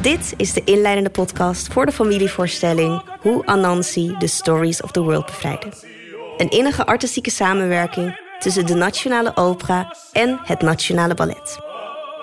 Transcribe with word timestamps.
Dit 0.00 0.34
is 0.36 0.52
de 0.52 0.62
inleidende 0.64 1.10
podcast 1.10 1.72
voor 1.72 1.86
de 1.86 1.92
familievoorstelling 1.92 3.02
Hoe 3.20 3.46
Anansi 3.46 4.14
de 4.18 4.26
Stories 4.26 4.82
of 4.82 4.90
the 4.90 5.02
World 5.02 5.26
bevrijdde. 5.26 5.68
Een 6.36 6.50
innige 6.50 6.86
artistieke 6.86 7.30
samenwerking 7.30 8.20
tussen 8.38 8.66
de 8.66 8.74
Nationale 8.74 9.36
Opera 9.36 9.94
en 10.12 10.40
het 10.42 10.60
Nationale 10.60 11.14
Ballet. 11.14 11.69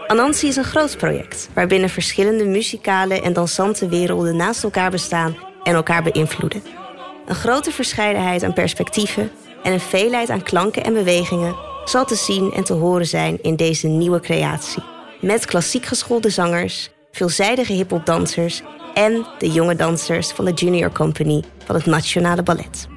Anansi 0.07 0.47
is 0.47 0.55
een 0.55 0.63
groot 0.63 0.97
project 0.97 1.49
waarbinnen 1.53 1.89
verschillende 1.89 2.45
muzikale 2.45 3.21
en 3.21 3.33
dansante 3.33 3.87
werelden 3.87 4.35
naast 4.35 4.63
elkaar 4.63 4.91
bestaan 4.91 5.37
en 5.63 5.73
elkaar 5.73 6.04
beïnvloeden. 6.04 6.63
Een 7.25 7.36
grote 7.36 7.71
verscheidenheid 7.71 8.43
aan 8.43 8.54
perspectieven 8.54 9.32
en 9.63 9.73
een 9.73 9.79
veelheid 9.79 10.29
aan 10.29 10.43
klanken 10.43 10.83
en 10.83 10.93
bewegingen 10.93 11.55
zal 11.85 12.05
te 12.05 12.15
zien 12.15 12.51
en 12.54 12.63
te 12.63 12.73
horen 12.73 13.05
zijn 13.05 13.41
in 13.41 13.55
deze 13.55 13.87
nieuwe 13.87 14.19
creatie. 14.19 14.83
Met 15.21 15.46
klassiek 15.46 15.85
geschoolde 15.85 16.29
zangers, 16.29 16.89
veelzijdige 17.11 17.74
hiphopdansers 17.74 18.61
en 18.93 19.25
de 19.37 19.51
jonge 19.51 19.75
dansers 19.75 20.29
van 20.29 20.46
de 20.46 20.54
Junior 20.54 20.91
Company 20.91 21.43
van 21.65 21.75
het 21.75 21.85
Nationale 21.85 22.43
Ballet. 22.43 22.87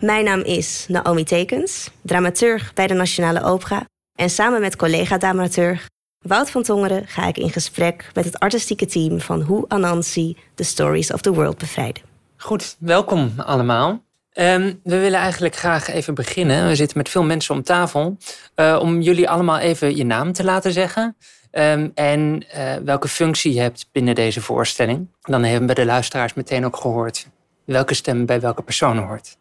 Mijn 0.00 0.24
naam 0.24 0.40
is 0.40 0.84
Naomi 0.88 1.24
Tekens, 1.24 1.90
dramaturg 2.02 2.74
bij 2.74 2.86
de 2.86 2.94
Nationale 2.94 3.42
Opera. 3.42 3.84
En 4.14 4.30
samen 4.30 4.60
met 4.60 4.76
collega-dramaturg 4.76 5.88
Wout 6.18 6.50
van 6.50 6.62
Tongeren 6.62 7.06
ga 7.06 7.26
ik 7.26 7.36
in 7.36 7.50
gesprek 7.50 8.10
met 8.14 8.24
het 8.24 8.38
artistieke 8.38 8.86
team 8.86 9.20
van 9.20 9.42
Hoe 9.42 9.64
Anansi 9.68 10.36
The 10.54 10.64
Stories 10.64 11.12
of 11.12 11.20
the 11.20 11.32
World 11.32 11.58
bevrijden. 11.58 12.02
Goed, 12.36 12.76
welkom 12.78 13.32
allemaal. 13.36 14.02
Ehm, 14.30 14.72
we 14.82 14.98
willen 14.98 15.20
eigenlijk 15.20 15.56
graag 15.56 15.88
even 15.88 16.14
beginnen. 16.14 16.68
We 16.68 16.74
zitten 16.74 16.98
met 16.98 17.08
veel 17.08 17.24
mensen 17.24 17.54
om 17.54 17.62
tafel. 17.62 18.16
Uh, 18.56 18.78
om 18.80 19.00
jullie 19.00 19.28
allemaal 19.28 19.58
even 19.58 19.96
je 19.96 20.04
naam 20.04 20.32
te 20.32 20.44
laten 20.44 20.72
zeggen. 20.72 21.16
Ehm, 21.50 21.88
en 21.94 22.44
uh, 22.56 22.74
welke 22.84 23.08
functie 23.08 23.54
je 23.54 23.60
hebt 23.60 23.88
binnen 23.92 24.14
deze 24.14 24.40
voorstelling. 24.40 25.08
Dan 25.20 25.44
hebben 25.44 25.74
de 25.74 25.84
luisteraars 25.84 26.34
meteen 26.34 26.64
ook 26.64 26.76
gehoord 26.76 27.26
welke 27.64 27.94
stem 27.94 28.26
bij 28.26 28.40
welke 28.40 28.62
persoon 28.62 28.98
hoort. 28.98 29.36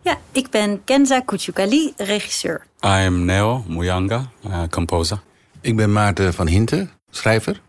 Ja, 0.00 0.18
ik 0.32 0.50
ben 0.50 0.84
Kenza 0.84 1.20
Kuchukali, 1.20 1.92
regisseur. 1.96 2.66
I 2.80 3.06
am 3.06 3.24
Neo 3.24 3.64
Muyanga, 3.68 4.30
uh, 4.46 4.62
composer. 4.70 5.20
Ik 5.60 5.76
ben 5.76 5.92
Maarten 5.92 6.34
van 6.34 6.46
Hinten, 6.46 6.90
schrijver. 7.10 7.60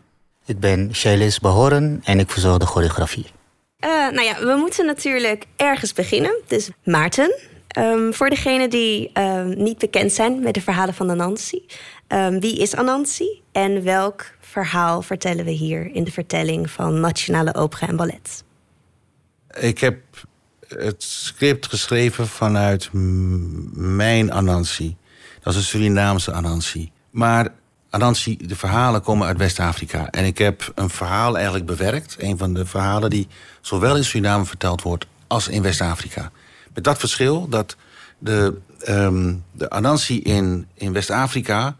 Ik 0.46 0.60
ben 0.60 0.94
Shailis 0.94 1.40
Behoren 1.40 2.00
en 2.04 2.18
ik 2.18 2.30
verzorg 2.30 2.58
de 2.58 2.66
choreografie. 2.66 3.26
Uh, 3.80 3.90
nou 3.90 4.22
ja, 4.22 4.38
we 4.38 4.54
moeten 4.58 4.86
natuurlijk 4.86 5.46
ergens 5.56 5.92
beginnen. 5.92 6.42
Dus 6.46 6.70
Maarten, 6.84 7.38
um, 7.78 8.14
voor 8.14 8.30
degenen 8.30 8.70
die 8.70 9.10
um, 9.14 9.62
niet 9.62 9.78
bekend 9.78 10.12
zijn 10.12 10.40
met 10.40 10.54
de 10.54 10.60
verhalen 10.60 10.94
van 10.94 11.10
Anansi. 11.10 11.66
Um, 12.08 12.40
wie 12.40 12.58
is 12.58 12.74
Anansi 12.74 13.42
en 13.52 13.82
welk 13.84 14.24
verhaal 14.40 15.02
vertellen 15.02 15.44
we 15.44 15.50
hier 15.50 15.94
in 15.94 16.04
de 16.04 16.10
vertelling 16.10 16.70
van 16.70 17.00
Nationale 17.00 17.54
Opera 17.54 17.88
en 17.88 17.96
Ballet? 17.96 18.44
Ik 19.60 19.78
heb 19.78 19.98
het 20.68 21.02
script 21.02 21.66
geschreven 21.66 22.28
vanuit 22.28 22.88
mijn 23.72 24.32
Anansi. 24.32 24.96
Dat 25.42 25.52
is 25.52 25.58
een 25.58 25.66
Surinaamse 25.66 26.32
Anansi. 26.32 26.90
Maar 27.10 27.48
Anansi, 27.90 28.36
de 28.36 28.56
verhalen 28.56 29.02
komen 29.02 29.26
uit 29.26 29.36
West-Afrika. 29.36 30.10
En 30.10 30.24
ik 30.24 30.38
heb 30.38 30.72
een 30.74 30.90
verhaal 30.90 31.34
eigenlijk 31.34 31.66
bewerkt. 31.66 32.16
Een 32.18 32.38
van 32.38 32.54
de 32.54 32.66
verhalen 32.66 33.10
die 33.10 33.28
zowel 33.60 33.96
in 33.96 34.04
Suriname 34.04 34.44
verteld 34.44 34.82
wordt 34.82 35.06
als 35.26 35.48
in 35.48 35.62
West-Afrika. 35.62 36.30
Met 36.76 36.84
dat 36.84 36.98
verschil 36.98 37.48
dat 37.48 37.76
de, 38.18 38.58
um, 38.88 39.44
de 39.52 39.70
Anansi 39.70 40.20
in, 40.22 40.66
in 40.74 40.92
West-Afrika... 40.92 41.76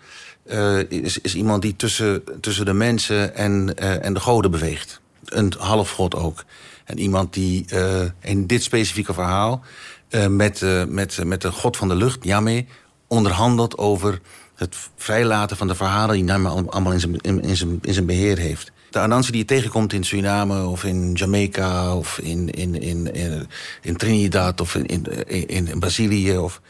Uh, 0.50 0.90
is, 0.90 1.18
is 1.18 1.34
iemand 1.34 1.62
die 1.62 1.76
tussen, 1.76 2.22
tussen 2.40 2.64
de 2.64 2.72
mensen 2.72 3.34
en, 3.34 3.74
uh, 3.80 4.04
en 4.04 4.14
de 4.14 4.20
goden 4.20 4.50
beweegt. 4.50 5.00
Een 5.24 5.52
halfgod 5.58 6.14
ook. 6.14 6.44
En 6.84 6.98
iemand 6.98 7.32
die 7.32 7.66
uh, 7.72 8.02
in 8.20 8.46
dit 8.46 8.62
specifieke 8.62 9.14
verhaal... 9.14 9.64
met, 10.28 10.60
met, 10.88 11.24
met 11.24 11.42
de 11.42 11.50
god 11.50 11.76
van 11.76 11.88
de 11.88 11.94
lucht, 11.94 12.24
Yahweh, 12.24 12.66
onderhandelt 13.06 13.78
over 13.78 14.20
het 14.54 14.76
vrijlaten 14.96 15.56
van 15.56 15.66
de 15.66 15.74
verhalen 15.74 16.14
die 16.14 16.24
Nama 16.24 16.48
allemaal 16.48 16.92
in 16.92 17.00
zijn, 17.00 17.16
in, 17.20 17.56
zijn, 17.56 17.78
in 17.82 17.94
zijn 17.94 18.06
beheer 18.06 18.38
heeft. 18.38 18.72
De 18.90 18.98
Anansi 18.98 19.30
die 19.30 19.40
je 19.40 19.46
tegenkomt 19.46 19.92
in 19.92 20.04
Suriname 20.04 20.66
of 20.66 20.84
in 20.84 21.12
Jamaica 21.12 21.96
of 21.96 22.18
in, 22.18 22.50
in, 22.50 22.80
in, 22.80 23.14
in, 23.14 23.46
in 23.82 23.96
Trinidad 23.96 24.60
of 24.60 24.74
in, 24.74 24.86
in, 24.86 25.68
in 25.68 25.78
Brazilië. 25.78 26.38
Of... 26.38 26.60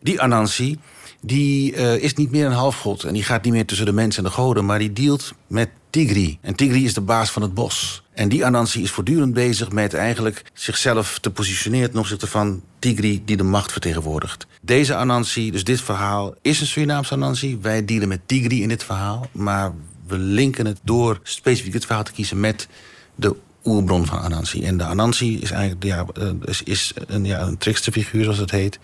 Die 0.00 0.20
Anansi 0.20 0.78
die 1.20 1.74
uh, 1.74 1.96
is 1.96 2.14
niet 2.14 2.30
meer 2.30 2.46
een 2.46 2.52
halfgod 2.52 3.04
en 3.04 3.12
die 3.12 3.22
gaat 3.22 3.44
niet 3.44 3.52
meer 3.52 3.66
tussen 3.66 3.86
de 3.86 3.92
mensen 3.92 4.24
en 4.24 4.30
de 4.30 4.36
goden, 4.36 4.64
maar 4.64 4.78
die 4.78 4.92
dealt 4.92 5.32
met 5.46 5.68
Tigri. 5.90 6.38
En 6.40 6.54
Tigri 6.54 6.84
is 6.84 6.94
de 6.94 7.00
baas 7.00 7.30
van 7.30 7.42
het 7.42 7.54
bos. 7.54 8.02
En 8.12 8.28
die 8.28 8.44
Anansi 8.44 8.82
is 8.82 8.90
voortdurend 8.90 9.34
bezig 9.34 9.70
met 9.70 9.94
eigenlijk 9.94 10.42
zichzelf 10.52 11.18
te 11.18 11.30
positioneren 11.30 11.90
ten 11.90 11.98
opzichte 11.98 12.26
van 12.26 12.62
Tigri 12.78 13.22
die 13.24 13.36
de 13.36 13.42
macht 13.42 13.72
vertegenwoordigt. 13.72 14.46
Deze 14.62 14.94
Anansi, 14.94 15.50
dus 15.50 15.64
dit 15.64 15.80
verhaal, 15.80 16.34
is 16.42 16.60
een 16.60 16.66
Surinaamse 16.66 17.14
Anansi. 17.14 17.58
Wij 17.62 17.84
dealen 17.84 18.08
met 18.08 18.20
Tigri 18.26 18.62
in 18.62 18.68
dit 18.68 18.84
verhaal, 18.84 19.28
maar 19.32 19.72
we 20.10 20.18
linken 20.18 20.66
het 20.66 20.78
door 20.82 21.20
specifiek 21.22 21.72
dit 21.72 21.86
verhaal 21.86 22.04
te 22.04 22.12
kiezen 22.12 22.40
met 22.40 22.68
de 23.14 23.36
oerbron 23.64 24.06
van 24.06 24.18
Anansi. 24.18 24.64
En 24.64 24.76
de 24.76 24.84
Anansi 24.84 25.40
is 25.40 25.50
eigenlijk 25.50 25.84
ja, 25.84 26.04
eh, 26.14 26.28
is, 26.44 26.62
is 26.62 26.92
een, 27.06 27.24
ja, 27.24 27.40
een 27.40 27.58
tricksterfiguur, 27.58 28.22
zoals 28.22 28.38
het 28.38 28.50
heet. 28.50 28.78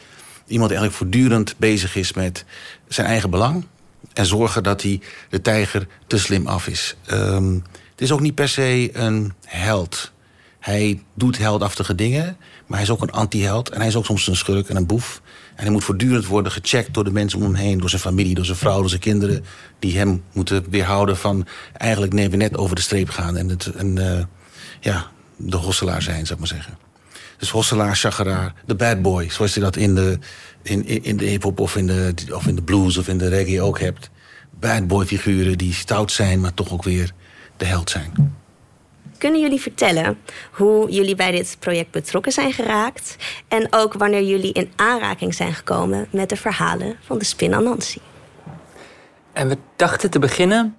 Iemand 0.46 0.70
die 0.70 0.78
eigenlijk 0.78 0.92
voortdurend 0.92 1.54
bezig 1.56 1.96
is 1.96 2.12
met 2.12 2.44
zijn 2.88 3.06
eigen 3.06 3.30
belang. 3.30 3.66
En 4.12 4.26
zorgen 4.26 4.62
dat 4.62 4.82
hij 4.82 5.00
de 5.30 5.40
tijger 5.40 5.86
te 6.06 6.18
slim 6.18 6.46
af 6.46 6.66
is. 6.66 6.96
Um, 7.10 7.62
het 7.90 8.00
is 8.00 8.12
ook 8.12 8.20
niet 8.20 8.34
per 8.34 8.48
se 8.48 8.90
een 8.92 9.32
held. 9.44 10.12
Hij 10.58 11.02
doet 11.14 11.38
heldachtige 11.38 11.94
dingen, 11.94 12.36
maar 12.66 12.78
hij 12.78 12.86
is 12.86 12.92
ook 12.92 13.02
een 13.02 13.10
anti-held. 13.10 13.70
En 13.70 13.78
hij 13.78 13.88
is 13.88 13.96
ook 13.96 14.04
soms 14.04 14.26
een 14.26 14.36
schurk 14.36 14.68
en 14.68 14.76
een 14.76 14.86
boef. 14.86 15.22
En 15.56 15.62
hij 15.62 15.70
moet 15.70 15.84
voortdurend 15.84 16.26
worden 16.26 16.52
gecheckt 16.52 16.94
door 16.94 17.04
de 17.04 17.10
mensen 17.10 17.38
om 17.38 17.44
hem 17.44 17.54
heen... 17.54 17.78
door 17.78 17.88
zijn 17.88 18.00
familie, 18.00 18.34
door 18.34 18.44
zijn 18.44 18.56
vrouw, 18.56 18.80
door 18.80 18.88
zijn 18.88 19.00
kinderen... 19.00 19.44
die 19.78 19.98
hem 19.98 20.22
moeten 20.32 20.64
weerhouden 20.70 21.16
van 21.16 21.46
eigenlijk 21.72 22.12
we 22.12 22.36
net 22.36 22.56
over 22.56 22.76
de 22.76 22.82
streep 22.82 23.08
gaan... 23.08 23.36
en, 23.36 23.48
het, 23.48 23.66
en 23.66 23.96
uh, 23.96 24.18
ja, 24.80 25.06
de 25.36 25.56
hosselaar 25.56 26.02
zijn, 26.02 26.26
zou 26.26 26.32
ik 26.32 26.38
maar 26.38 26.56
zeggen. 26.56 26.78
Dus 27.38 27.50
hosselaar, 27.50 27.96
chageraar, 27.96 28.54
de 28.66 28.74
bad 28.74 29.02
boy... 29.02 29.30
zoals 29.30 29.54
je 29.54 29.60
dat 29.60 29.76
in 29.76 29.94
de, 29.94 30.18
in, 30.62 30.86
in 31.04 31.16
de 31.16 31.24
hip-hop 31.24 31.60
of, 31.60 31.76
in 31.76 31.86
de, 31.86 32.14
of 32.32 32.46
in 32.46 32.54
de 32.54 32.62
blues 32.62 32.96
of 32.96 33.08
in 33.08 33.18
de 33.18 33.28
reggae 33.28 33.62
ook 33.62 33.80
hebt. 33.80 34.10
Bad 34.60 34.86
boy 34.86 35.06
figuren 35.06 35.58
die 35.58 35.72
stout 35.72 36.12
zijn, 36.12 36.40
maar 36.40 36.54
toch 36.54 36.72
ook 36.72 36.82
weer 36.82 37.12
de 37.56 37.64
held 37.64 37.90
zijn. 37.90 38.44
Kunnen 39.18 39.40
jullie 39.40 39.60
vertellen 39.60 40.18
hoe 40.52 40.90
jullie 40.90 41.14
bij 41.14 41.30
dit 41.30 41.56
project 41.58 41.90
betrokken 41.90 42.32
zijn 42.32 42.52
geraakt... 42.52 43.16
en 43.48 43.66
ook 43.70 43.94
wanneer 43.94 44.22
jullie 44.22 44.52
in 44.52 44.72
aanraking 44.76 45.34
zijn 45.34 45.54
gekomen 45.54 46.08
met 46.10 46.28
de 46.28 46.36
verhalen 46.36 46.96
van 47.00 47.18
de 47.18 47.24
Spin 47.24 47.54
Anansi? 47.54 48.00
En 49.32 49.48
we 49.48 49.58
dachten 49.76 50.10
te 50.10 50.18
beginnen 50.18 50.78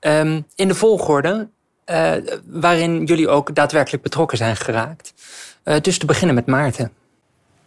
um, 0.00 0.46
in 0.54 0.68
de 0.68 0.74
volgorde 0.74 1.48
uh, 1.90 2.12
waarin 2.46 3.04
jullie 3.04 3.28
ook 3.28 3.54
daadwerkelijk 3.54 4.02
betrokken 4.02 4.38
zijn 4.38 4.56
geraakt. 4.56 5.14
Uh, 5.64 5.80
dus 5.80 5.98
te 5.98 6.06
beginnen 6.06 6.34
met 6.34 6.46
Maarten. 6.46 6.92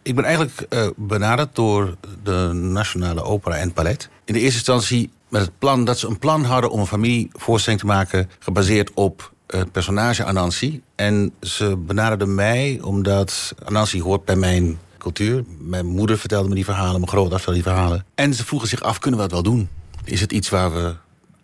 Ik 0.02 0.14
ben 0.14 0.24
eigenlijk 0.24 0.66
uh, 0.70 0.88
benaderd 0.96 1.54
door 1.54 1.96
de 2.22 2.50
Nationale 2.52 3.22
Opera 3.22 3.56
en 3.56 3.72
Ballet. 3.72 4.08
In 4.24 4.34
de 4.34 4.40
eerste 4.40 4.56
instantie 4.56 5.10
met 5.28 5.40
het 5.40 5.58
plan 5.58 5.84
dat 5.84 5.98
ze 5.98 6.06
een 6.06 6.18
plan 6.18 6.44
hadden 6.44 6.70
om 6.70 6.80
een 6.80 6.86
familievoorstelling 6.86 7.80
te 7.80 7.86
maken... 7.86 8.30
gebaseerd 8.38 8.90
op 8.94 9.32
het 9.56 9.72
personage 9.72 10.24
Anansi. 10.24 10.82
En 10.94 11.32
ze 11.40 11.76
benaderden 11.76 12.34
mij 12.34 12.80
omdat 12.82 13.54
Anansi 13.64 14.02
hoort 14.02 14.24
bij 14.24 14.36
mijn 14.36 14.78
cultuur. 14.98 15.44
Mijn 15.58 15.86
moeder 15.86 16.18
vertelde 16.18 16.48
me 16.48 16.54
die 16.54 16.64
verhalen, 16.64 17.00
mijn 17.00 17.08
grootvader 17.08 17.40
vertelde 17.40 17.62
die 17.62 17.72
verhalen. 17.72 18.04
En 18.14 18.34
ze 18.34 18.44
vroegen 18.44 18.68
zich 18.68 18.82
af, 18.82 18.98
kunnen 18.98 19.20
we 19.20 19.28
dat 19.28 19.42
wel 19.42 19.52
doen? 19.52 19.68
Is 20.04 20.20
het 20.20 20.32
iets 20.32 20.48
waar 20.48 20.72
we 20.72 20.94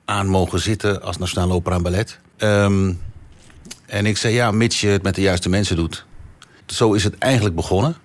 aan 0.05 0.27
mogen 0.27 0.61
zitten 0.61 1.03
als 1.03 1.19
Nationale 1.19 1.53
Opera 1.53 1.77
en 1.77 1.83
Ballet? 1.83 2.19
Um, 2.39 3.01
en 3.87 4.07
ik 4.07 4.17
zei 4.17 4.35
ja, 4.35 4.51
mits 4.51 4.81
je 4.81 4.89
het 4.89 5.03
met 5.03 5.15
de 5.15 5.21
juiste 5.21 5.49
mensen 5.49 5.77
doet. 5.77 6.05
Zo 6.67 6.93
is 6.93 7.05
het 7.05 7.19
eigenlijk 7.19 7.55
begonnen. 7.55 7.97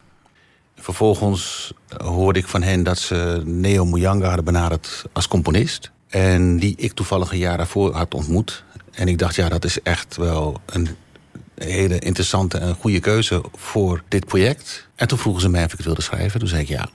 Vervolgens 0.76 1.74
hoorde 1.98 2.40
ik 2.40 2.48
van 2.48 2.62
hen 2.62 2.84
dat 2.84 2.98
ze 2.98 3.42
Neo 3.46 3.86
Muyanga 3.86 4.26
hadden 4.26 4.46
benaderd 4.46 5.06
als 5.14 5.28
componist. 5.28 5.92
En 6.08 6.58
die 6.58 6.74
ik 6.78 6.94
toevallig 6.94 7.32
een 7.32 7.38
jaar 7.38 7.58
daarvoor 7.58 7.96
had 7.96 8.14
ontmoet. 8.14 8.64
En 8.92 9.08
ik 9.08 9.18
dacht, 9.18 9.36
ja, 9.36 9.50
dat 9.50 9.66
is 9.66 9.82
echt 9.82 10.16
wel 10.16 10.62
een 10.66 10.88
hele 11.56 12.00
interessante 12.00 12.58
en 12.58 12.76
goede 12.76 13.00
keuze 13.00 13.44
voor 13.56 14.04
dit 14.08 14.26
project. 14.26 14.88
En 14.96 15.08
toen 15.08 15.18
vroegen 15.18 15.42
ze 15.42 15.50
mij 15.50 15.64
of 15.64 15.72
ik 15.72 15.78
het 15.78 15.86
wilde 15.86 16.02
schrijven. 16.02 16.40
Toen 16.40 16.50
zei 16.50 16.62
ik 16.62 16.68
ja. 16.68 16.90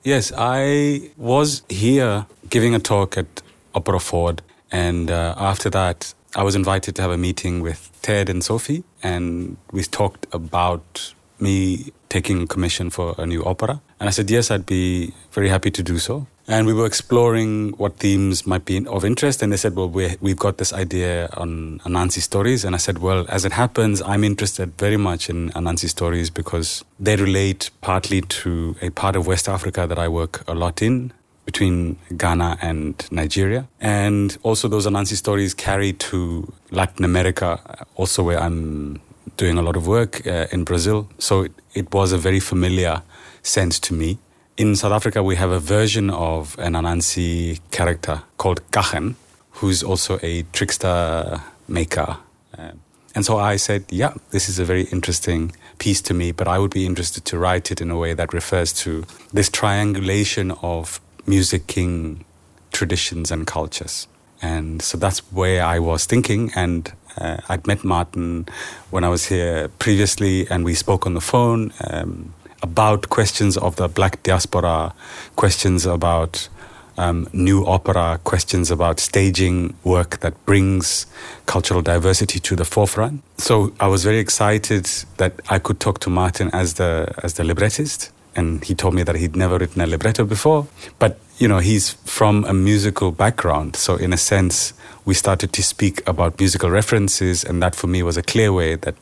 Yes, 0.00 0.30
I 0.30 1.12
was 1.16 1.62
here 1.66 2.26
giving 2.48 2.74
a 2.74 2.78
talk 2.78 3.16
at 3.16 3.42
Opera 3.72 3.98
Ford, 3.98 4.42
and 4.68 5.10
uh, 5.10 5.36
after 5.36 5.70
that, 5.70 6.14
I 6.38 6.42
was 6.42 6.54
invited 6.54 6.94
to 6.94 7.02
have 7.02 7.14
a 7.14 7.16
meeting 7.16 7.62
with 7.62 7.78
Ted 8.00 8.28
and 8.28 8.44
Sophie, 8.44 8.82
and 9.00 9.56
we 9.70 9.88
talked 9.88 10.26
about 10.34 11.14
me 11.36 11.92
taking 12.08 12.46
commission 12.46 12.90
for 12.90 13.14
a 13.18 13.24
new 13.26 13.42
opera. 13.44 13.80
And 13.98 14.08
I 14.08 14.12
said, 14.12 14.30
yes, 14.30 14.50
I'd 14.50 14.66
be 14.66 15.12
very 15.32 15.48
happy 15.48 15.70
to 15.70 15.82
do 15.82 15.98
so. 15.98 16.26
And 16.46 16.66
we 16.66 16.74
were 16.74 16.86
exploring 16.86 17.72
what 17.78 17.96
themes 17.96 18.46
might 18.46 18.66
be 18.66 18.86
of 18.86 19.04
interest. 19.04 19.42
And 19.42 19.50
they 19.50 19.56
said, 19.56 19.74
well, 19.76 19.88
we 19.88 20.16
we've 20.20 20.38
got 20.38 20.58
this 20.58 20.72
idea 20.72 21.28
on 21.36 21.80
Anansi 21.84 22.20
stories. 22.20 22.64
And 22.64 22.74
I 22.74 22.78
said, 22.78 22.98
well, 22.98 23.24
as 23.28 23.44
it 23.44 23.52
happens, 23.52 24.02
I'm 24.02 24.24
interested 24.24 24.76
very 24.78 24.98
much 24.98 25.30
in 25.30 25.50
Anansi 25.50 25.88
stories 25.88 26.28
because 26.30 26.84
they 27.00 27.16
relate 27.16 27.70
partly 27.80 28.20
to 28.20 28.76
a 28.82 28.90
part 28.90 29.16
of 29.16 29.26
West 29.26 29.48
Africa 29.48 29.86
that 29.86 29.98
I 29.98 30.08
work 30.08 30.44
a 30.46 30.54
lot 30.54 30.82
in, 30.82 31.12
between 31.44 31.96
Ghana 32.16 32.58
and 32.60 33.06
Nigeria. 33.10 33.66
And 33.80 34.36
also 34.42 34.68
those 34.68 34.86
Anansi 34.86 35.16
stories 35.16 35.54
carry 35.54 35.92
to 35.94 36.52
Latin 36.70 37.04
America, 37.04 37.60
also 37.96 38.22
where 38.22 38.40
I'm 38.40 39.00
doing 39.36 39.58
a 39.58 39.62
lot 39.62 39.76
of 39.76 39.86
work 39.86 40.26
uh, 40.26 40.46
in 40.52 40.64
Brazil. 40.64 41.08
So 41.18 41.42
it, 41.42 41.52
it 41.74 41.92
was 41.92 42.12
a 42.12 42.18
very 42.18 42.40
familiar 42.40 43.02
sense 43.42 43.78
to 43.80 43.94
me. 43.94 44.18
In 44.56 44.76
South 44.76 44.92
Africa, 44.92 45.20
we 45.20 45.34
have 45.34 45.50
a 45.50 45.58
version 45.58 46.10
of 46.10 46.56
an 46.60 46.74
Anansi 46.74 47.58
character 47.72 48.22
called 48.36 48.60
Kachen, 48.70 49.16
who's 49.50 49.82
also 49.82 50.20
a 50.22 50.44
trickster 50.52 51.40
maker. 51.66 52.18
Uh, 52.56 52.70
and 53.16 53.24
so 53.24 53.38
I 53.38 53.56
said, 53.56 53.84
yeah, 53.90 54.14
this 54.30 54.48
is 54.48 54.60
a 54.60 54.64
very 54.64 54.82
interesting 54.92 55.56
piece 55.78 56.00
to 56.02 56.14
me, 56.14 56.30
but 56.30 56.46
I 56.46 56.60
would 56.60 56.70
be 56.70 56.86
interested 56.86 57.24
to 57.24 57.38
write 57.38 57.72
it 57.72 57.80
in 57.80 57.90
a 57.90 57.98
way 57.98 58.14
that 58.14 58.32
refers 58.32 58.72
to 58.84 59.04
this 59.32 59.48
triangulation 59.48 60.52
of 60.62 61.00
music 61.26 61.66
king 61.66 62.24
traditions 62.70 63.32
and 63.32 63.48
cultures. 63.48 64.06
And 64.40 64.82
so 64.82 64.96
that's 64.96 65.18
where 65.32 65.64
I 65.64 65.80
was 65.80 66.06
thinking. 66.06 66.52
And 66.54 66.92
uh, 67.18 67.38
I'd 67.48 67.66
met 67.66 67.82
Martin 67.82 68.46
when 68.90 69.02
I 69.02 69.08
was 69.08 69.26
here 69.26 69.66
previously, 69.80 70.46
and 70.48 70.64
we 70.64 70.74
spoke 70.74 71.06
on 71.06 71.14
the 71.14 71.20
phone. 71.20 71.72
Um, 71.90 72.34
about 72.64 73.10
questions 73.10 73.58
of 73.58 73.76
the 73.76 73.88
black 73.88 74.22
diaspora, 74.22 74.94
questions 75.36 75.84
about 75.84 76.48
um, 76.96 77.28
new 77.32 77.66
opera, 77.66 78.18
questions 78.24 78.70
about 78.70 78.98
staging 79.00 79.76
work 79.84 80.20
that 80.20 80.34
brings 80.46 81.06
cultural 81.44 81.82
diversity 81.82 82.40
to 82.40 82.56
the 82.56 82.64
forefront. 82.64 83.22
So 83.36 83.74
I 83.80 83.86
was 83.88 84.02
very 84.02 84.18
excited 84.18 84.86
that 85.18 85.32
I 85.50 85.58
could 85.58 85.78
talk 85.78 85.98
to 86.00 86.10
Martin 86.10 86.48
as 86.54 86.74
the 86.74 87.12
as 87.22 87.34
the 87.34 87.44
librettist, 87.44 88.10
and 88.34 88.64
he 88.64 88.74
told 88.74 88.94
me 88.94 89.02
that 89.02 89.16
he'd 89.16 89.36
never 89.36 89.58
written 89.58 89.82
a 89.82 89.86
libretto 89.86 90.24
before. 90.24 90.66
But 90.98 91.18
you 91.36 91.48
know, 91.48 91.58
he's 91.58 91.92
from 92.18 92.44
a 92.44 92.54
musical 92.54 93.12
background, 93.12 93.76
so 93.76 93.96
in 93.96 94.12
a 94.12 94.16
sense, 94.16 94.72
we 95.04 95.14
started 95.14 95.52
to 95.52 95.62
speak 95.62 96.00
about 96.08 96.38
musical 96.38 96.70
references, 96.70 97.44
and 97.44 97.62
that 97.62 97.74
for 97.74 97.88
me 97.88 98.02
was 98.02 98.16
a 98.16 98.22
clear 98.22 98.52
way 98.52 98.76
that 98.76 98.94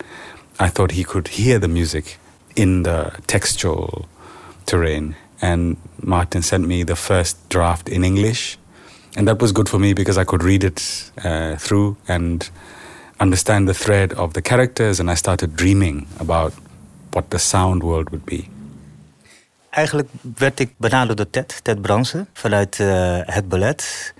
I 0.58 0.68
thought 0.68 0.92
he 0.92 1.04
could 1.04 1.28
hear 1.28 1.60
the 1.60 1.68
music 1.68 2.18
in 2.54 2.82
the 2.82 3.12
textual 3.26 4.08
terrain. 4.64 5.14
And 5.40 5.76
Martin 6.02 6.42
sent 6.42 6.66
me 6.66 6.84
the 6.84 6.96
first 6.96 7.36
draft 7.48 7.88
in 7.88 8.04
English. 8.04 8.58
And 9.16 9.26
that 9.26 9.40
was 9.40 9.52
good 9.52 9.68
for 9.68 9.78
me 9.78 9.92
because 9.92 10.20
I 10.20 10.24
could 10.24 10.42
read 10.42 10.64
it 10.64 11.10
uh, 11.24 11.56
through 11.56 11.96
and 12.08 12.50
understand 13.18 13.68
the 13.68 13.74
thread 13.74 14.12
of 14.14 14.32
the 14.32 14.42
characters. 14.42 15.00
And 15.00 15.10
I 15.10 15.14
started 15.14 15.56
dreaming 15.56 16.06
about 16.18 16.52
what 17.12 17.30
the 17.30 17.38
sound 17.38 17.82
world 17.82 18.10
would 18.10 18.24
be. 18.24 18.48
Eigenlijk 19.70 20.08
werd 20.36 20.60
ik 20.60 20.74
benaderd 20.76 21.16
door 21.16 21.30
Ted, 21.30 21.60
Ted 21.62 21.82
Bransen, 21.82 22.28
vanuit 22.32 22.78
uh, 22.78 23.18
het 23.22 23.48
ballet. 23.48 24.12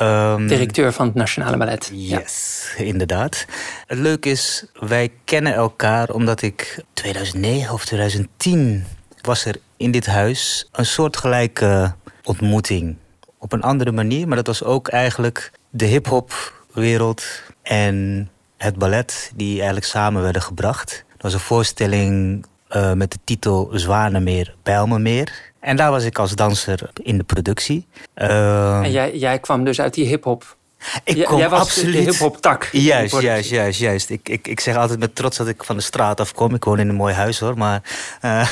Um, 0.00 0.46
Directeur 0.46 0.92
van 0.92 1.06
het 1.06 1.14
Nationale 1.14 1.56
Ballet. 1.56 1.90
Yes, 1.94 2.66
ja. 2.76 2.84
inderdaad. 2.84 3.46
Het 3.86 3.98
leuke 3.98 4.30
is, 4.30 4.64
wij 4.72 5.12
kennen 5.24 5.54
elkaar 5.54 6.10
omdat 6.10 6.42
ik 6.42 6.84
2009 6.92 7.72
of 7.72 7.84
2010 7.84 8.84
was 9.20 9.44
er 9.44 9.56
in 9.76 9.90
dit 9.90 10.06
huis 10.06 10.68
een 10.72 10.86
soortgelijke 10.86 11.94
ontmoeting. 12.24 12.96
Op 13.38 13.52
een 13.52 13.62
andere 13.62 13.92
manier, 13.92 14.28
maar 14.28 14.36
dat 14.36 14.46
was 14.46 14.64
ook 14.64 14.88
eigenlijk 14.88 15.52
de 15.70 15.84
hip-hop 15.84 16.52
wereld 16.72 17.24
en 17.62 18.28
het 18.56 18.76
ballet 18.76 19.32
die 19.34 19.56
eigenlijk 19.56 19.86
samen 19.86 20.22
werden 20.22 20.42
gebracht. 20.42 21.04
Dat 21.12 21.22
was 21.22 21.32
een 21.32 21.40
voorstelling 21.40 22.44
uh, 22.76 22.92
met 22.92 23.10
de 23.10 23.18
titel 23.24 23.70
Zwanemeer, 23.72 24.54
Bijlmermeer. 24.62 25.52
En 25.60 25.76
daar 25.76 25.90
was 25.90 26.04
ik 26.04 26.18
als 26.18 26.34
danser 26.34 26.90
in 27.02 27.18
de 27.18 27.24
productie. 27.24 27.86
Uh, 28.16 28.82
en 28.82 28.90
jij, 28.90 29.16
jij 29.16 29.38
kwam 29.38 29.64
dus 29.64 29.80
uit 29.80 29.94
die 29.94 30.06
hip-hop. 30.06 30.56
Ik 31.04 31.24
kom 31.24 31.38
jij 31.38 31.48
was 31.48 31.60
absoluut. 31.60 32.04
de 32.04 32.10
hip-hop 32.10 32.36
tak. 32.36 32.68
Juist, 32.72 33.20
juist, 33.20 33.50
juist, 33.50 33.78
juist. 33.78 34.10
Ik, 34.10 34.28
ik, 34.28 34.48
ik 34.48 34.60
zeg 34.60 34.76
altijd 34.76 34.98
met 34.98 35.14
trots 35.14 35.36
dat 35.36 35.48
ik 35.48 35.64
van 35.64 35.76
de 35.76 35.82
straat 35.82 36.20
afkom. 36.20 36.54
Ik 36.54 36.64
woon 36.64 36.78
in 36.78 36.88
een 36.88 36.94
mooi 36.94 37.14
huis 37.14 37.38
hoor. 37.38 37.58
Maar, 37.58 37.82
uh, 38.24 38.48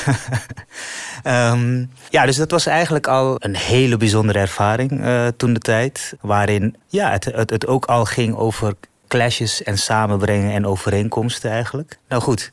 um, 1.51 1.91
ja, 2.09 2.25
dus 2.25 2.35
dat 2.35 2.51
was 2.51 2.65
eigenlijk 2.65 3.07
al 3.07 3.35
een 3.39 3.55
hele 3.55 3.97
bijzondere 3.97 4.39
ervaring 4.39 4.91
uh, 4.91 5.27
toen 5.37 5.53
de 5.53 5.59
tijd. 5.59 6.13
Waarin 6.21 6.75
ja, 6.87 7.11
het, 7.11 7.25
het, 7.25 7.49
het 7.49 7.67
ook 7.67 7.85
al 7.85 8.05
ging 8.05 8.35
over 8.35 8.73
clashes 9.07 9.63
en 9.63 9.77
samenbrengen 9.77 10.53
en 10.53 10.65
overeenkomsten 10.65 11.51
eigenlijk. 11.51 11.97
Nou 12.07 12.21
goed, 12.21 12.51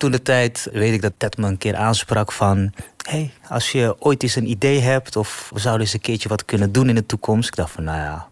toen 0.00 0.10
de 0.10 0.22
tijd 0.22 0.68
weet 0.72 0.92
ik 0.92 1.02
dat 1.02 1.12
Ted 1.16 1.36
me 1.36 1.46
een 1.46 1.58
keer 1.58 1.76
aansprak 1.76 2.32
van... 2.32 2.72
hey, 3.08 3.30
als 3.48 3.72
je 3.72 3.96
ooit 3.98 4.22
eens 4.22 4.34
een 4.34 4.50
idee 4.50 4.80
hebt 4.80 5.16
of 5.16 5.50
we 5.52 5.58
zouden 5.58 5.84
eens 5.84 5.94
een 5.94 6.00
keertje 6.00 6.28
wat 6.28 6.44
kunnen 6.44 6.72
doen 6.72 6.88
in 6.88 6.94
de 6.94 7.06
toekomst. 7.06 7.48
Ik 7.48 7.56
dacht 7.56 7.70
van, 7.70 7.84
nou 7.84 7.98
ja, 7.98 8.28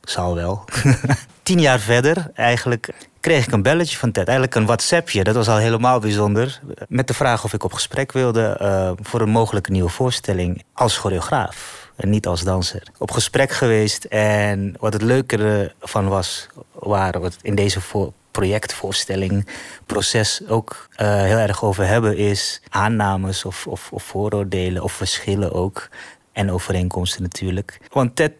zal 0.00 0.34
wel. 0.34 0.64
Tien 1.42 1.60
jaar 1.60 1.78
verder 1.78 2.30
eigenlijk 2.34 2.88
kreeg 3.20 3.46
ik 3.46 3.52
een 3.52 3.62
belletje 3.62 3.98
van 3.98 4.12
Ted. 4.12 4.26
Eigenlijk 4.26 4.56
een 4.56 4.66
WhatsAppje, 4.66 5.24
dat 5.24 5.34
was 5.34 5.48
al 5.48 5.56
helemaal 5.56 5.98
bijzonder. 5.98 6.60
Met 6.88 7.06
de 7.06 7.14
vraag 7.14 7.44
of 7.44 7.52
ik 7.52 7.64
op 7.64 7.72
gesprek 7.72 8.12
wilde 8.12 8.58
uh, 8.62 8.92
voor 9.02 9.20
een 9.20 9.30
mogelijke 9.30 9.70
nieuwe 9.70 9.88
voorstelling 9.88 10.64
als 10.72 10.98
choreograaf. 10.98 11.90
En 11.96 12.10
niet 12.10 12.26
als 12.26 12.42
danser. 12.42 12.82
Op 12.98 13.10
gesprek 13.10 13.52
geweest 13.52 14.04
en 14.04 14.74
wat 14.78 14.92
het 14.92 15.02
leuke 15.02 15.72
van 15.80 16.08
was, 16.08 16.46
we 16.80 17.18
het 17.22 17.36
in 17.42 17.54
deze 17.54 17.80
voor 17.80 18.12
projectvoorstelling, 18.32 19.46
proces 19.86 20.42
ook 20.48 20.88
uh, 20.96 21.22
heel 21.22 21.36
erg 21.36 21.64
over 21.64 21.86
hebben, 21.86 22.16
is 22.16 22.62
aannames 22.68 23.44
of, 23.44 23.66
of, 23.66 23.92
of 23.92 24.02
vooroordelen 24.02 24.82
of 24.82 24.92
verschillen 24.92 25.52
ook. 25.52 25.88
En 26.32 26.50
overeenkomsten 26.50 27.22
natuurlijk. 27.22 27.80
Want 27.90 28.16
Ted, 28.16 28.32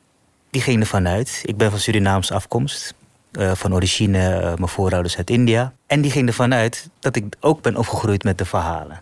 die 0.50 0.62
ging 0.62 0.81
ervan 0.81 1.09
uit. 1.09 1.43
Ik 1.45 1.57
ben 1.57 1.71
van 1.71 1.78
Surinaamse 1.78 2.35
afkomst. 2.35 2.95
Uh, 3.38 3.52
van 3.55 3.75
origine, 3.75 4.19
uh, 4.19 4.45
mijn 4.45 4.69
voorouders 4.69 5.17
uit 5.17 5.31
India. 5.31 5.73
En 5.87 6.00
die 6.00 6.11
ging 6.11 6.28
ervan 6.28 6.55
uit 6.55 6.88
dat 6.99 7.17
ik 7.17 7.25
ook 7.40 7.62
ben 7.62 7.76
opgegroeid 7.76 8.25
met 8.25 8.38
de 8.38 8.45
verhalen. 8.45 9.00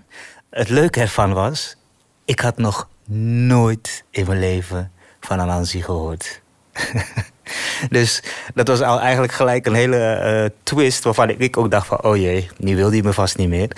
Het 0.51 0.69
leuke 0.69 1.01
ervan 1.01 1.33
was, 1.33 1.77
ik 2.25 2.41
had 2.41 2.59
nog 2.59 2.89
nooit 3.47 4.05
in 4.11 4.27
mijn 4.27 4.39
leven 4.39 4.93
van 5.21 5.41
Anansi 5.41 5.83
gehoord. 5.83 6.41
dus 7.89 8.23
dat 8.55 8.69
was 8.69 8.81
al 8.81 9.01
eigenlijk 9.01 9.33
gelijk 9.33 9.67
een 9.67 9.75
hele 9.75 10.23
uh, 10.43 10.59
twist 10.63 11.05
waarvan 11.05 11.29
ik 11.29 11.57
ook 11.57 11.71
dacht 11.71 11.87
van... 11.87 12.03
oh 12.03 12.17
jee, 12.17 12.49
nu 12.57 12.77
wil 12.77 12.91
hij 12.91 13.03
me 13.03 13.13
vast 13.13 13.37
niet 13.37 13.49
meer. 13.49 13.71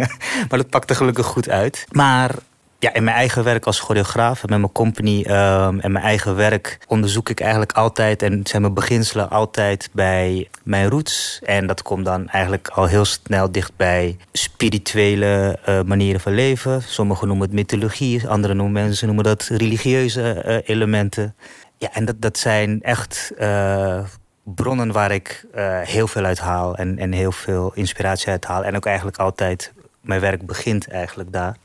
maar 0.48 0.58
dat 0.58 0.70
pakte 0.70 0.94
gelukkig 0.94 1.26
goed 1.26 1.48
uit. 1.48 1.86
Maar 1.90 2.34
ja, 2.82 2.94
in 2.94 3.04
mijn 3.04 3.16
eigen 3.16 3.44
werk 3.44 3.66
als 3.66 3.80
choreograaf 3.80 4.42
en 4.42 4.50
met 4.50 4.58
mijn 4.58 4.72
company 4.72 5.18
um, 5.18 5.80
en 5.80 5.92
mijn 5.92 6.04
eigen 6.04 6.36
werk 6.36 6.78
onderzoek 6.86 7.28
ik 7.28 7.40
eigenlijk 7.40 7.72
altijd 7.72 8.22
en 8.22 8.40
zijn 8.44 8.62
mijn 8.62 8.74
beginselen 8.74 9.30
altijd 9.30 9.88
bij 9.92 10.48
mijn 10.62 10.88
roots. 10.88 11.40
En 11.42 11.66
dat 11.66 11.82
komt 11.82 12.04
dan 12.04 12.28
eigenlijk 12.28 12.68
al 12.68 12.86
heel 12.86 13.04
snel 13.04 13.52
dicht 13.52 13.72
bij 13.76 14.16
spirituele 14.32 15.58
uh, 15.68 15.82
manieren 15.82 16.20
van 16.20 16.34
leven. 16.34 16.82
Sommigen 16.86 17.26
noemen 17.26 17.46
het 17.46 17.54
mythologie, 17.54 18.28
andere 18.28 18.54
noemen, 18.54 18.82
mensen 18.82 19.06
noemen 19.06 19.24
dat 19.24 19.42
religieuze 19.42 20.42
uh, 20.46 20.56
elementen. 20.76 21.34
Ja, 21.82 21.92
en 21.92 22.04
dat, 22.04 22.20
dat 22.20 22.38
zijn 22.38 22.82
echt 22.82 23.32
uh, 23.38 24.04
bronnen 24.42 24.92
waar 24.92 25.10
ik 25.10 25.44
uh, 25.54 25.80
heel 25.80 26.08
veel 26.08 26.24
uit 26.24 26.38
haal 26.38 26.76
en, 26.76 26.98
en 26.98 27.12
heel 27.12 27.32
veel 27.32 27.72
inspiratie 27.74 28.28
uit 28.28 28.44
haal. 28.44 28.64
En 28.64 28.76
ook 28.76 28.86
eigenlijk 28.86 29.16
altijd 29.16 29.72
mijn 30.00 30.20
werk 30.20 30.46
begint 30.46 30.88
eigenlijk 30.88 31.32
daar. 31.32 31.56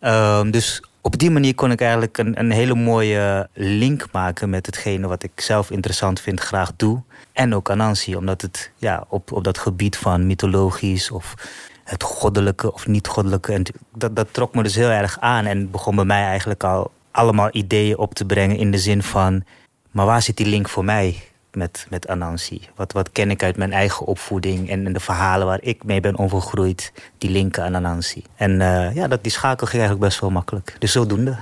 Um, 0.00 0.50
dus 0.50 0.82
op 1.00 1.18
die 1.18 1.30
manier 1.30 1.54
kon 1.54 1.70
ik 1.70 1.80
eigenlijk 1.80 2.18
een, 2.18 2.38
een 2.38 2.50
hele 2.50 2.74
mooie 2.74 3.48
link 3.52 4.06
maken 4.12 4.50
met 4.50 4.66
hetgene 4.66 5.06
wat 5.06 5.22
ik 5.22 5.40
zelf 5.40 5.70
interessant 5.70 6.20
vind, 6.20 6.40
graag 6.40 6.72
doe. 6.76 7.02
En 7.32 7.54
ook 7.54 7.70
Anansi, 7.70 8.16
omdat 8.16 8.42
het 8.42 8.70
ja, 8.76 9.04
op, 9.08 9.32
op 9.32 9.44
dat 9.44 9.58
gebied 9.58 9.96
van 9.96 10.26
mythologisch 10.26 11.10
of 11.10 11.34
het 11.84 12.02
goddelijke 12.02 12.72
of 12.72 12.86
niet-goddelijke. 12.86 13.52
En 13.52 13.62
dat, 13.94 14.16
dat 14.16 14.28
trok 14.30 14.54
me 14.54 14.62
dus 14.62 14.74
heel 14.74 14.90
erg 14.90 15.20
aan 15.20 15.44
en 15.44 15.70
begon 15.70 15.96
bij 15.96 16.04
mij 16.04 16.22
eigenlijk 16.22 16.64
al 16.64 16.90
allemaal 17.14 17.48
ideeën 17.52 17.98
op 17.98 18.14
te 18.14 18.24
brengen 18.24 18.56
in 18.56 18.70
de 18.70 18.78
zin 18.78 19.02
van... 19.02 19.44
maar 19.90 20.06
waar 20.06 20.22
zit 20.22 20.36
die 20.36 20.46
link 20.46 20.68
voor 20.68 20.84
mij? 20.84 21.22
met, 21.56 21.86
met 21.90 22.08
Anansi? 22.08 22.68
Wat, 22.74 22.92
wat 22.92 23.12
ken 23.12 23.30
ik 23.30 23.42
uit 23.42 23.56
mijn 23.56 23.72
eigen 23.72 24.06
opvoeding 24.06 24.70
en, 24.70 24.92
de 24.92 25.00
verhalen 25.00 25.46
waar 25.46 25.62
ik 25.62 25.84
mee 25.84 26.00
ben 26.00 26.18
overgroeid, 26.18 26.92
die 27.18 27.30
linken 27.30 27.64
aan 27.64 27.74
Anansi? 27.74 28.24
En 28.36 28.50
uh, 28.50 28.94
ja, 28.94 29.08
dat, 29.08 29.22
die 29.22 29.32
schakel 29.32 29.66
ging 29.66 29.82
eigenlijk 29.82 30.08
best 30.08 30.20
wel 30.20 30.30
makkelijk. 30.30 30.76
Dus 30.78 30.92
zodoende. 30.92 31.36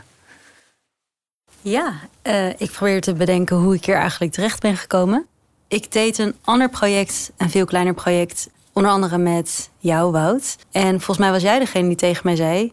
Ja, 1.61 1.93
uh, 2.23 2.49
ik 2.49 2.71
probeer 2.71 3.01
te 3.01 3.13
bedenken 3.13 3.57
hoe 3.57 3.75
ik 3.75 3.85
hier 3.85 3.97
eigenlijk 3.97 4.33
terecht 4.33 4.61
ben 4.61 4.77
gekomen. 4.77 5.27
Ik 5.69 5.93
deed 5.93 6.19
een 6.19 6.35
ander 6.45 6.69
project, 6.69 7.33
een 7.37 7.51
veel 7.51 7.65
kleiner 7.65 7.95
project, 7.95 8.51
onder 8.73 8.91
andere 8.91 9.19
met 9.19 9.71
jou, 9.79 10.13
Wout. 10.13 10.57
En 10.73 10.91
volgens 10.91 11.19
mij 11.19 11.31
was 11.31 11.43
jij 11.43 11.59
degene 11.59 11.89
die 11.89 11.97
tegen 11.97 12.21
mij 12.25 12.37
zei: 12.37 12.73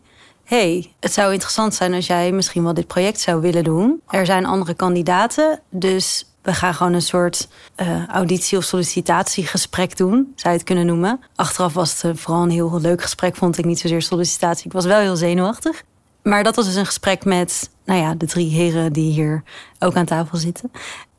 hey, 0.50 0.94
het 1.00 1.14
zou 1.14 1.34
interessant 1.34 1.74
zijn 1.74 1.94
als 1.94 2.08
jij 2.08 2.32
misschien 2.32 2.64
wel 2.64 2.74
dit 2.74 2.88
project 2.88 3.20
zou 3.20 3.42
willen 3.42 3.64
doen. 3.64 4.02
Er 4.08 4.26
zijn 4.26 4.46
andere 4.46 4.74
kandidaten, 4.74 5.60
dus 5.70 6.26
we 6.42 6.54
gaan 6.54 6.74
gewoon 6.74 6.94
een 6.94 7.02
soort 7.02 7.48
uh, 7.78 8.08
auditie- 8.08 8.58
of 8.58 8.64
sollicitatiegesprek 8.64 9.98
doen, 9.98 10.34
zou 10.36 10.54
je 10.54 10.60
het 10.60 10.64
kunnen 10.64 10.86
noemen. 10.86 11.20
Achteraf 11.36 11.74
was 11.74 11.92
het 11.92 12.04
uh, 12.04 12.22
vooral 12.22 12.44
een 12.44 12.50
heel 12.50 12.80
leuk 12.82 13.02
gesprek, 13.02 13.36
vond 13.36 13.58
ik 13.58 13.66
niet 13.66 13.80
zozeer 13.80 14.02
sollicitatie. 14.02 14.66
Ik 14.66 14.72
was 14.72 14.86
wel 14.86 15.00
heel 15.00 15.16
zenuwachtig. 15.16 15.84
Maar 16.24 16.44
dat 16.44 16.56
was 16.56 16.66
dus 16.66 16.76
een 16.76 16.86
gesprek 16.86 17.26
met 17.26 17.70
nou 17.86 18.00
ja, 18.00 18.14
de 18.16 18.26
drie 18.26 18.50
heren 18.50 18.94
die 18.94 19.12
hier 19.12 19.44
ook 19.80 19.96
aan 19.96 20.06
tafel 20.06 20.38
zitten. 20.38 20.72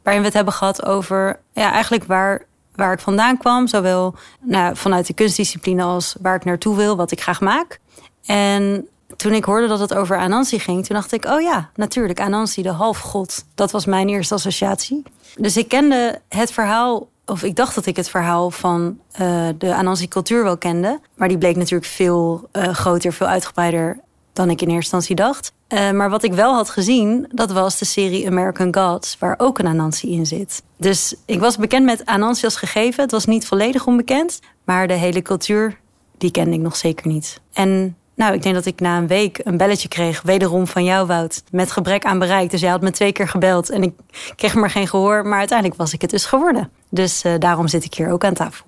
Waarin 0.02 0.20
we 0.20 0.28
het 0.28 0.36
hebben 0.36 0.54
gehad 0.54 0.86
over 0.86 1.40
ja, 1.52 1.72
eigenlijk 1.72 2.04
waar, 2.04 2.46
waar 2.74 2.92
ik 2.92 3.00
vandaan 3.00 3.38
kwam. 3.38 3.66
Zowel 3.66 4.14
nou, 4.40 4.76
vanuit 4.76 5.06
de 5.06 5.14
kunstdiscipline 5.14 5.82
als 5.82 6.16
waar 6.20 6.34
ik 6.34 6.44
naartoe 6.44 6.76
wil, 6.76 6.96
wat 6.96 7.10
ik 7.10 7.20
graag 7.20 7.40
maak. 7.40 7.78
En 8.24 8.88
toen 9.16 9.32
ik 9.32 9.44
hoorde 9.44 9.66
dat 9.66 9.80
het 9.80 9.94
over 9.94 10.18
Anansi 10.18 10.58
ging, 10.58 10.86
toen 10.86 10.96
dacht 10.96 11.12
ik: 11.12 11.24
oh 11.24 11.40
ja, 11.40 11.70
natuurlijk, 11.74 12.20
Anansi, 12.20 12.62
de 12.62 12.70
halfgod. 12.70 13.44
Dat 13.54 13.70
was 13.70 13.84
mijn 13.84 14.08
eerste 14.08 14.34
associatie. 14.34 15.02
Dus 15.36 15.56
ik 15.56 15.68
kende 15.68 16.20
het 16.28 16.52
verhaal, 16.52 17.08
of 17.26 17.42
ik 17.42 17.56
dacht 17.56 17.74
dat 17.74 17.86
ik 17.86 17.96
het 17.96 18.10
verhaal 18.10 18.50
van 18.50 18.98
uh, 19.20 19.48
de 19.58 19.74
Anansi-cultuur 19.74 20.42
wel 20.42 20.58
kende. 20.58 21.00
Maar 21.14 21.28
die 21.28 21.38
bleek 21.38 21.56
natuurlijk 21.56 21.90
veel 21.90 22.48
uh, 22.52 22.68
groter, 22.68 23.12
veel 23.12 23.26
uitgebreider 23.26 24.00
dan 24.32 24.50
ik 24.50 24.60
in 24.60 24.68
eerste 24.68 24.96
instantie 24.96 25.16
dacht. 25.16 25.52
Uh, 25.68 25.90
maar 25.90 26.10
wat 26.10 26.22
ik 26.22 26.32
wel 26.32 26.54
had 26.54 26.70
gezien, 26.70 27.28
dat 27.32 27.52
was 27.52 27.78
de 27.78 27.84
serie 27.84 28.26
American 28.26 28.74
Gods, 28.74 29.16
waar 29.18 29.34
ook 29.38 29.58
een 29.58 29.66
Anansi 29.66 30.12
in 30.12 30.26
zit. 30.26 30.62
Dus 30.76 31.14
ik 31.24 31.40
was 31.40 31.56
bekend 31.56 31.84
met 31.84 32.06
Anansi 32.06 32.44
als 32.44 32.56
gegeven. 32.56 33.02
Het 33.02 33.10
was 33.10 33.26
niet 33.26 33.46
volledig 33.46 33.86
onbekend, 33.86 34.40
maar 34.64 34.86
de 34.86 34.94
hele 34.94 35.22
cultuur, 35.22 35.78
die 36.18 36.30
kende 36.30 36.54
ik 36.54 36.60
nog 36.60 36.76
zeker 36.76 37.06
niet. 37.06 37.40
En 37.52 37.96
nou, 38.20 38.34
ik 38.34 38.42
denk 38.42 38.54
dat 38.54 38.66
ik 38.66 38.80
na 38.80 38.96
een 38.96 39.06
week 39.06 39.40
een 39.44 39.56
belletje 39.56 39.88
kreeg, 39.88 40.22
wederom 40.22 40.66
van 40.66 40.84
jou, 40.84 41.06
Wout. 41.06 41.42
Met 41.50 41.70
gebrek 41.70 42.04
aan 42.04 42.18
bereik. 42.18 42.50
Dus 42.50 42.60
jij 42.60 42.70
had 42.70 42.80
me 42.80 42.90
twee 42.90 43.12
keer 43.12 43.28
gebeld 43.28 43.70
en 43.70 43.82
ik 43.82 43.94
kreeg 44.36 44.54
maar 44.54 44.70
geen 44.70 44.88
gehoor. 44.88 45.26
Maar 45.26 45.38
uiteindelijk 45.38 45.78
was 45.78 45.92
ik 45.92 46.00
het 46.00 46.10
dus 46.10 46.24
geworden. 46.24 46.70
Dus 46.90 47.24
uh, 47.24 47.34
daarom 47.38 47.68
zit 47.68 47.84
ik 47.84 47.94
hier 47.94 48.10
ook 48.10 48.24
aan 48.24 48.34
tafel. 48.34 48.64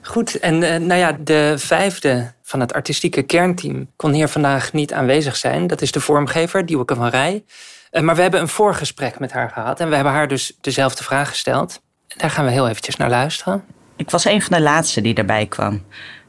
Goed, 0.00 0.38
en 0.38 0.54
uh, 0.54 0.76
nou 0.76 0.94
ja, 0.94 1.16
de 1.20 1.54
vijfde 1.56 2.32
van 2.42 2.60
het 2.60 2.72
artistieke 2.72 3.22
kernteam 3.22 3.90
kon 3.96 4.12
hier 4.12 4.28
vandaag 4.28 4.72
niet 4.72 4.92
aanwezig 4.92 5.36
zijn. 5.36 5.66
Dat 5.66 5.82
is 5.82 5.92
de 5.92 6.00
vormgever, 6.00 6.66
Dieweke 6.66 6.94
van 6.94 7.08
Rij. 7.08 7.44
Uh, 7.90 8.02
maar 8.02 8.14
we 8.14 8.22
hebben 8.22 8.40
een 8.40 8.48
voorgesprek 8.48 9.18
met 9.18 9.32
haar 9.32 9.50
gehad 9.50 9.80
en 9.80 9.88
we 9.88 9.94
hebben 9.94 10.12
haar 10.12 10.28
dus 10.28 10.58
dezelfde 10.60 11.04
vraag 11.04 11.28
gesteld. 11.28 11.80
Daar 12.16 12.30
gaan 12.30 12.44
we 12.44 12.50
heel 12.50 12.68
eventjes 12.68 12.96
naar 12.96 13.10
luisteren. 13.10 13.64
Ik 13.96 14.10
was 14.10 14.24
een 14.24 14.42
van 14.42 14.56
de 14.56 14.62
laatste 14.62 15.00
die 15.00 15.14
erbij 15.14 15.46
kwam. 15.46 15.84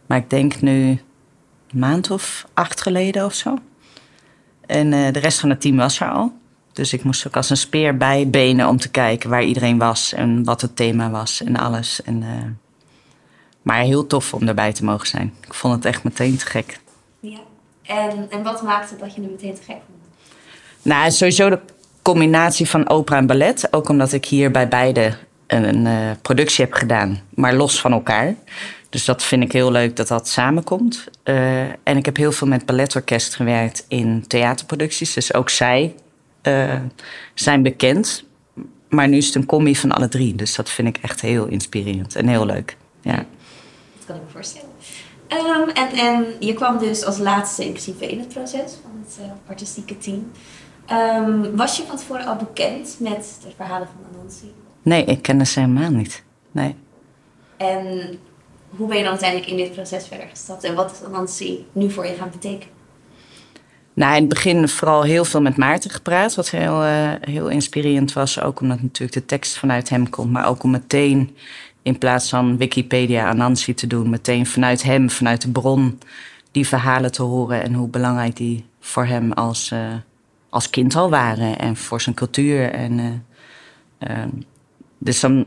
Maar 0.07 0.17
ik 0.17 0.29
denk 0.29 0.61
nu 0.61 1.01
maand 1.77 2.11
of 2.11 2.47
acht 2.53 2.81
geleden 2.81 3.25
of 3.25 3.33
zo. 3.33 3.57
En 4.65 4.91
uh, 4.91 5.11
de 5.11 5.19
rest 5.19 5.39
van 5.39 5.49
het 5.49 5.61
team 5.61 5.77
was 5.77 5.99
er 5.99 6.11
al. 6.11 6.31
Dus 6.73 6.93
ik 6.93 7.03
moest 7.03 7.27
ook 7.27 7.35
als 7.35 7.49
een 7.49 7.57
speer 7.57 7.97
bijbenen 7.97 8.67
om 8.67 8.77
te 8.77 8.89
kijken 8.89 9.29
waar 9.29 9.43
iedereen 9.43 9.77
was 9.77 10.13
en 10.13 10.43
wat 10.43 10.61
het 10.61 10.75
thema 10.75 11.09
was 11.09 11.43
en 11.43 11.55
alles. 11.55 12.03
En, 12.03 12.21
uh, 12.21 12.27
maar 13.61 13.81
heel 13.81 14.07
tof 14.07 14.33
om 14.33 14.47
erbij 14.47 14.73
te 14.73 14.83
mogen 14.83 15.07
zijn. 15.07 15.33
Ik 15.45 15.53
vond 15.53 15.75
het 15.75 15.85
echt 15.85 16.03
meteen 16.03 16.37
te 16.37 16.45
gek. 16.45 16.79
Ja. 17.19 17.39
En, 17.83 18.27
en 18.29 18.43
wat 18.43 18.61
maakte 18.61 18.95
dat 18.95 19.15
je 19.15 19.21
het 19.21 19.31
meteen 19.31 19.53
te 19.55 19.61
gek 19.61 19.77
vond? 19.85 19.97
Nou, 20.81 21.11
sowieso 21.11 21.49
de 21.49 21.59
combinatie 22.01 22.69
van 22.69 22.89
opera 22.89 23.17
en 23.17 23.25
ballet. 23.25 23.67
Ook 23.73 23.89
omdat 23.89 24.13
ik 24.13 24.25
hier 24.25 24.51
bij 24.51 24.67
beide 24.67 25.17
een, 25.47 25.63
een 25.63 25.85
uh, 25.85 26.11
productie 26.21 26.65
heb 26.65 26.73
gedaan, 26.73 27.21
maar 27.29 27.53
los 27.53 27.81
van 27.81 27.91
elkaar. 27.91 28.35
Dus 28.97 29.05
dat 29.05 29.23
vind 29.23 29.43
ik 29.43 29.51
heel 29.51 29.71
leuk 29.71 29.95
dat 29.95 30.07
dat 30.07 30.27
samenkomt. 30.27 31.07
Uh, 31.23 31.61
en 31.61 31.97
ik 31.97 32.05
heb 32.05 32.17
heel 32.17 32.31
veel 32.31 32.47
met 32.47 32.65
balletorkest 32.65 33.35
gewerkt 33.35 33.85
in 33.87 34.27
theaterproducties. 34.27 35.13
Dus 35.13 35.33
ook 35.33 35.49
zij 35.49 35.95
uh, 36.43 36.81
zijn 37.33 37.61
bekend. 37.61 38.23
Maar 38.89 39.07
nu 39.07 39.17
is 39.17 39.25
het 39.25 39.35
een 39.35 39.45
combi 39.45 39.75
van 39.75 39.91
alle 39.91 40.07
drie. 40.07 40.35
Dus 40.35 40.55
dat 40.55 40.69
vind 40.69 40.87
ik 40.87 40.97
echt 41.03 41.21
heel 41.21 41.45
inspirerend 41.45 42.15
en 42.15 42.27
heel 42.27 42.45
leuk. 42.45 42.77
Ja. 43.01 43.15
Dat 43.15 44.05
kan 44.05 44.15
ik 44.15 44.21
me 44.21 44.29
voorstellen. 44.31 44.69
Um, 45.27 45.69
en, 45.69 45.89
en 45.91 46.25
je 46.39 46.53
kwam 46.53 46.77
dus 46.77 47.03
als 47.03 47.17
laatste 47.17 47.65
in 47.99 48.19
het 48.19 48.27
proces 48.27 48.71
van 48.81 49.03
het 49.05 49.17
uh, 49.21 49.25
artistieke 49.49 49.97
team. 49.97 50.31
Um, 50.91 51.55
was 51.55 51.77
je 51.77 51.83
van 51.83 51.97
tevoren 51.97 52.25
al 52.25 52.35
bekend 52.35 52.95
met 52.99 53.37
de 53.43 53.49
verhalen 53.55 53.87
van 53.87 54.19
Anansi? 54.19 54.53
Nee, 54.81 55.05
ik 55.05 55.21
kende 55.21 55.45
ze 55.45 55.59
helemaal 55.59 55.91
niet. 55.91 56.23
Nee. 56.51 56.75
En 57.57 58.19
hoe 58.69 58.87
ben 58.87 58.97
je 58.97 59.03
dan 59.03 59.11
uiteindelijk 59.11 59.49
in 59.49 59.57
dit 59.57 59.71
proces 59.71 60.07
verder 60.07 60.27
gestapt? 60.27 60.63
En 60.63 60.75
wat 60.75 60.91
is 60.91 61.03
Anansi 61.07 61.65
nu 61.71 61.91
voor 61.91 62.05
je 62.05 62.13
gaan 62.13 62.29
betekenen? 62.31 62.75
Nou, 63.93 64.15
in 64.15 64.19
het 64.19 64.29
begin 64.29 64.67
vooral 64.67 65.03
heel 65.03 65.25
veel 65.25 65.41
met 65.41 65.57
Maarten 65.57 65.89
gepraat, 65.89 66.35
wat 66.35 66.49
heel, 66.49 66.85
uh, 66.85 67.11
heel 67.21 67.47
inspirerend 67.47 68.13
was. 68.13 68.41
Ook 68.41 68.59
omdat 68.59 68.81
natuurlijk 68.81 69.19
de 69.19 69.25
tekst 69.25 69.57
vanuit 69.57 69.89
hem 69.89 70.09
komt, 70.09 70.31
maar 70.31 70.47
ook 70.47 70.63
om 70.63 70.71
meteen 70.71 71.35
in 71.81 71.97
plaats 71.97 72.29
van 72.29 72.57
Wikipedia 72.57 73.29
Anansi 73.29 73.73
te 73.73 73.87
doen, 73.87 74.09
meteen 74.09 74.45
vanuit 74.45 74.83
hem, 74.83 75.09
vanuit 75.09 75.41
de 75.41 75.51
bron, 75.51 75.99
die 76.51 76.67
verhalen 76.67 77.11
te 77.11 77.23
horen 77.23 77.63
en 77.63 77.73
hoe 77.73 77.87
belangrijk 77.87 78.35
die 78.35 78.65
voor 78.79 79.05
hem 79.05 79.31
als, 79.31 79.71
uh, 79.71 79.79
als 80.49 80.69
kind 80.69 80.95
al 80.95 81.09
waren 81.09 81.57
en 81.57 81.75
voor 81.75 82.01
zijn 82.01 82.15
cultuur. 82.15 82.71
En, 82.71 83.23
uh, 83.99 84.09
dus 84.97 85.19
dan 85.19 85.45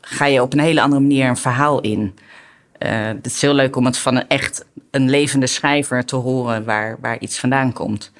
ga 0.00 0.26
je 0.26 0.42
op 0.42 0.52
een 0.52 0.60
hele 0.60 0.80
andere 0.80 1.00
manier 1.00 1.28
een 1.28 1.36
verhaal 1.36 1.80
in. 1.80 2.14
Uh, 2.78 3.06
het 3.06 3.26
is 3.26 3.40
heel 3.40 3.54
leuk 3.54 3.76
om 3.76 3.84
het 3.84 3.98
van 3.98 4.16
een 4.16 4.28
echt 4.28 4.64
een 4.90 5.10
levende 5.10 5.46
schrijver 5.46 6.04
te 6.04 6.16
horen 6.16 6.64
waar, 6.64 6.96
waar 7.00 7.18
iets 7.18 7.38
vandaan 7.38 7.72
komt. 7.72 8.12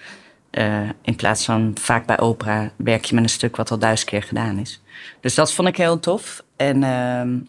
Uh, 0.51 0.89
in 1.03 1.17
plaats 1.17 1.45
van 1.45 1.73
vaak 1.81 2.07
bij 2.07 2.19
opera 2.19 2.71
werk 2.77 3.05
je 3.05 3.15
met 3.15 3.25
een 3.25 3.31
stuk 3.31 3.57
wat 3.57 3.71
al 3.71 3.79
duizend 3.79 4.11
keer 4.11 4.23
gedaan 4.23 4.59
is. 4.59 4.83
Dus 5.21 5.35
dat 5.35 5.53
vond 5.53 5.69
ik 5.69 5.77
heel 5.77 6.01
tof. 6.01 6.45
En 6.57 6.83
uh, 6.83 7.43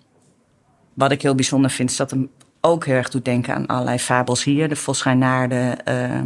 wat 0.94 1.12
ik 1.12 1.22
heel 1.22 1.36
bijzonder 1.36 1.72
vind, 1.72 1.90
is 1.90 1.96
dat 1.96 2.12
hem 2.12 2.30
ook 2.62 2.86
heel 2.86 2.96
erg 2.96 3.10
doet 3.10 3.26
denken 3.26 3.56
aan 3.56 3.66
allerlei 3.66 4.00
fabels 4.00 4.44
hier. 4.44 4.70
De 4.70 4.76
Vosschijnaarden, 4.76 5.78
uh, 5.88 6.22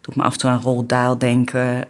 doet 0.00 0.16
me 0.16 0.22
af 0.22 0.32
en 0.32 0.38
toe 0.38 0.50
aan 0.50 0.60
Roald 0.60 0.88
Dahl 0.88 1.18
denken. 1.18 1.88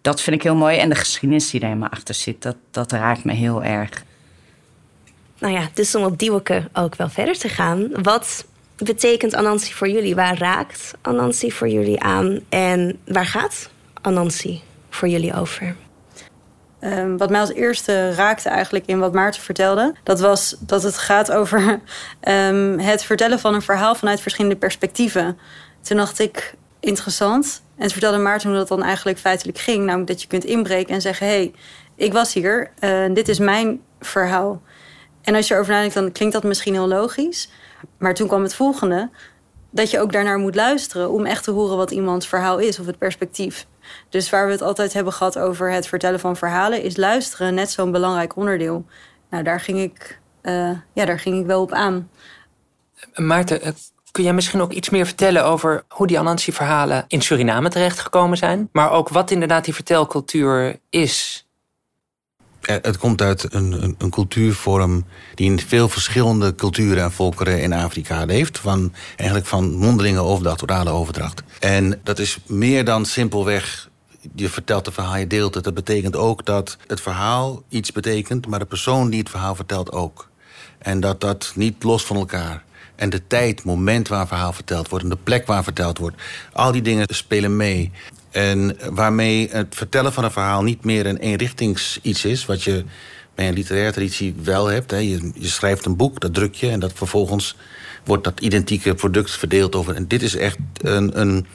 dat 0.00 0.20
vind 0.20 0.36
ik 0.36 0.42
heel 0.42 0.56
mooi. 0.56 0.78
En 0.78 0.88
de 0.88 0.94
geschiedenis 0.94 1.50
die 1.50 1.60
er 1.60 1.66
helemaal 1.66 1.88
achter 1.88 2.14
zit, 2.14 2.42
dat, 2.42 2.56
dat 2.70 2.92
raakt 2.92 3.24
me 3.24 3.32
heel 3.32 3.64
erg 3.64 4.04
nou 5.38 5.52
ja, 5.52 5.68
dus 5.74 5.94
om 5.94 6.04
op 6.04 6.18
Dieweke 6.18 6.68
ook 6.72 6.94
wel 6.94 7.08
verder 7.08 7.38
te 7.38 7.48
gaan. 7.48 8.02
Wat 8.02 8.46
betekent 8.76 9.34
Anansi 9.34 9.72
voor 9.72 9.88
jullie? 9.88 10.14
Waar 10.14 10.38
raakt 10.38 10.94
Anansi 11.02 11.52
voor 11.52 11.68
jullie 11.68 12.00
aan? 12.00 12.40
En 12.48 12.98
waar 13.04 13.26
gaat 13.26 13.70
Anansi 14.00 14.62
voor 14.90 15.08
jullie 15.08 15.34
over? 15.34 15.76
Um, 16.80 17.16
wat 17.16 17.30
mij 17.30 17.40
als 17.40 17.52
eerste 17.52 18.14
raakte 18.14 18.48
eigenlijk 18.48 18.86
in 18.86 18.98
wat 18.98 19.12
Maarten 19.12 19.42
vertelde... 19.42 19.94
dat 20.02 20.20
was 20.20 20.56
dat 20.60 20.82
het 20.82 20.98
gaat 20.98 21.32
over 21.32 21.80
um, 22.28 22.78
het 22.90 23.02
vertellen 23.02 23.38
van 23.38 23.54
een 23.54 23.62
verhaal... 23.62 23.94
vanuit 23.94 24.20
verschillende 24.20 24.56
perspectieven. 24.56 25.38
Toen 25.82 25.96
dacht 25.96 26.18
ik, 26.18 26.54
interessant. 26.80 27.62
En 27.74 27.82
toen 27.82 27.90
vertelde 27.90 28.18
Maarten 28.18 28.48
hoe 28.48 28.58
dat 28.58 28.68
dan 28.68 28.82
eigenlijk 28.82 29.18
feitelijk 29.18 29.58
ging. 29.58 29.84
Namelijk 29.84 30.08
dat 30.08 30.22
je 30.22 30.28
kunt 30.28 30.44
inbreken 30.44 30.94
en 30.94 31.00
zeggen... 31.00 31.26
hé, 31.26 31.32
hey, 31.32 31.52
ik 31.96 32.12
was 32.12 32.34
hier, 32.34 32.70
uh, 32.80 33.14
dit 33.14 33.28
is 33.28 33.38
mijn 33.38 33.80
verhaal... 34.00 34.62
En 35.22 35.34
als 35.34 35.48
je 35.48 35.54
erover 35.54 35.72
nadenkt, 35.72 35.94
dan 35.94 36.12
klinkt 36.12 36.34
dat 36.34 36.44
misschien 36.44 36.72
heel 36.72 36.88
logisch. 36.88 37.48
Maar 37.98 38.14
toen 38.14 38.28
kwam 38.28 38.42
het 38.42 38.54
volgende. 38.54 39.10
Dat 39.70 39.90
je 39.90 40.00
ook 40.00 40.12
daarnaar 40.12 40.38
moet 40.38 40.54
luisteren 40.54 41.10
om 41.10 41.26
echt 41.26 41.44
te 41.44 41.50
horen 41.50 41.76
wat 41.76 41.90
iemands 41.90 42.26
verhaal 42.26 42.58
is 42.58 42.78
of 42.78 42.86
het 42.86 42.98
perspectief. 42.98 43.66
Dus 44.08 44.30
waar 44.30 44.46
we 44.46 44.52
het 44.52 44.62
altijd 44.62 44.92
hebben 44.92 45.12
gehad 45.12 45.38
over 45.38 45.72
het 45.72 45.86
vertellen 45.86 46.20
van 46.20 46.36
verhalen, 46.36 46.82
is 46.82 46.96
luisteren 46.96 47.54
net 47.54 47.70
zo'n 47.70 47.92
belangrijk 47.92 48.36
onderdeel. 48.36 48.84
Nou, 49.30 49.42
daar 49.42 49.60
ging 49.60 49.78
ik, 49.78 50.20
uh, 50.42 50.70
ja, 50.92 51.04
daar 51.04 51.18
ging 51.18 51.40
ik 51.40 51.46
wel 51.46 51.62
op 51.62 51.72
aan. 51.72 52.10
Maarten, 53.14 53.62
eh, 53.62 53.72
kun 54.10 54.24
jij 54.24 54.32
misschien 54.32 54.60
ook 54.60 54.72
iets 54.72 54.90
meer 54.90 55.06
vertellen 55.06 55.44
over 55.44 55.84
hoe 55.88 56.06
die 56.06 56.18
Anansi-verhalen 56.18 57.04
in 57.08 57.22
Suriname 57.22 57.68
terechtgekomen 57.68 58.36
zijn? 58.36 58.68
Maar 58.72 58.90
ook 58.90 59.08
wat 59.08 59.30
inderdaad 59.30 59.64
die 59.64 59.74
vertelcultuur 59.74 60.80
is 60.90 61.46
het 62.72 62.98
komt 62.98 63.22
uit 63.22 63.54
een, 63.54 63.82
een, 63.82 63.94
een, 63.98 64.10
cultuurvorm 64.10 65.04
die 65.34 65.50
in 65.50 65.60
veel 65.60 65.88
verschillende 65.88 66.54
culturen 66.54 67.02
en 67.02 67.12
volkeren 67.12 67.62
in 67.62 67.72
Afrika 67.72 68.24
leeft. 68.24 68.58
Van, 68.58 68.92
eigenlijk 69.16 69.48
van 69.48 69.74
mondelinge 69.74 70.20
overdracht, 70.20 70.62
orale 70.62 70.90
overdracht. 70.90 71.42
En 71.58 72.00
dat 72.02 72.18
is 72.18 72.38
meer 72.46 72.84
dan 72.84 73.06
simpelweg 73.06 73.88
je 74.34 74.48
vertelt 74.48 74.86
een 74.86 74.92
verhaal, 74.92 75.16
je 75.16 75.26
deelt 75.26 75.54
het. 75.54 75.64
Dat 75.64 75.74
betekent 75.74 76.16
ook 76.16 76.44
dat 76.44 76.76
het 76.86 77.00
verhaal 77.00 77.62
iets 77.68 77.92
betekent, 77.92 78.46
maar 78.46 78.58
de 78.58 78.64
persoon 78.64 79.10
die 79.10 79.18
het 79.18 79.30
verhaal 79.30 79.54
vertelt 79.54 79.92
ook. 79.92 80.28
En 80.78 81.00
dat 81.00 81.20
dat 81.20 81.52
niet 81.54 81.82
los 81.82 82.04
van 82.04 82.16
elkaar. 82.16 82.64
En 82.96 83.10
de 83.10 83.26
tijd, 83.26 83.64
moment 83.64 84.08
waar 84.08 84.20
een 84.20 84.26
verhaal 84.26 84.52
verteld 84.52 84.88
wordt 84.88 85.04
en 85.04 85.10
de 85.10 85.18
plek 85.22 85.46
waar 85.46 85.64
verteld 85.64 85.98
wordt. 85.98 86.16
Al 86.52 86.72
die 86.72 86.82
dingen 86.82 87.06
spelen 87.10 87.56
mee. 87.56 87.90
En 88.30 88.76
waarmee 88.90 89.48
het 89.50 89.74
vertellen 89.74 90.12
van 90.12 90.24
een 90.24 90.30
verhaal 90.30 90.62
niet 90.62 90.84
meer 90.84 91.06
een 91.06 91.16
eenrichtings 91.16 91.98
iets 92.02 92.24
is, 92.24 92.46
wat 92.46 92.62
je 92.62 92.84
bij 93.34 93.48
een 93.48 93.54
literaire 93.54 93.92
traditie 93.92 94.34
wel 94.42 94.66
hebt. 94.66 94.90
Hè. 94.90 94.96
Je, 94.96 95.30
je 95.34 95.48
schrijft 95.48 95.86
een 95.86 95.96
boek, 95.96 96.20
dat 96.20 96.34
druk 96.34 96.54
je 96.54 96.70
en 96.70 96.80
dat 96.80 96.92
vervolgens 96.94 97.56
wordt 98.04 98.24
dat 98.24 98.40
identieke 98.40 98.94
product 98.94 99.30
verdeeld 99.30 99.74
over. 99.74 99.94
En 99.94 100.08
dit 100.08 100.22
is 100.22 100.36
echt 100.36 100.58
een. 100.82 101.20
een 101.20 101.46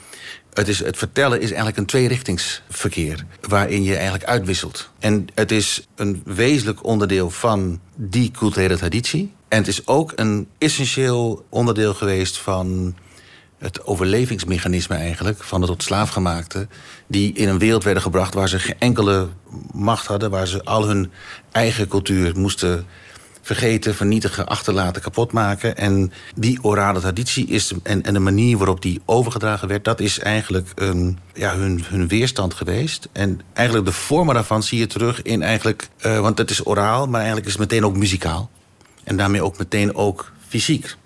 het, 0.54 0.68
is, 0.68 0.78
het 0.78 0.96
vertellen 0.96 1.40
is 1.40 1.46
eigenlijk 1.46 1.76
een 1.76 1.86
tweerichtingsverkeer. 1.86 3.24
Waarin 3.40 3.82
je 3.82 3.94
eigenlijk 3.94 4.24
uitwisselt. 4.24 4.90
En 4.98 5.26
het 5.34 5.50
is 5.50 5.86
een 5.94 6.22
wezenlijk 6.24 6.84
onderdeel 6.84 7.30
van 7.30 7.80
die 7.94 8.30
culturele 8.30 8.76
traditie. 8.76 9.32
En 9.48 9.58
het 9.58 9.68
is 9.68 9.86
ook 9.86 10.12
een 10.14 10.48
essentieel 10.58 11.46
onderdeel 11.48 11.94
geweest 11.94 12.38
van 12.38 12.94
het 13.64 13.86
overlevingsmechanisme 13.86 14.96
eigenlijk 14.96 15.42
van 15.42 15.60
de 15.60 15.66
tot 15.66 15.82
slaafgemaakte 15.82 16.66
die 17.06 17.32
in 17.32 17.48
een 17.48 17.58
wereld 17.58 17.84
werden 17.84 18.02
gebracht 18.02 18.34
waar 18.34 18.48
ze 18.48 18.58
geen 18.58 18.78
enkele 18.78 19.28
macht 19.72 20.06
hadden, 20.06 20.30
waar 20.30 20.46
ze 20.46 20.64
al 20.64 20.86
hun 20.86 21.10
eigen 21.52 21.88
cultuur 21.88 22.32
moesten 22.36 22.86
vergeten, 23.42 23.94
vernietigen, 23.94 24.46
achterlaten, 24.46 25.02
kapot 25.02 25.32
maken. 25.32 25.76
En 25.76 26.12
die 26.34 26.58
orale 26.62 27.00
traditie 27.00 27.46
is, 27.46 27.72
en, 27.82 28.02
en 28.02 28.14
de 28.14 28.20
manier 28.20 28.56
waarop 28.56 28.82
die 28.82 29.00
overgedragen 29.04 29.68
werd, 29.68 29.84
dat 29.84 30.00
is 30.00 30.18
eigenlijk 30.18 30.68
ja, 31.32 31.56
hun, 31.56 31.84
hun 31.86 32.08
weerstand 32.08 32.54
geweest. 32.54 33.08
En 33.12 33.40
eigenlijk 33.52 33.86
de 33.86 33.92
vormen 33.92 34.34
daarvan 34.34 34.62
zie 34.62 34.78
je 34.78 34.86
terug 34.86 35.22
in 35.22 35.42
eigenlijk, 35.42 35.88
uh, 36.06 36.20
want 36.20 36.38
het 36.38 36.50
is 36.50 36.66
oraal, 36.66 37.06
maar 37.06 37.18
eigenlijk 37.18 37.46
is 37.46 37.52
het 37.52 37.62
meteen 37.70 37.84
ook 37.84 37.96
muzikaal. 37.96 38.50
En 39.04 39.16
daarmee 39.16 39.42
ook 39.42 39.58
meteen 39.58 39.94
ook 39.94 40.32
fysiek. 40.48 40.96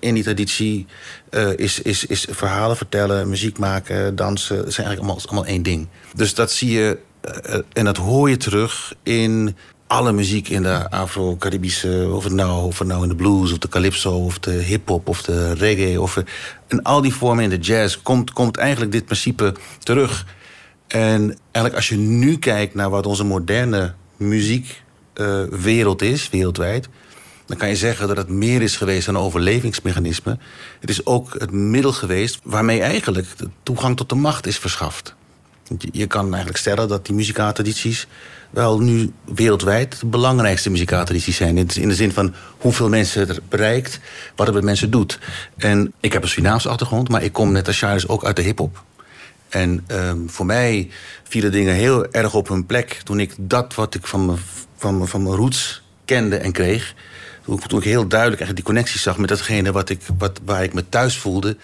In 0.00 0.14
die 0.14 0.22
traditie 0.22 0.86
uh, 1.30 1.56
is, 1.56 1.80
is, 1.80 2.06
is 2.06 2.26
verhalen 2.30 2.76
vertellen, 2.76 3.28
muziek 3.28 3.58
maken, 3.58 4.16
dansen... 4.16 4.56
zijn 4.56 4.86
eigenlijk 4.86 4.98
allemaal, 4.98 5.20
allemaal 5.26 5.46
één 5.46 5.62
ding. 5.62 5.88
Dus 6.14 6.34
dat 6.34 6.52
zie 6.52 6.70
je 6.70 6.98
uh, 7.46 7.60
en 7.72 7.84
dat 7.84 7.96
hoor 7.96 8.30
je 8.30 8.36
terug 8.36 8.94
in 9.02 9.56
alle 9.86 10.12
muziek 10.12 10.48
in 10.48 10.62
de 10.62 10.90
Afro-Caribische... 10.90 12.08
Of 12.12 12.24
het, 12.24 12.32
nou, 12.32 12.64
of 12.64 12.84
nou 12.84 13.02
in 13.02 13.08
de 13.08 13.14
blues 13.14 13.52
of 13.52 13.58
de 13.58 13.68
calypso 13.68 14.24
of 14.24 14.38
de 14.38 14.50
hip-hop 14.50 15.08
of 15.08 15.22
de 15.22 15.54
reggae... 15.54 16.00
Of, 16.00 16.22
in 16.68 16.82
al 16.82 17.00
die 17.00 17.14
vormen 17.14 17.44
in 17.44 17.50
de 17.50 17.58
jazz 17.58 17.98
komt, 18.02 18.32
komt 18.32 18.56
eigenlijk 18.56 18.92
dit 18.92 19.04
principe 19.04 19.54
terug. 19.78 20.26
En 20.86 21.38
eigenlijk 21.42 21.74
als 21.74 21.88
je 21.88 21.96
nu 21.96 22.38
kijkt 22.38 22.74
naar 22.74 22.90
wat 22.90 23.06
onze 23.06 23.24
moderne 23.24 23.94
muziekwereld 24.16 26.02
uh, 26.02 26.10
is, 26.10 26.30
wereldwijd 26.30 26.88
dan 27.52 27.60
kan 27.60 27.70
je 27.70 27.76
zeggen 27.76 28.08
dat 28.08 28.16
het 28.16 28.28
meer 28.28 28.62
is 28.62 28.76
geweest 28.76 29.06
dan 29.06 29.18
overlevingsmechanisme. 29.18 30.38
Het 30.80 30.90
is 30.90 31.06
ook 31.06 31.34
het 31.38 31.50
middel 31.50 31.92
geweest 31.92 32.40
waarmee 32.42 32.80
eigenlijk 32.80 33.38
de 33.38 33.48
toegang 33.62 33.96
tot 33.96 34.08
de 34.08 34.14
macht 34.14 34.46
is 34.46 34.58
verschaft. 34.58 35.14
Je 35.78 36.06
kan 36.06 36.26
eigenlijk 36.26 36.56
stellen 36.56 36.88
dat 36.88 37.06
die 37.06 37.14
muzikaaltradities 37.14 38.06
wel 38.50 38.80
nu 38.80 39.12
wereldwijd 39.24 40.00
de 40.00 40.06
belangrijkste 40.06 40.70
muzikaaltradities 40.70 41.36
zijn. 41.36 41.56
In 41.56 41.88
de 41.88 41.94
zin 41.94 42.12
van 42.12 42.34
hoeveel 42.58 42.88
mensen 42.88 43.28
het 43.28 43.48
bereikt, 43.48 44.00
wat 44.36 44.46
het 44.46 44.54
met 44.54 44.64
mensen 44.64 44.90
doet. 44.90 45.18
En 45.56 45.92
ik 46.00 46.12
heb 46.12 46.22
een 46.22 46.28
Surinaamse 46.28 46.68
achtergrond, 46.68 47.08
maar 47.08 47.22
ik 47.22 47.32
kom 47.32 47.52
net 47.52 47.66
als 47.66 47.78
Charles 47.78 48.08
ook 48.08 48.24
uit 48.24 48.36
de 48.36 48.42
hip-hop. 48.42 48.84
En 49.48 49.84
um, 49.88 50.30
voor 50.30 50.46
mij 50.46 50.90
vielen 51.22 51.52
dingen 51.52 51.74
heel 51.74 52.12
erg 52.12 52.34
op 52.34 52.48
hun 52.48 52.66
plek 52.66 53.00
toen 53.04 53.20
ik 53.20 53.34
dat 53.38 53.74
wat 53.74 53.94
ik 53.94 54.06
van 54.06 54.26
mijn, 54.26 54.38
van 54.76 54.96
mijn, 54.96 55.08
van 55.08 55.22
mijn 55.22 55.36
roots 55.36 55.82
kende 56.04 56.36
en 56.36 56.52
kreeg 56.52 56.94
toen, 57.44 57.58
toen 57.58 57.78
ik 57.78 57.84
heel 57.84 58.08
duidelijk 58.08 58.40
eigenlijk 58.40 58.56
die 58.56 58.64
connectie 58.64 59.00
zag 59.00 59.18
met 59.18 59.28
datgene 59.28 59.72
wat 59.72 59.88
ik, 59.88 60.00
wat, 60.18 60.40
waar 60.44 60.62
ik 60.62 60.72
me 60.72 60.88
thuis 60.88 61.18
voelde, 61.18 61.56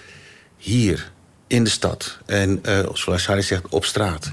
hier 0.57 1.11
in 1.47 1.65
de 1.65 1.71
stad. 1.71 2.19
En 2.27 2.63
uh, 2.67 2.89
zoals 2.93 3.27
Harry 3.27 3.43
zegt, 3.43 3.69
op 3.69 3.85
straat. 3.85 4.33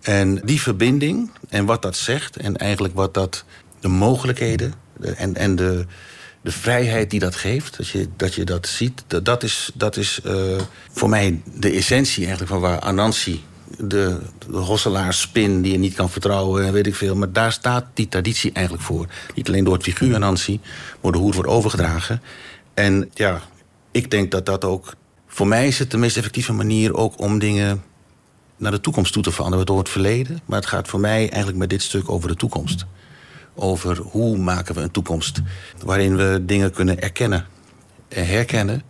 En 0.00 0.40
die 0.44 0.60
verbinding 0.60 1.30
en 1.48 1.64
wat 1.64 1.82
dat 1.82 1.96
zegt, 1.96 2.36
en 2.36 2.56
eigenlijk 2.56 2.94
wat 2.94 3.14
dat, 3.14 3.44
de 3.80 3.88
mogelijkheden 3.88 4.74
de, 4.96 5.10
en, 5.10 5.36
en 5.36 5.56
de, 5.56 5.86
de 6.40 6.52
vrijheid 6.52 7.10
die 7.10 7.20
dat 7.20 7.34
geeft, 7.34 7.76
dat 7.76 7.88
je 7.88 8.08
dat, 8.16 8.34
je 8.34 8.44
dat 8.44 8.66
ziet, 8.66 9.04
dat, 9.06 9.24
dat 9.24 9.42
is, 9.42 9.70
dat 9.74 9.96
is 9.96 10.20
uh, 10.26 10.58
voor 10.90 11.08
mij 11.08 11.40
de 11.44 11.70
essentie 11.70 12.20
eigenlijk 12.20 12.50
van 12.50 12.60
waar 12.60 12.80
Anansi 12.80 13.44
de, 13.78 14.18
de 14.50 14.56
hosselaarspin 14.56 15.62
die 15.62 15.72
je 15.72 15.78
niet 15.78 15.94
kan 15.94 16.10
vertrouwen, 16.10 16.72
weet 16.72 16.86
ik 16.86 16.94
veel. 16.94 17.16
Maar 17.16 17.32
daar 17.32 17.52
staat 17.52 17.84
die 17.94 18.08
traditie 18.08 18.52
eigenlijk 18.52 18.84
voor. 18.86 19.06
Niet 19.34 19.48
alleen 19.48 19.64
door 19.64 19.74
het 19.74 19.82
figuur 19.82 20.18
Nancy, 20.18 20.60
maar 21.02 21.12
hoe 21.12 21.26
het 21.26 21.34
wordt 21.34 21.50
overgedragen. 21.50 22.22
En 22.74 23.10
ja, 23.14 23.40
ik 23.90 24.10
denk 24.10 24.30
dat 24.30 24.46
dat 24.46 24.64
ook... 24.64 24.94
Voor 25.26 25.46
mij 25.46 25.66
is 25.66 25.78
het 25.78 25.90
de 25.90 25.96
meest 25.96 26.16
effectieve 26.16 26.52
manier 26.52 26.94
ook 26.94 27.20
om 27.20 27.38
dingen 27.38 27.82
naar 28.56 28.72
de 28.72 28.80
toekomst 28.80 29.12
toe 29.12 29.22
te 29.22 29.32
veranderen 29.32 29.66
door 29.66 29.78
het 29.78 29.88
verleden. 29.88 30.40
Maar 30.44 30.58
het 30.58 30.68
gaat 30.68 30.88
voor 30.88 31.00
mij 31.00 31.18
eigenlijk 31.18 31.56
met 31.56 31.70
dit 31.70 31.82
stuk 31.82 32.10
over 32.10 32.28
de 32.28 32.36
toekomst. 32.36 32.84
Over 33.54 33.96
hoe 33.96 34.36
maken 34.36 34.74
we 34.74 34.80
een 34.80 34.90
toekomst 34.90 35.40
waarin 35.84 36.16
we 36.16 36.42
dingen 36.46 36.72
kunnen 36.72 37.00
erkennen, 37.00 37.46
herkennen, 38.08 38.82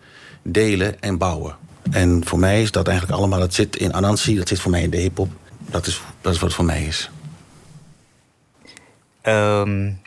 delen 0.42 1.00
en 1.00 1.18
bouwen. 1.18 1.56
En 1.90 2.27
voor 2.27 2.38
mij 2.38 2.62
is 2.62 2.70
dat 2.70 2.88
eigenlijk 2.88 3.18
allemaal, 3.18 3.38
dat 3.38 3.55
zit 3.55 3.77
in 3.77 3.94
Anansi, 3.94 4.37
dat 4.37 4.48
zit 4.48 4.61
voor 4.61 4.70
mij 4.70 4.83
in 4.83 4.90
de 4.90 4.96
hip-hop. 4.96 5.31
Dat 5.59 5.87
is, 5.87 6.03
dat 6.20 6.33
is 6.35 6.38
wat 6.38 6.48
het 6.48 6.57
voor 6.57 6.64
mij 6.64 6.85
is. 6.85 7.11
Um, 9.22 10.01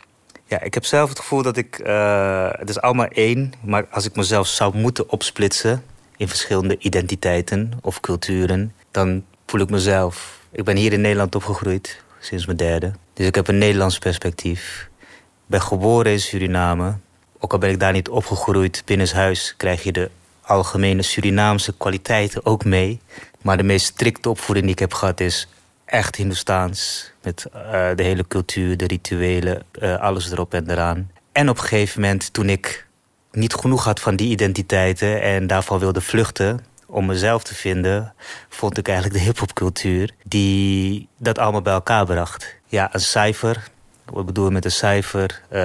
ja, 0.46 0.60
ik 0.60 0.74
heb 0.74 0.84
zelf 0.84 1.08
het 1.08 1.18
gevoel 1.18 1.42
dat 1.42 1.56
ik. 1.56 1.78
Uh, 1.78 2.48
het 2.50 2.68
is 2.68 2.80
allemaal 2.80 3.06
één, 3.06 3.52
maar 3.64 3.86
als 3.90 4.04
ik 4.04 4.16
mezelf 4.16 4.46
zou 4.46 4.76
moeten 4.76 5.10
opsplitsen 5.10 5.82
in 6.16 6.28
verschillende 6.28 6.78
identiteiten 6.78 7.72
of 7.80 8.00
culturen, 8.00 8.74
dan 8.90 9.24
voel 9.46 9.60
ik 9.60 9.70
mezelf. 9.70 10.40
Ik 10.52 10.64
ben 10.64 10.76
hier 10.76 10.92
in 10.92 11.00
Nederland 11.00 11.34
opgegroeid, 11.34 12.02
sinds 12.20 12.46
mijn 12.46 12.58
derde. 12.58 12.92
Dus 13.14 13.26
ik 13.26 13.34
heb 13.34 13.48
een 13.48 13.58
Nederlands 13.58 13.98
perspectief. 13.98 14.88
Ik 15.00 15.08
ben 15.46 15.62
geboren 15.62 16.12
in 16.12 16.20
Suriname. 16.20 16.94
Ook 17.38 17.52
al 17.52 17.58
ben 17.58 17.70
ik 17.70 17.80
daar 17.80 17.92
niet 17.92 18.08
opgegroeid 18.08 18.82
binnenshuis, 18.84 19.54
krijg 19.56 19.82
je 19.82 19.92
de 19.92 20.10
algemene 20.42 21.02
Surinaamse 21.02 21.74
kwaliteiten 21.76 22.46
ook 22.46 22.64
mee. 22.64 23.00
Maar 23.42 23.56
de 23.56 23.62
meest 23.62 23.86
strikte 23.86 24.28
opvoeding 24.28 24.66
die 24.66 24.74
ik 24.74 24.80
heb 24.80 24.94
gehad 24.94 25.20
is 25.20 25.48
echt 25.84 26.16
Hindoestaans. 26.16 27.10
Met 27.22 27.46
uh, 27.54 27.62
de 27.94 28.02
hele 28.02 28.26
cultuur, 28.28 28.76
de 28.76 28.86
rituelen, 28.86 29.62
uh, 29.80 30.00
alles 30.00 30.30
erop 30.30 30.54
en 30.54 30.70
eraan. 30.70 31.10
En 31.32 31.48
op 31.48 31.56
een 31.56 31.62
gegeven 31.62 32.00
moment, 32.00 32.32
toen 32.32 32.48
ik 32.48 32.86
niet 33.32 33.54
genoeg 33.54 33.84
had 33.84 34.00
van 34.00 34.16
die 34.16 34.30
identiteiten 34.30 35.22
en 35.22 35.46
daarvan 35.46 35.78
wilde 35.78 36.00
vluchten 36.00 36.64
om 36.86 37.06
mezelf 37.06 37.42
te 37.42 37.54
vinden, 37.54 38.14
vond 38.48 38.78
ik 38.78 38.88
eigenlijk 38.88 39.18
de 39.18 39.24
hip-hopcultuur 39.24 40.10
die 40.24 41.08
dat 41.18 41.38
allemaal 41.38 41.62
bij 41.62 41.72
elkaar 41.72 42.06
bracht. 42.06 42.54
Ja, 42.66 42.94
een 42.94 43.00
cijfer. 43.00 43.70
Wat 44.04 44.26
bedoel 44.26 44.46
ik 44.46 44.52
met 44.52 44.64
een 44.64 44.70
cijfer? 44.70 45.42
Uh, 45.52 45.58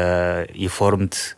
je 0.45 0.69
vormt 0.69 1.35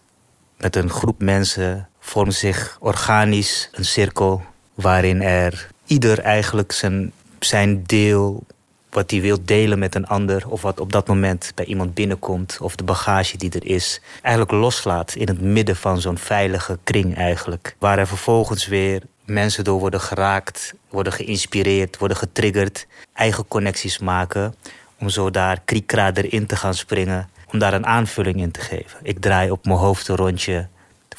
met 0.58 0.76
een 0.76 0.90
groep 0.90 1.22
mensen 1.22 1.90
vormt 2.10 2.34
zich 2.34 2.78
organisch 2.80 3.70
een 3.72 3.86
cirkel 3.86 4.42
waarin 4.74 5.22
er 5.22 5.68
ieder 5.86 6.20
eigenlijk 6.20 6.72
zijn, 6.72 7.12
zijn 7.40 7.84
deel 7.84 8.44
wat 8.90 9.12
hij 9.12 9.22
wil 9.22 9.38
delen 9.46 9.80
met 9.80 9.96
een 9.96 10.08
ander 10.08 10.50
of 10.50 10.62
wat 10.62 10.80
op 10.80 10.92
dat 10.92 11.08
moment 11.08 11.52
bij 11.56 11.66
iemand 11.66 11.94
binnenkomt 11.94 12.58
of 12.62 12.76
de 12.76 12.84
bagage 12.84 13.38
die 13.38 13.52
er 13.52 13.66
is, 13.66 14.02
eigenlijk 14.22 14.52
loslaat 14.52 15.16
in 15.16 15.28
het 15.28 15.42
midden 15.42 15.76
van 15.76 16.02
zo'n 16.02 16.18
veilige 16.18 16.80
kring 16.84 17.16
eigenlijk. 17.16 17.76
Waar 17.80 17.98
er 18.00 18.08
vervolgens 18.08 18.68
weer 18.68 19.02
mensen 19.26 19.64
door 19.64 19.80
worden 19.80 20.02
geraakt, 20.02 20.74
worden 20.90 21.14
geïnspireerd, 21.14 21.98
worden 21.98 22.18
getriggerd, 22.18 22.88
eigen 23.14 23.48
connecties 23.48 24.00
maken 24.00 24.56
om 25.00 25.10
zo 25.10 25.30
daar 25.32 25.62
kriekra 25.66 26.14
erin 26.14 26.46
te 26.46 26.56
gaan 26.56 26.74
springen, 26.76 27.30
om 27.52 27.60
daar 27.60 27.74
een 27.74 27.86
aanvulling 27.86 28.42
in 28.42 28.52
te 28.52 28.62
geven. 28.62 29.00
Ik 29.04 29.20
draai 29.20 29.52
op 29.52 29.66
mijn 29.66 29.78
hoofd 29.78 30.08
een 30.08 30.16
rondje 30.16 30.68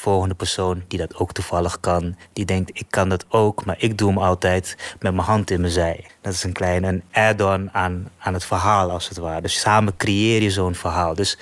volgende 0.00 0.34
persoon 0.34 0.82
die 0.88 0.98
dat 0.98 1.16
ook 1.16 1.32
toevallig 1.32 1.80
kan. 1.80 2.16
Die 2.32 2.44
denkt, 2.44 2.70
ik 2.74 2.86
kan 2.90 3.08
dat 3.08 3.24
ook, 3.28 3.64
maar 3.64 3.76
ik 3.78 3.98
doe 3.98 4.08
hem 4.08 4.18
altijd 4.18 4.76
met 5.00 5.14
mijn 5.14 5.26
hand 5.26 5.50
in 5.50 5.60
mijn 5.60 5.72
zij. 5.72 6.06
Dat 6.20 6.32
is 6.32 6.44
een 6.44 6.52
klein 6.52 6.84
een 6.84 7.02
add-on 7.12 7.68
aan, 7.72 8.10
aan 8.18 8.34
het 8.34 8.44
verhaal, 8.44 8.90
als 8.90 9.08
het 9.08 9.18
ware. 9.18 9.40
Dus 9.40 9.60
samen 9.60 9.96
creëer 9.96 10.42
je 10.42 10.50
zo'n 10.50 10.74
verhaal. 10.74 11.14
Dus 11.14 11.38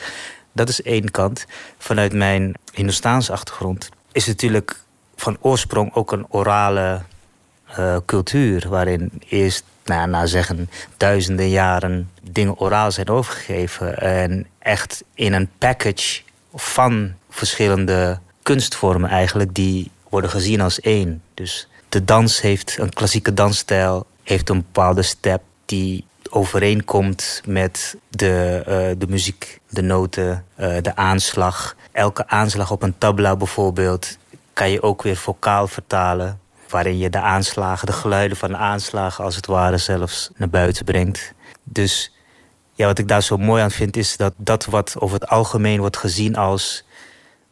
dat 0.52 0.68
is 0.68 0.82
één 0.82 1.10
kant. 1.10 1.46
Vanuit 1.78 2.12
mijn 2.12 2.54
Hindoestaanse 2.72 3.32
achtergrond 3.32 3.88
is 4.12 4.26
natuurlijk 4.26 4.80
van 5.16 5.36
oorsprong 5.40 5.94
ook 5.94 6.12
een 6.12 6.26
orale 6.28 7.02
uh, 7.78 7.96
cultuur... 8.06 8.68
waarin 8.68 9.22
eerst, 9.28 9.64
nou, 9.84 10.08
na 10.08 10.26
zeggen, 10.26 10.70
duizenden 10.96 11.48
jaren 11.48 12.10
dingen 12.22 12.58
oraal 12.58 12.92
zijn 12.92 13.08
overgegeven... 13.08 13.98
en 13.98 14.46
echt 14.58 15.04
in 15.14 15.32
een 15.32 15.50
package 15.58 16.20
van 16.54 17.12
verschillende 17.30 18.18
kunstvormen 18.48 19.11
eigenlijk 19.11 19.54
die 19.54 19.90
worden 20.08 20.30
gezien 20.30 20.61
als 20.61 20.80
één. 20.80 21.22
Dus 21.34 21.68
de 21.88 22.04
dans 22.04 22.40
heeft 22.40 22.76
een 22.78 22.92
klassieke 22.92 23.34
dansstijl, 23.34 24.06
heeft 24.22 24.48
een 24.48 24.56
bepaalde 24.56 25.02
step. 25.02 25.42
die 25.64 26.06
overeenkomt 26.30 27.42
met 27.46 27.96
de, 28.08 28.62
uh, 28.68 28.98
de 28.98 29.06
muziek, 29.08 29.61
de 29.70 29.82
noten, 29.82 30.44
uh, 30.61 30.76
de 30.82 30.96
aanslag. 30.96 31.76
Elke 31.92 32.28
aanslag 32.28 32.70
op 32.70 32.82
een 32.82 32.98
tabla 32.98 33.37
bijvoorbeeld 33.37 34.16
kan 34.52 34.70
je 34.70 34.82
ook 34.82 35.02
weer 35.02 35.16
vocaal 35.16 35.66
vertalen. 35.66 36.40
Waarin 36.68 36.98
je 36.98 37.11
de 37.11 37.20
aanslagen, 37.20 37.87
de 37.87 37.92
geluiden 37.92 38.37
van 38.37 38.48
de 38.48 38.56
aanslagen 38.56 39.24
als 39.24 39.37
het 39.37 39.46
ware 39.46 39.78
zelfs 39.78 40.30
naar 40.37 40.48
buiten 40.50 40.84
brengt. 40.84 41.32
Dus 41.62 42.12
ja, 42.74 42.87
wat 42.87 42.98
ik 42.98 43.08
daar 43.08 43.22
zo 43.22 43.37
mooi 43.37 43.62
aan 43.62 43.70
vind 43.70 43.96
is 43.96 44.16
dat 44.16 44.32
dat 44.37 44.64
wat 44.64 44.94
over 44.98 45.20
het 45.20 45.28
algemeen 45.28 45.80
wordt 45.80 45.96
gezien 45.96 46.37
als 46.37 46.84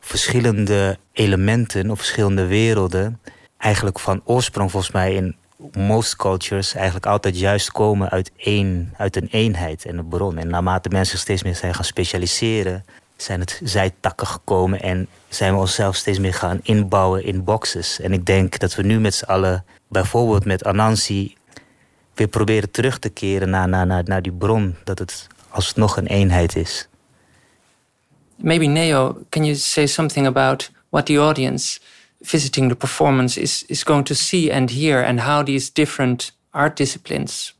verschillende 0.06 0.98
elementen 1.12 1.90
of 1.90 1.98
verschillende 1.98 2.46
werelden 2.46 3.20
eigenlijk 3.58 3.98
van 3.98 4.20
oorsprong 4.24 4.70
volgens 4.70 4.92
mij 4.92 5.14
in 5.14 5.36
most 5.72 6.16
cultures 6.16 6.74
eigenlijk 6.74 7.06
altijd 7.06 7.38
juist 7.38 7.72
komen 7.72 8.10
uit, 8.10 8.30
één, 8.36 8.94
uit 8.96 9.16
een 9.16 9.28
eenheid 9.30 9.84
en 9.84 9.98
een 9.98 10.08
bron. 10.08 10.38
En 10.38 10.48
naarmate 10.48 10.88
mensen 10.88 11.18
steeds 11.18 11.42
meer 11.42 11.54
zijn 11.54 11.74
gaan 11.74 11.84
specialiseren, 11.84 12.84
zijn 13.16 13.40
het 13.40 13.60
zijtakken 13.64 14.26
gekomen 14.26 14.80
en 14.80 15.08
zijn 15.28 15.52
we 15.54 15.60
onszelf 15.60 15.96
steeds 15.96 16.18
meer 16.18 16.34
gaan 16.34 16.60
inbouwen 16.62 17.24
in 17.24 17.44
boxes. 17.44 18.00
En 18.00 18.12
ik 18.12 18.26
denk 18.26 18.58
dat 18.58 18.74
we 18.74 18.82
nu 18.82 19.00
met 19.00 19.14
z'n 19.14 19.24
allen, 19.24 19.64
bijvoorbeeld 19.88 20.44
met 20.44 20.64
Anansi, 20.64 21.36
weer 22.14 22.28
proberen 22.28 22.70
terug 22.70 22.98
te 22.98 23.08
keren 23.08 23.50
naar, 23.50 23.68
naar, 23.68 23.86
naar, 23.86 24.02
naar 24.04 24.22
die 24.22 24.32
bron, 24.32 24.76
dat 24.84 24.98
het 24.98 25.26
alsnog 25.48 25.96
een 25.96 26.06
eenheid 26.06 26.56
is. 26.56 26.88
Maybe 28.38 28.68
Neo, 28.68 29.24
can 29.30 29.44
you 29.44 29.54
say 29.54 29.86
something 29.86 30.26
about 30.26 30.68
what 30.90 31.06
the 31.06 31.18
audience 31.18 31.80
visiting 32.22 32.68
the 32.68 32.76
performance 32.76 33.36
is, 33.36 33.64
is 33.68 33.84
going 33.84 34.04
to 34.04 34.14
see 34.14 34.50
and 34.50 34.70
hear, 34.70 35.00
and 35.00 35.20
how 35.20 35.42
these 35.42 35.70
different 35.70 36.32
art 36.54 36.76
disciplines, 36.76 37.52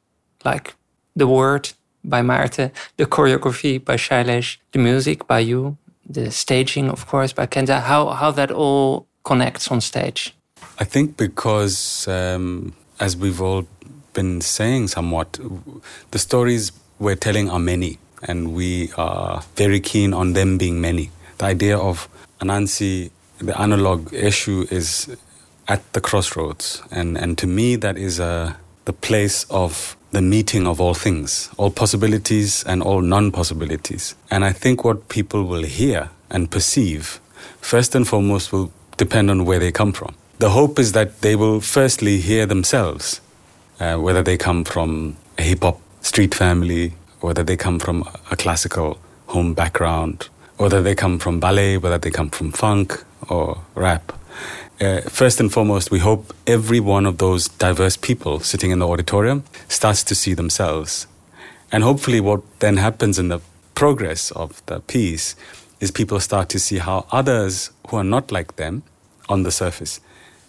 like 0.45 0.75
the 1.15 1.27
word 1.27 1.73
by 2.05 2.23
Maarten, 2.23 2.71
the 2.97 3.07
choreography 3.07 3.85
by 3.85 3.97
Shailesh, 3.97 4.59
the 4.73 4.79
music 4.79 5.27
by 5.27 5.41
you, 5.41 5.77
the 6.09 6.31
staging, 6.31 6.89
of 6.89 7.07
course, 7.07 7.33
by 7.33 7.47
Kenta, 7.47 7.81
how, 7.83 8.09
how 8.11 8.31
that 8.31 8.51
all 8.51 9.07
connects 9.25 9.71
on 9.71 9.81
stage? 9.81 10.35
I 10.79 10.85
think 10.85 11.17
because, 11.17 12.07
um, 12.09 12.75
as 13.01 13.17
we've 13.17 13.41
all 13.41 13.67
been 14.12 14.41
saying 14.41 14.89
somewhat, 14.89 15.39
the 16.11 16.19
stories 16.19 16.73
we're 16.99 17.17
telling 17.17 17.51
are 17.51 17.59
many, 17.59 17.99
and 18.29 18.55
we 18.55 18.91
are 18.97 19.43
very 19.57 19.81
keen 19.81 20.15
on 20.15 20.33
them 20.33 20.59
being 20.59 20.81
many. 20.81 21.11
The 21.39 21.47
idea 21.47 21.79
of 21.79 22.09
Anansi 22.41 23.11
the 23.39 23.61
analog 23.61 24.12
issue 24.15 24.67
is 24.71 25.15
at 25.69 25.93
the 25.93 26.01
crossroads, 26.01 26.83
and 26.91 27.19
and 27.19 27.37
to 27.39 27.47
me 27.47 27.77
that 27.77 27.97
is 27.99 28.21
uh, 28.21 28.55
the 28.85 28.93
place 28.93 29.45
of 29.51 29.97
the 30.12 30.23
meeting 30.23 30.67
of 30.67 30.81
all 30.81 30.95
things, 30.95 31.51
all 31.59 31.71
possibilities 31.71 32.65
and 32.65 32.83
all 32.83 33.03
non-possibilities. 33.03 34.15
And 34.31 34.45
I 34.45 34.53
think 34.53 34.85
what 34.85 35.09
people 35.09 35.45
will 35.45 35.65
hear 35.65 36.09
and 36.31 36.51
perceive, 36.51 37.21
first 37.61 37.95
and 37.95 38.07
foremost, 38.07 38.53
will 38.53 38.71
depend 38.97 39.31
on 39.31 39.45
where 39.45 39.59
they 39.59 39.73
come 39.73 39.93
from. 39.93 40.15
The 40.39 40.51
hope 40.51 40.79
is 40.79 40.93
that 40.93 41.21
they 41.21 41.37
will 41.37 41.61
firstly 41.61 42.19
hear 42.19 42.47
themselves, 42.47 43.21
uh, 43.81 43.97
whether 43.97 44.23
they 44.23 44.37
come 44.39 44.65
from 44.65 45.17
a 45.37 45.43
hip 45.43 45.62
hop 45.62 45.81
street 46.01 46.35
family, 46.35 46.95
whether 47.27 47.43
they 47.43 47.57
come 47.57 47.81
from 47.81 48.09
a 48.31 48.37
classical 48.37 49.01
home 49.27 49.53
background, 49.53 50.29
whether 50.59 50.81
they 50.81 50.95
come 50.95 51.19
from 51.19 51.41
ballet, 51.41 51.77
whether 51.77 51.99
they 51.99 52.11
come 52.11 52.31
from 52.31 52.53
funk 52.53 53.03
or 53.29 53.61
rap. 53.75 54.12
Uh, 54.81 55.01
first 55.01 55.41
and 55.41 55.53
foremost, 55.53 55.91
we 55.91 55.99
hope 55.99 56.33
every 56.47 56.79
one 56.79 57.05
of 57.05 57.19
those 57.19 57.49
diverse 57.49 57.97
people 57.97 58.39
sitting 58.39 58.71
in 58.71 58.79
the 58.79 58.87
auditorium 58.87 59.43
starts 59.69 60.05
to 60.05 60.15
see 60.15 60.35
themselves. 60.35 61.09
And 61.73 61.83
hopefully, 61.83 62.21
what 62.21 62.43
then 62.61 62.77
happens 62.77 63.19
in 63.19 63.27
the 63.27 63.41
progress 63.75 64.31
of 64.31 64.65
the 64.67 64.79
piece 64.79 65.35
is 65.81 65.91
people 65.91 66.21
start 66.21 66.49
to 66.51 66.61
see 66.61 66.79
how 66.79 67.07
others 67.11 67.73
who 67.89 67.97
are 67.97 68.05
not 68.05 68.31
like 68.31 68.55
them 68.55 68.85
on 69.29 69.43
the 69.43 69.51
surface 69.51 69.99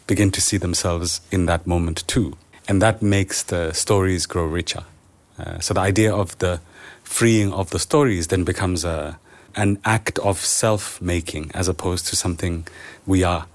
begin 0.06 0.30
to 0.30 0.42
see 0.42 0.58
themselves 0.58 1.22
in 1.32 1.48
that 1.48 1.66
moment 1.66 2.08
too. 2.08 2.38
And 2.68 2.84
that 2.84 3.02
makes 3.02 3.42
the 3.42 3.74
stories 3.74 4.28
grow 4.28 4.46
richer. 4.46 4.84
Uh, 5.39 5.60
so 5.60 5.73
the 5.73 5.82
idea 5.82 6.13
of 6.13 6.38
the 6.38 6.60
freeing 7.04 7.54
of 7.54 7.69
the 7.69 7.80
stories 7.80 8.28
then 8.28 8.43
becomes 8.43 8.84
a, 8.84 9.17
an 9.56 9.78
act 9.84 10.19
of 10.19 10.39
self 10.39 11.02
making 11.02 11.52
as 11.54 11.67
opposed 11.67 12.08
to 12.08 12.15
something 12.15 12.67
we 13.06 13.23
are 13.23 13.45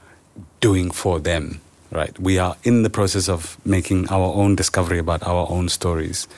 doing 0.60 0.90
for 0.90 1.20
them, 1.20 1.60
right? 1.90 2.18
We 2.18 2.38
are 2.38 2.56
in 2.62 2.82
the 2.82 2.90
process 2.90 3.28
of 3.28 3.56
making 3.64 4.08
our 4.10 4.34
own 4.34 4.56
discovery 4.56 4.98
about 4.98 5.22
our 5.26 5.46
own 5.50 5.68
stories. 5.68 6.28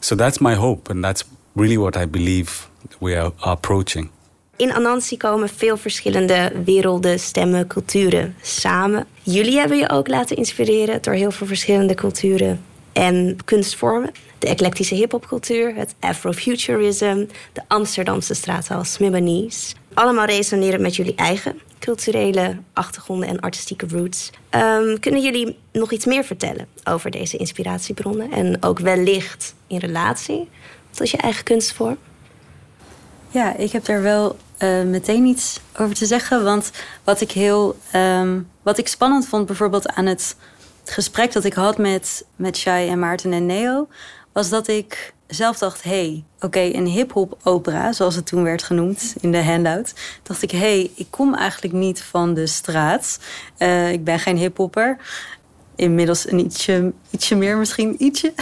So 0.00 0.14
that's 0.14 0.40
my 0.40 0.54
hope, 0.54 0.90
and 0.90 1.04
that's 1.04 1.24
really 1.54 1.78
what 1.78 1.96
I 1.96 2.06
believe 2.06 2.68
we 3.00 3.14
are 3.14 3.32
approaching. 3.44 4.10
In 4.56 4.72
Anansi 4.72 5.16
komen 5.16 5.48
veel 5.48 5.76
verschillende 5.76 6.52
werelden, 6.64 7.20
stemmen, 7.20 7.66
culturen 7.66 8.36
samen. 8.42 9.06
Jullie 9.22 9.58
hebben 9.58 9.78
je 9.78 9.88
ook 9.88 10.08
laten 10.08 10.36
inspireren 10.36 11.02
door 11.02 11.14
heel 11.14 11.30
veel 11.30 11.46
verschillende 11.46 11.94
culturen 11.94 12.60
en 12.92 13.36
kunstvormen. 13.44 14.10
De 14.38 14.46
eclectische 14.46 14.94
hip-hopcultuur, 14.94 15.74
het 15.74 15.94
Afrofuturism, 16.00 17.26
de 17.52 17.62
Amsterdamse 17.68 18.34
straattaal 18.34 18.84
Smibanese. 18.84 19.74
Allemaal 19.94 20.24
resoneren 20.24 20.80
met 20.80 20.96
jullie 20.96 21.14
eigen 21.14 21.60
culturele 21.78 22.56
achtergronden 22.72 23.28
en 23.28 23.40
artistieke 23.40 23.86
roots. 23.88 24.30
Um, 24.50 25.00
kunnen 25.00 25.22
jullie 25.22 25.58
nog 25.72 25.92
iets 25.92 26.04
meer 26.04 26.24
vertellen 26.24 26.66
over 26.84 27.10
deze 27.10 27.36
inspiratiebronnen 27.36 28.32
en 28.32 28.62
ook 28.62 28.78
wellicht 28.78 29.54
in 29.66 29.78
relatie 29.78 30.48
tot 30.90 31.10
je 31.10 31.16
eigen 31.16 31.44
kunstvorm? 31.44 31.96
Ja, 33.28 33.56
ik 33.56 33.72
heb 33.72 33.84
daar 33.84 34.02
wel 34.02 34.36
uh, 34.58 34.82
meteen 34.82 35.24
iets 35.24 35.60
over 35.78 35.94
te 35.94 36.06
zeggen. 36.06 36.44
Want 36.44 36.70
wat 37.04 37.20
ik 37.20 37.30
heel. 37.30 37.76
Um, 37.94 38.50
wat 38.62 38.78
ik 38.78 38.88
spannend 38.88 39.28
vond, 39.28 39.46
bijvoorbeeld 39.46 39.88
aan 39.88 40.06
het 40.06 40.36
gesprek 40.84 41.32
dat 41.32 41.44
ik 41.44 41.52
had 41.52 41.78
met, 41.78 42.24
met 42.36 42.56
Shai 42.56 42.88
en 42.88 42.98
Maarten 42.98 43.32
en 43.32 43.46
Neo, 43.46 43.88
was 44.32 44.48
dat 44.48 44.68
ik 44.68 45.14
zelf 45.26 45.58
dacht: 45.58 45.82
hé, 45.82 45.90
hey, 45.90 46.24
oké, 46.40 46.60
een 46.60 46.86
hip-hop 46.86 47.38
opera, 47.42 47.92
zoals 47.92 48.14
het 48.14 48.26
toen 48.26 48.42
werd 48.42 48.62
genoemd 48.62 49.14
in 49.20 49.32
de 49.32 49.44
handout. 49.44 49.94
Dacht 50.22 50.42
ik: 50.42 50.50
hé, 50.50 50.58
hey, 50.58 50.90
ik 50.94 51.06
kom 51.10 51.34
eigenlijk 51.34 51.74
niet 51.74 52.02
van 52.02 52.34
de 52.34 52.46
straat. 52.46 53.18
Uh, 53.58 53.92
ik 53.92 54.04
ben 54.04 54.18
geen 54.18 54.36
hip-hopper. 54.36 54.96
Inmiddels 55.76 56.30
een 56.30 56.38
ietsje, 56.38 56.92
ietsje 57.10 57.34
meer, 57.34 57.56
misschien 57.56 57.94
ietsje. 57.98 58.32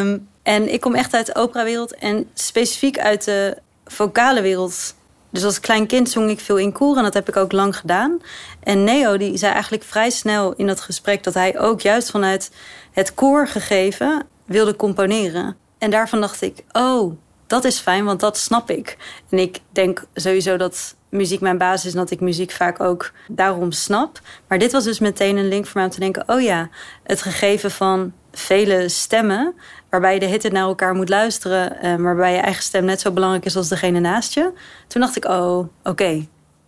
um, 0.00 0.28
en 0.42 0.72
ik 0.72 0.80
kom 0.80 0.94
echt 0.94 1.14
uit 1.14 1.26
de 1.26 1.34
operawereld 1.34 1.94
en 1.94 2.28
specifiek 2.34 2.98
uit 2.98 3.24
de 3.24 3.56
vocale 3.84 4.40
wereld 4.40 4.94
dus 5.36 5.44
als 5.44 5.60
klein 5.60 5.86
kind 5.86 6.10
zong 6.10 6.30
ik 6.30 6.40
veel 6.40 6.56
in 6.56 6.72
koor 6.72 6.96
en 6.96 7.02
dat 7.02 7.14
heb 7.14 7.28
ik 7.28 7.36
ook 7.36 7.52
lang 7.52 7.76
gedaan. 7.76 8.20
En 8.62 8.84
Neo 8.84 9.16
die 9.16 9.36
zei 9.36 9.52
eigenlijk 9.52 9.84
vrij 9.84 10.10
snel 10.10 10.52
in 10.52 10.66
dat 10.66 10.80
gesprek 10.80 11.24
dat 11.24 11.34
hij 11.34 11.58
ook 11.58 11.80
juist 11.80 12.10
vanuit 12.10 12.50
het 12.92 13.14
koorgegeven 13.14 14.26
wilde 14.44 14.76
componeren. 14.76 15.56
En 15.78 15.90
daarvan 15.90 16.20
dacht 16.20 16.42
ik, 16.42 16.64
oh, 16.72 17.12
dat 17.46 17.64
is 17.64 17.78
fijn, 17.78 18.04
want 18.04 18.20
dat 18.20 18.36
snap 18.36 18.70
ik. 18.70 18.96
En 19.30 19.38
ik 19.38 19.60
denk 19.72 20.04
sowieso 20.14 20.56
dat 20.56 20.94
muziek 21.08 21.40
mijn 21.40 21.58
basis 21.58 21.84
is 21.84 21.92
en 21.92 21.98
dat 21.98 22.10
ik 22.10 22.20
muziek 22.20 22.50
vaak 22.50 22.80
ook 22.80 23.12
daarom 23.28 23.72
snap. 23.72 24.20
Maar 24.48 24.58
dit 24.58 24.72
was 24.72 24.84
dus 24.84 24.98
meteen 24.98 25.36
een 25.36 25.48
link 25.48 25.64
voor 25.64 25.74
mij 25.74 25.84
om 25.84 25.90
te 25.90 26.00
denken: 26.00 26.24
oh 26.26 26.40
ja, 26.40 26.68
het 27.02 27.22
gegeven 27.22 27.70
van 27.70 28.12
vele 28.38 28.88
stemmen, 28.88 29.54
waarbij 29.90 30.14
je 30.14 30.20
de 30.20 30.26
hitte 30.26 30.48
naar 30.48 30.62
elkaar 30.62 30.94
moet 30.94 31.08
luisteren, 31.08 31.80
eh, 31.80 31.96
waarbij 31.96 32.32
je 32.32 32.40
eigen 32.40 32.62
stem 32.62 32.84
net 32.84 33.00
zo 33.00 33.10
belangrijk 33.10 33.44
is 33.44 33.56
als 33.56 33.68
degene 33.68 34.00
naast 34.00 34.34
je. 34.34 34.52
Toen 34.86 35.00
dacht 35.00 35.16
ik: 35.16 35.24
oh, 35.24 35.68
oké, 35.84 36.26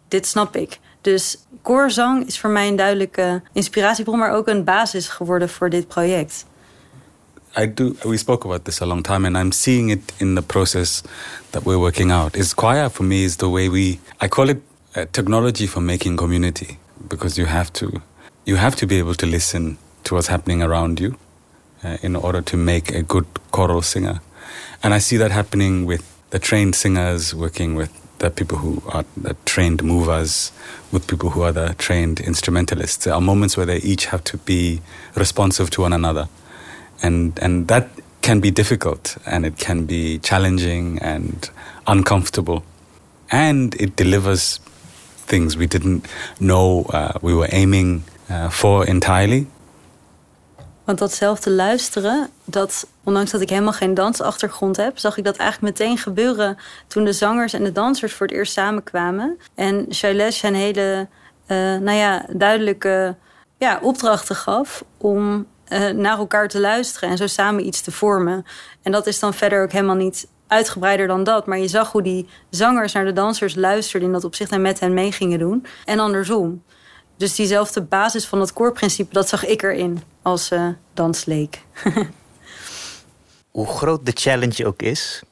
dit 0.09 0.27
snap 0.27 0.57
ik. 0.57 0.79
Dus 1.01 1.39
koorzang 1.63 2.27
is 2.27 2.39
voor 2.39 2.51
mij 2.51 2.69
een 2.69 2.77
duidelijke 2.77 3.43
inspiratiebron, 3.53 4.19
maar 4.19 4.33
ook 4.33 4.49
een 4.49 4.65
basis 4.65 5.09
geworden 5.09 5.49
voor 5.49 5.71
dit 5.71 5.89
project. 5.89 6.47
I 7.57 7.67
do. 7.75 7.95
We 8.03 8.17
spoke 8.17 8.47
about 8.47 8.65
this 8.65 8.83
a 8.83 8.87
long 8.87 9.03
time, 9.03 9.27
and 9.27 9.37
I'm 9.37 9.53
seeing 9.53 9.91
it 9.91 10.13
in 10.17 10.35
the 10.35 10.43
process 10.43 11.03
that 11.51 11.63
we're 11.63 11.79
working 11.79 12.13
out. 12.13 12.37
Is 12.37 12.53
choir 12.53 12.91
for 12.91 13.05
me 13.05 13.25
is 13.25 13.37
the 13.37 13.49
way 13.49 13.69
we. 13.71 13.99
I 14.21 14.29
call 14.29 14.49
it 14.49 14.59
uh, 14.97 15.03
technology 15.11 15.67
for 15.67 15.83
making 15.83 16.17
community 16.17 16.79
because 17.09 17.41
you 17.41 17.47
have 17.47 17.73
to, 17.73 18.01
you 18.45 18.57
have 18.57 18.77
to 18.77 18.87
be 18.87 18.99
able 18.99 19.15
to 19.15 19.27
listen 19.27 19.79
to 20.05 20.15
what's 20.15 20.29
happening 20.29 20.63
around 20.63 21.01
you, 21.01 21.17
uh, 21.85 21.99
in 22.03 22.17
order 22.17 22.43
to 22.43 22.57
make 22.57 22.91
a 22.91 23.03
good 23.03 23.27
choral 23.51 23.83
singer, 23.83 24.21
and 24.83 24.95
I 24.95 24.99
see 24.99 25.17
that 25.17 25.31
happening 25.31 25.87
with 25.87 26.05
the 26.31 26.39
trained 26.39 26.75
singers 26.75 27.35
working 27.35 27.75
with 27.75 27.91
the 28.19 28.31
people 28.31 28.59
who 28.59 28.83
are 28.89 29.05
the 29.17 29.35
trained 29.45 29.83
movers 29.83 30.53
with 30.93 31.07
people 31.07 31.31
who 31.31 31.43
are 31.43 31.53
the 31.53 31.75
trained 31.79 32.21
instrumentalists. 32.21 33.05
There 33.05 33.15
are 33.15 33.21
moments 33.21 33.57
where 33.57 33.67
they 33.67 33.79
each 33.79 34.07
have 34.07 34.25
to 34.25 34.39
be 34.39 34.81
responsive 35.15 35.71
to 35.71 35.83
one 35.83 35.93
another. 35.93 36.29
And 37.03 37.39
and 37.41 37.69
that 37.69 37.89
can 38.23 38.41
be 38.41 38.51
difficult 38.51 39.17
and 39.25 39.47
it 39.47 39.57
can 39.57 39.87
be 39.87 40.19
challenging 40.19 40.99
and 40.99 41.49
uncomfortable. 41.87 42.65
And 43.31 43.75
it 43.81 43.95
delivers 43.97 44.59
things 45.29 45.57
we 45.57 45.67
didn't 45.67 46.07
know 46.41 46.85
uh, 46.91 47.19
we 47.23 47.35
were 47.35 47.49
aiming 47.53 48.03
uh, 48.29 48.49
for 48.49 48.87
entirely 48.87 49.47
Want 50.89 51.01
datzelfde 51.01 51.51
luisteren, 51.51 52.29
dat, 52.45 52.87
ondanks 53.05 53.31
dat 53.31 53.41
ik 53.41 53.49
helemaal 53.49 53.73
geen 53.73 53.95
dansachtergrond 53.95 54.77
heb, 54.77 54.99
zag 54.99 55.17
ik 55.17 55.25
dat 55.25 55.37
eigenlijk 55.37 55.79
meteen 55.79 55.99
gebeuren 55.99 56.59
toen 56.87 57.05
de 57.05 57.13
zangers 57.13 57.53
en 57.53 57.65
de 57.65 57.73
dansers 57.73 58.15
voor 58.15 58.27
het 58.27 58.35
eerst 58.35 58.53
samenkwamen. 58.53 59.39
En 59.55 59.87
Shailesh 59.95 60.43
een 60.43 60.55
hele, 60.55 61.09
uh, 61.47 61.57
nou 61.57 61.93
ja, 61.97 62.27
duidelijke 62.33 63.17
ja, 63.59 63.79
opdrachten 63.83 64.37
gaf 64.37 64.85
om 64.99 65.47
uh, 65.69 65.89
naar 65.89 66.19
elkaar 66.19 66.49
te 66.49 66.61
luisteren 66.61 67.09
en 67.09 67.17
zo 67.17 67.27
samen 67.27 67.67
iets 67.67 67.81
te 67.81 67.93
vormen. 67.93 68.45
En 68.83 68.93
dat 68.93 69.07
is 69.07 69.19
dan 69.19 69.35
verder 69.35 69.63
ook 69.63 69.73
helemaal 69.73 69.97
niet 69.97 70.29
uitgebreider 70.47 71.07
dan 71.07 71.25
dat. 71.25 71.47
Maar 71.47 71.59
je 71.59 71.69
zag 71.69 71.93
hoe 71.93 72.03
die 72.03 72.29
zangers 72.51 72.93
naar 72.93 73.05
de 73.05 73.13
dansers 73.13 73.55
luisterden 73.55 74.09
in 74.09 74.15
dat 74.15 74.25
opzicht 74.25 74.51
en 74.51 74.63
met 74.63 74.81
hen 74.81 74.95
mee 74.95 75.13
gingen 75.13 75.39
doen. 75.39 75.67
En 75.85 75.99
andersom. 75.99 76.63
Dus 77.19 77.35
diezelfde 77.35 77.83
basis 77.83 78.27
van 78.27 78.41
het 78.41 78.53
koorprincipe, 78.53 79.13
dat 79.13 79.29
zag 79.29 79.47
ik 79.47 79.63
erin 79.63 80.03
als 80.23 80.51
uh, 80.53 80.69
dansleek. 80.95 81.63
Hoe 83.51 83.67
groot 83.67 84.07
de 84.07 84.13
challenge 84.15 84.67
ook 84.67 84.83
is, 84.83 85.23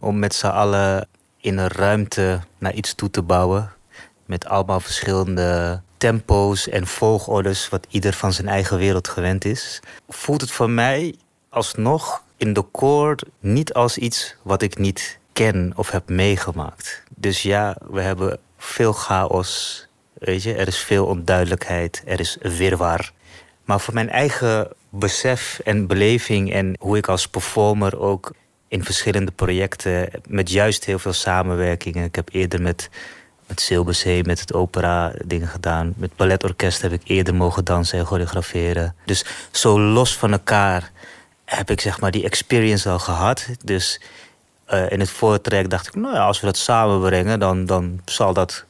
om 0.00 0.18
met 0.18 0.34
z'n 0.34 0.46
allen 0.46 1.08
in 1.40 1.58
een 1.58 1.68
ruimte 1.68 2.40
naar 2.58 2.74
iets 2.74 2.94
toe 2.94 3.10
te 3.10 3.22
bouwen. 3.22 3.72
Met 4.26 4.46
allemaal 4.46 4.80
verschillende 4.80 5.80
tempo's 5.96 6.68
en 6.68 6.86
volgorders, 6.86 7.68
wat 7.68 7.86
ieder 7.90 8.12
van 8.12 8.32
zijn 8.32 8.48
eigen 8.48 8.78
wereld 8.78 9.08
gewend 9.08 9.44
is. 9.44 9.80
Voelt 10.08 10.40
het 10.40 10.50
voor 10.50 10.70
mij 10.70 11.14
alsnog 11.48 12.22
in 12.36 12.52
de 12.52 12.62
koor 12.62 13.16
niet 13.40 13.74
als 13.74 13.98
iets 13.98 14.36
wat 14.42 14.62
ik 14.62 14.78
niet 14.78 15.18
ken 15.32 15.72
of 15.74 15.90
heb 15.90 16.08
meegemaakt. 16.08 17.02
Dus 17.16 17.42
ja, 17.42 17.76
we 17.90 18.00
hebben 18.00 18.38
veel 18.58 18.92
chaos. 18.92 19.85
Weet 20.18 20.42
je, 20.42 20.54
er 20.54 20.66
is 20.66 20.78
veel 20.78 21.06
onduidelijkheid, 21.06 22.02
er 22.06 22.20
is 22.20 22.36
wirwar. 22.40 23.12
Maar 23.64 23.80
voor 23.80 23.94
mijn 23.94 24.10
eigen 24.10 24.68
besef 24.90 25.60
en 25.64 25.86
beleving 25.86 26.52
en 26.52 26.76
hoe 26.78 26.96
ik 26.96 27.08
als 27.08 27.28
performer 27.28 27.98
ook 27.98 28.32
in 28.68 28.84
verschillende 28.84 29.32
projecten 29.32 30.08
met 30.28 30.50
juist 30.50 30.84
heel 30.84 30.98
veel 30.98 31.12
samenwerkingen. 31.12 32.04
Ik 32.04 32.14
heb 32.14 32.28
eerder 32.32 32.62
met, 32.62 32.90
met 33.46 33.60
Silberzee, 33.60 34.24
met 34.24 34.40
het 34.40 34.54
opera 34.54 35.12
dingen 35.24 35.48
gedaan. 35.48 35.94
Met 35.96 36.16
balletorkest 36.16 36.82
heb 36.82 36.92
ik 36.92 37.02
eerder 37.04 37.34
mogen 37.34 37.64
dansen 37.64 37.98
en 37.98 38.06
choreograferen. 38.06 38.94
Dus 39.04 39.24
zo 39.50 39.80
los 39.80 40.16
van 40.16 40.32
elkaar 40.32 40.90
heb 41.44 41.70
ik 41.70 41.80
zeg 41.80 42.00
maar 42.00 42.10
die 42.10 42.24
experience 42.24 42.88
al 42.88 42.98
gehad. 42.98 43.46
Dus 43.64 44.00
uh, 44.70 44.90
in 44.90 45.00
het 45.00 45.10
voortrek 45.10 45.70
dacht 45.70 45.86
ik, 45.86 45.94
nou 45.94 46.14
ja, 46.14 46.26
als 46.26 46.40
we 46.40 46.46
dat 46.46 46.56
samenbrengen, 46.56 47.38
dan, 47.38 47.66
dan 47.66 48.00
zal 48.04 48.32
dat 48.32 48.64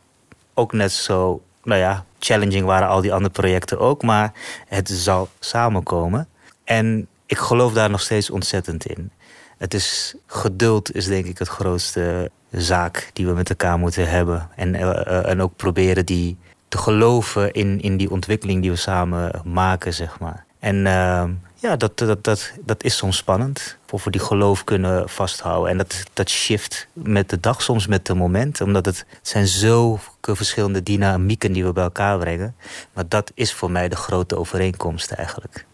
ook 0.56 0.72
net 0.72 0.92
zo, 0.92 1.42
nou 1.62 1.80
ja, 1.80 2.04
challenging 2.18 2.64
waren 2.66 2.88
al 2.88 3.00
die 3.00 3.12
andere 3.12 3.32
projecten 3.32 3.78
ook, 3.78 4.02
maar 4.02 4.32
het 4.68 4.88
zal 4.88 5.28
samenkomen. 5.40 6.28
En 6.64 7.06
ik 7.26 7.38
geloof 7.38 7.72
daar 7.72 7.90
nog 7.90 8.00
steeds 8.00 8.30
ontzettend 8.30 8.86
in. 8.86 9.10
Het 9.58 9.74
is 9.74 10.14
geduld 10.26 10.94
is 10.94 11.06
denk 11.06 11.26
ik 11.26 11.38
het 11.38 11.48
grootste 11.48 12.30
zaak 12.50 13.10
die 13.12 13.26
we 13.26 13.32
met 13.32 13.48
elkaar 13.48 13.78
moeten 13.78 14.08
hebben. 14.08 14.48
En, 14.56 14.74
uh, 14.74 15.28
en 15.28 15.40
ook 15.40 15.56
proberen 15.56 16.06
die 16.06 16.36
te 16.68 16.78
geloven 16.78 17.52
in, 17.52 17.80
in 17.80 17.96
die 17.96 18.10
ontwikkeling 18.10 18.60
die 18.62 18.70
we 18.70 18.76
samen 18.76 19.40
maken, 19.44 19.94
zeg 19.94 20.20
maar. 20.20 20.44
En 20.58 20.76
uh, 20.76 21.24
ja, 21.58 21.76
dat, 21.76 21.98
dat, 21.98 22.24
dat, 22.24 22.52
dat 22.64 22.84
is 22.84 22.96
soms 22.96 23.16
spannend. 23.16 23.76
Of 23.90 24.04
we 24.04 24.10
die 24.10 24.20
geloof 24.20 24.64
kunnen 24.64 25.08
vasthouden. 25.08 25.70
En 25.70 25.76
dat, 25.76 26.02
dat 26.12 26.30
shift 26.30 26.88
met 26.92 27.28
de 27.28 27.40
dag, 27.40 27.62
soms 27.62 27.86
met 27.86 28.06
de 28.06 28.14
moment. 28.14 28.60
Omdat 28.60 28.84
het, 28.84 29.06
zijn 29.22 29.46
zulke 29.46 30.36
verschillende 30.36 30.82
dynamieken 30.82 31.52
die 31.52 31.64
we 31.64 31.72
bij 31.72 31.84
elkaar 31.84 32.18
brengen. 32.18 32.54
Maar 32.92 33.08
dat 33.08 33.30
is 33.34 33.52
voor 33.52 33.70
mij 33.70 33.88
de 33.88 33.96
grote 33.96 34.36
overeenkomst 34.36 35.10
eigenlijk. 35.10 35.64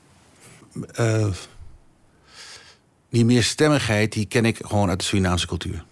Uh, 1.01 1.27
die 3.11 3.25
meerstemmigheid 3.25 4.13
die 4.13 4.27
ken 4.27 4.45
ik 4.45 4.59
gewoon 4.63 4.89
uit 4.89 4.99
de 4.99 5.05
Surinaamse 5.05 5.47
cultuur. 5.47 5.85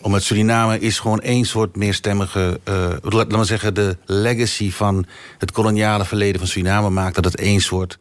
Omdat 0.00 0.22
Suriname 0.22 0.78
is 0.78 0.98
gewoon 0.98 1.20
één 1.20 1.44
soort 1.44 1.76
meerstemmige... 1.76 2.60
Uh, 2.68 2.96
laat 3.00 3.28
maar 3.28 3.44
zeggen, 3.44 3.74
de 3.74 3.96
legacy 4.04 4.70
van 4.70 5.06
het 5.38 5.50
koloniale 5.50 6.04
verleden 6.04 6.38
van 6.38 6.48
Suriname... 6.48 6.90
maakt 6.90 7.14
dat 7.14 7.24
het 7.24 7.36
één 7.36 7.60
soort 7.60 7.98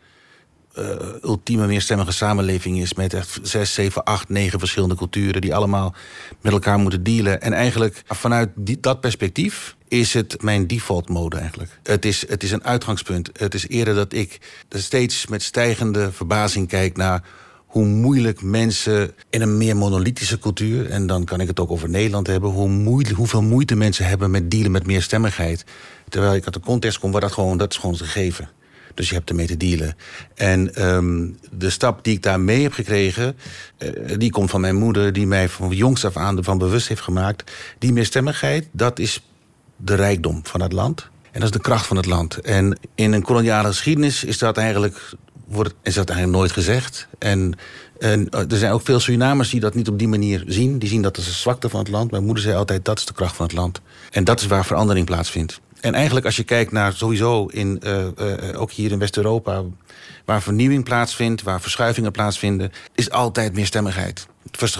uh, 0.77 0.86
ultieme 1.23 1.67
meerstemmige 1.67 2.12
samenleving 2.12 2.79
is... 2.79 2.93
met 2.93 3.13
echt 3.13 3.39
zes, 3.41 3.73
zeven, 3.73 4.03
acht, 4.03 4.29
negen 4.29 4.60
verschillende 4.60 4.95
culturen... 4.95 5.41
die 5.41 5.55
allemaal 5.55 5.95
met 6.41 6.53
elkaar 6.53 6.79
moeten 6.79 7.03
dealen. 7.03 7.41
En 7.41 7.53
eigenlijk 7.53 8.03
vanuit 8.08 8.49
die, 8.55 8.79
dat 8.79 9.01
perspectief 9.01 9.75
is 9.88 10.13
het 10.13 10.41
mijn 10.41 10.67
default 10.67 11.10
mode 11.10 11.38
eigenlijk. 11.38 11.79
Het 11.84 12.05
is, 12.05 12.27
het 12.27 12.43
is 12.43 12.51
een 12.51 12.63
uitgangspunt. 12.63 13.29
Het 13.34 13.53
is 13.53 13.67
eerder 13.67 13.95
dat 13.95 14.13
ik 14.13 14.39
steeds 14.69 15.27
met 15.27 15.43
stijgende 15.43 16.12
verbazing 16.12 16.67
kijk 16.67 16.97
naar 16.97 17.23
hoe 17.65 17.86
moeilijk 17.86 18.41
mensen 18.41 19.12
in 19.29 19.41
een 19.41 19.58
meer 19.58 19.77
monolithische 19.77 20.39
cultuur... 20.39 20.89
en 20.89 21.08
dan 21.08 21.25
kan 21.25 21.41
ik 21.41 21.47
het 21.47 21.60
ook 21.60 21.71
over 21.71 21.89
Nederland 21.89 22.27
hebben... 22.27 22.49
Hoe 22.49 22.69
moeilijk, 22.69 23.15
hoeveel 23.15 23.41
moeite 23.41 23.75
mensen 23.75 24.05
hebben 24.05 24.32
met 24.32 24.51
dealen 24.51 24.71
met 24.71 24.86
meerstemmigheid. 24.86 25.65
Terwijl 26.10 26.36
ik 26.36 26.45
uit 26.45 26.53
de 26.53 26.60
context 26.60 26.99
kom 26.99 27.12
waar 27.12 27.21
dat 27.21 27.32
gewoon, 27.32 27.58
dat 27.58 27.71
is 27.71 27.77
gewoon 27.77 27.97
gegeven. 27.97 28.49
Dus 29.00 29.10
je 29.10 29.16
hebt 29.16 29.30
ermee 29.30 29.48
te 29.48 29.58
dealen. 29.58 29.96
En 30.36 30.88
um, 30.88 31.38
de 31.52 31.70
stap 31.70 32.04
die 32.04 32.16
ik 32.16 32.24
daar 32.24 32.40
mee 32.40 32.62
heb 32.62 32.74
gekregen... 32.74 33.38
Uh, 33.78 34.18
die 34.18 34.32
komt 34.32 34.50
van 34.50 34.62
mijn 34.62 34.76
moeder... 34.76 35.14
die 35.14 35.28
mij 35.28 35.50
van 35.50 35.70
jongs 35.70 36.06
af 36.06 36.18
aan 36.18 36.38
ervan 36.38 36.58
bewust 36.58 36.88
heeft 36.88 37.02
gemaakt. 37.02 37.52
Die 37.78 37.94
meerstemmigheid, 37.94 38.68
dat 38.72 39.00
is 39.00 39.24
de 39.76 39.96
rijkdom 39.96 40.40
van 40.44 40.62
het 40.62 40.72
land. 40.72 41.10
En 41.32 41.40
dat 41.40 41.44
is 41.44 41.56
de 41.56 41.62
kracht 41.62 41.86
van 41.86 41.98
het 41.98 42.06
land. 42.06 42.38
En 42.38 42.78
in 42.96 43.12
een 43.12 43.22
koloniale 43.22 43.68
geschiedenis 43.68 44.24
is 44.24 44.38
dat 44.38 44.58
eigenlijk, 44.58 45.14
wordt, 45.48 45.74
is 45.84 45.94
dat 45.94 46.10
eigenlijk 46.10 46.40
nooit 46.40 46.52
gezegd. 46.52 47.08
En, 47.20 47.54
en 48.00 48.30
er 48.30 48.58
zijn 48.58 48.72
ook 48.72 48.86
veel 48.86 49.00
Surinamers 49.00 49.50
die 49.50 49.60
dat 49.60 49.76
niet 49.76 49.88
op 49.88 50.00
die 50.00 50.08
manier 50.08 50.44
zien. 50.48 50.80
Die 50.80 50.90
zien 50.90 51.02
dat 51.02 51.18
als 51.18 51.28
een 51.28 51.34
zwakte 51.34 51.70
van 51.70 51.80
het 51.80 51.90
land. 51.90 52.12
Mijn 52.12 52.26
moeder 52.26 52.44
zei 52.44 52.56
altijd, 52.56 52.86
dat 52.86 52.98
is 52.98 53.06
de 53.06 53.14
kracht 53.14 53.36
van 53.36 53.46
het 53.46 53.56
land. 53.56 53.82
En 54.12 54.24
dat 54.24 54.40
is 54.40 54.48
waar 54.48 54.66
verandering 54.66 55.06
plaatsvindt. 55.06 55.62
En 55.82 55.94
eigenlijk 55.94 56.26
als 56.26 56.36
je 56.36 56.44
kijkt 56.44 56.72
naar 56.72 56.94
sowieso, 56.94 57.46
in, 57.46 57.82
uh, 57.84 58.06
uh, 58.18 58.62
ook 58.62 58.72
hier 58.72 58.92
in 58.92 59.00
West-Europa... 59.00 59.63
waar 60.26 60.42
vernieuwing 60.42 60.84
plaatsvindt, 60.84 61.42
waar 61.42 61.62
verschuivingen 61.62 62.12
plaatsvinden... 62.12 62.72
is 62.96 63.10
altijd 63.12 63.54
meerstemmigheid. 63.54 64.28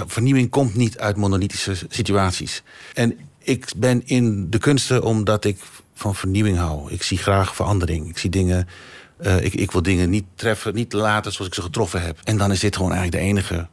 Vernieuwing 0.06 0.50
komt 0.50 0.76
niet 0.76 0.98
uit 0.98 1.16
monolithische 1.16 1.76
situaties. 1.90 2.64
En 2.94 3.18
ik 3.40 3.66
ben 3.78 4.02
in 4.06 4.50
de 4.50 4.58
kunsten 4.58 5.04
omdat 5.04 5.46
ik 5.46 5.60
van 5.94 6.16
vernieuwing 6.16 6.58
hou. 6.58 6.92
Ik 6.92 7.04
zie 7.04 7.18
graag 7.18 7.56
verandering. 7.56 8.10
Ik 8.10 8.18
zie 8.18 8.30
dingen... 8.30 8.68
Uh, 9.22 9.44
ik, 9.44 9.54
ik 9.54 9.72
wil 9.72 9.82
dingen 9.82 10.10
niet 10.10 10.26
treffen, 10.36 10.74
niet 10.74 10.94
laten 10.94 11.32
zoals 11.32 11.48
ik 11.48 11.54
ze 11.56 11.62
getroffen 11.62 12.02
heb. 12.02 12.18
En 12.24 12.38
dan 12.38 12.52
is 12.52 12.60
dit 12.60 12.76
gewoon 12.76 12.94
eigenlijk 12.94 13.24
de 13.24 13.30
enige 13.30 13.68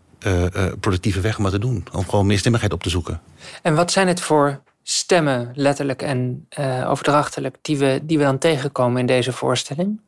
productieve 0.80 1.20
weg 1.20 1.36
om 1.36 1.42
dat 1.42 1.52
te 1.52 1.58
doen. 1.58 1.84
Om 1.92 2.08
gewoon 2.08 2.26
meerstemmigheid 2.26 2.72
op 2.72 2.82
te 2.82 2.90
zoeken. 2.90 3.20
En 3.62 3.74
wat 3.74 3.92
zijn 3.92 4.08
het 4.08 4.20
voor 4.20 4.60
stemmen, 4.88 5.52
letterlijk 5.54 6.02
en 6.02 6.46
uh, 6.58 6.90
overdrachtelijk, 6.90 7.56
die 7.62 7.78
we, 7.78 8.00
die 8.02 8.18
we 8.18 8.24
dan 8.24 8.38
tegenkomen 8.38 9.00
in 9.00 9.06
deze 9.06 9.32
voorstelling? 9.32 10.00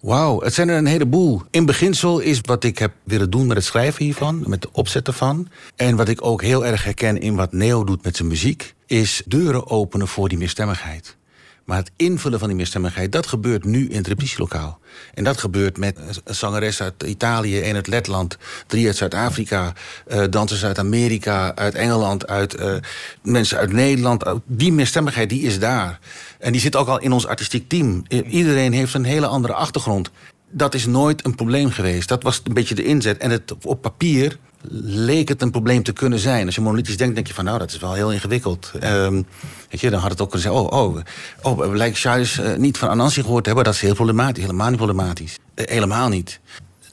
Wauw, 0.00 0.40
het 0.40 0.54
zijn 0.54 0.68
er 0.68 0.76
een 0.76 0.86
heleboel. 0.86 1.42
In 1.50 1.66
beginsel 1.66 2.18
is 2.18 2.40
wat 2.40 2.64
ik 2.64 2.78
heb 2.78 2.92
willen 3.04 3.30
doen 3.30 3.46
met 3.46 3.56
het 3.56 3.66
schrijven 3.66 4.04
hiervan, 4.04 4.44
met 4.46 4.62
de 4.62 4.68
opzet 4.72 5.06
ervan. 5.06 5.48
En 5.76 5.96
wat 5.96 6.08
ik 6.08 6.24
ook 6.24 6.42
heel 6.42 6.66
erg 6.66 6.84
herken 6.84 7.20
in 7.20 7.34
wat 7.34 7.52
Neo 7.52 7.84
doet 7.84 8.04
met 8.04 8.16
zijn 8.16 8.28
muziek, 8.28 8.74
is 8.86 9.22
deuren 9.26 9.70
openen 9.70 10.08
voor 10.08 10.28
die 10.28 10.38
meerstemmigheid. 10.38 11.16
Maar 11.64 11.78
het 11.78 11.90
invullen 11.96 12.38
van 12.38 12.48
die 12.48 12.56
meerstemmigheid, 12.56 13.12
dat 13.12 13.26
gebeurt 13.26 13.64
nu 13.64 13.88
in 13.88 13.96
het 13.96 14.06
repetitielokaal. 14.06 14.80
En 15.14 15.24
dat 15.24 15.38
gebeurt 15.38 15.78
met 15.78 15.98
een 16.24 16.34
zangeres 16.34 16.82
uit 16.82 17.02
Italië, 17.02 17.68
een 17.68 17.74
uit 17.74 17.86
Letland... 17.86 18.38
drie 18.66 18.86
uit 18.86 18.96
Zuid-Afrika, 18.96 19.72
uh, 20.06 20.24
dansers 20.30 20.64
uit 20.64 20.78
Amerika, 20.78 21.54
uit 21.54 21.74
Engeland... 21.74 22.26
uit 22.26 22.60
uh, 22.60 22.74
mensen 23.22 23.58
uit 23.58 23.72
Nederland. 23.72 24.24
Die 24.46 24.72
meerstemmigheid, 24.72 25.28
die 25.28 25.42
is 25.42 25.58
daar. 25.58 25.98
En 26.38 26.52
die 26.52 26.60
zit 26.60 26.76
ook 26.76 26.88
al 26.88 27.00
in 27.00 27.12
ons 27.12 27.26
artistiek 27.26 27.68
team. 27.68 28.02
Iedereen 28.26 28.72
heeft 28.72 28.94
een 28.94 29.04
hele 29.04 29.26
andere 29.26 29.54
achtergrond. 29.54 30.10
Dat 30.52 30.74
is 30.74 30.86
nooit 30.86 31.24
een 31.24 31.34
probleem 31.34 31.70
geweest. 31.70 32.08
Dat 32.08 32.22
was 32.22 32.40
een 32.44 32.54
beetje 32.54 32.74
de 32.74 32.84
inzet. 32.84 33.18
En 33.18 33.30
het, 33.30 33.54
op 33.62 33.80
papier 33.80 34.38
leek 34.84 35.28
het 35.28 35.42
een 35.42 35.50
probleem 35.50 35.82
te 35.82 35.92
kunnen 35.92 36.18
zijn. 36.18 36.46
Als 36.46 36.54
je 36.54 36.60
monolithisch 36.60 36.96
denkt, 36.96 37.14
denk 37.14 37.26
je 37.26 37.34
van 37.34 37.44
nou, 37.44 37.58
dat 37.58 37.70
is 37.70 37.78
wel 37.78 37.92
heel 37.92 38.12
ingewikkeld. 38.12 38.72
Um, 38.82 39.26
weet 39.70 39.80
je, 39.80 39.90
dan 39.90 40.00
had 40.00 40.10
het 40.10 40.20
ook 40.20 40.30
kunnen 40.30 40.50
zeggen, 40.50 40.72
oh, 40.72 40.94
oh, 41.42 41.56
oh 41.58 41.74
lijkt 41.74 41.98
Charles 41.98 42.38
uh, 42.38 42.54
niet 42.56 42.78
van 42.78 42.88
Anansi 42.88 43.22
gehoord 43.22 43.42
te 43.42 43.48
hebben. 43.48 43.64
Dat 43.64 43.74
is 43.74 43.80
heel 43.80 43.94
problematisch, 43.94 44.42
helemaal 44.42 44.68
niet 44.68 44.76
problematisch. 44.76 45.38
Uh, 45.54 45.66
helemaal 45.66 46.08
niet. 46.08 46.40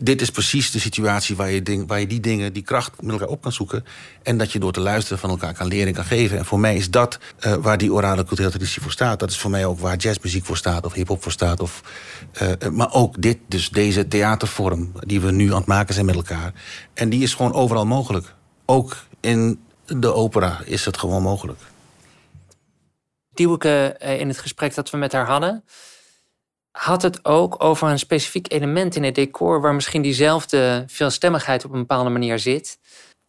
Dit 0.01 0.21
is 0.21 0.31
precies 0.31 0.71
de 0.71 0.79
situatie 0.79 1.35
waar 1.35 1.51
je, 1.51 1.83
waar 1.87 1.99
je 1.99 2.07
die 2.07 2.19
dingen, 2.19 2.53
die 2.53 2.63
kracht 2.63 3.01
met 3.01 3.11
elkaar 3.11 3.27
op 3.27 3.41
kan 3.41 3.51
zoeken. 3.51 3.85
En 4.23 4.37
dat 4.37 4.51
je 4.51 4.59
door 4.59 4.71
te 4.71 4.79
luisteren 4.79 5.19
van 5.19 5.29
elkaar 5.29 5.53
kan 5.53 5.67
leren 5.67 5.87
en 5.87 5.93
kan 5.93 6.05
geven. 6.05 6.37
En 6.37 6.45
voor 6.45 6.59
mij 6.59 6.75
is 6.75 6.89
dat 6.89 7.19
uh, 7.45 7.53
waar 7.53 7.77
die 7.77 7.93
orale 7.93 8.23
culturele 8.23 8.49
traditie 8.49 8.81
voor 8.81 8.91
staat. 8.91 9.19
Dat 9.19 9.29
is 9.29 9.39
voor 9.39 9.51
mij 9.51 9.65
ook 9.65 9.79
waar 9.79 9.95
jazzmuziek 9.95 10.45
voor 10.45 10.57
staat 10.57 10.85
of 10.85 10.93
hip-hop 10.93 11.23
voor 11.23 11.31
staat. 11.31 11.59
Of, 11.59 11.83
uh, 12.41 12.69
maar 12.71 12.93
ook 12.93 13.21
dit, 13.21 13.37
dus 13.47 13.69
deze 13.69 14.07
theatervorm 14.07 14.91
die 14.99 15.21
we 15.21 15.31
nu 15.31 15.51
aan 15.51 15.57
het 15.57 15.65
maken 15.65 15.93
zijn 15.93 16.05
met 16.05 16.15
elkaar. 16.15 16.53
En 16.93 17.09
die 17.09 17.23
is 17.23 17.33
gewoon 17.33 17.53
overal 17.53 17.85
mogelijk. 17.85 18.33
Ook 18.65 18.97
in 19.19 19.59
de 19.85 20.13
opera 20.13 20.61
is 20.65 20.85
het 20.85 20.97
gewoon 20.97 21.21
mogelijk. 21.21 21.59
Dieuwke, 23.33 23.95
in 24.19 24.27
het 24.27 24.37
gesprek 24.37 24.75
dat 24.75 24.89
we 24.89 24.97
met 24.97 25.11
haar 25.11 25.27
hadden 25.27 25.63
had 26.71 27.01
het 27.01 27.25
ook 27.25 27.63
over 27.63 27.89
een 27.89 27.99
specifiek 27.99 28.51
element 28.51 28.95
in 28.95 29.03
het 29.03 29.15
decor 29.15 29.61
waar 29.61 29.73
misschien 29.73 30.01
diezelfde 30.01 30.83
veelstemmigheid 30.87 31.65
op 31.65 31.71
een 31.71 31.79
bepaalde 31.79 32.09
manier 32.09 32.39
zit. 32.39 32.79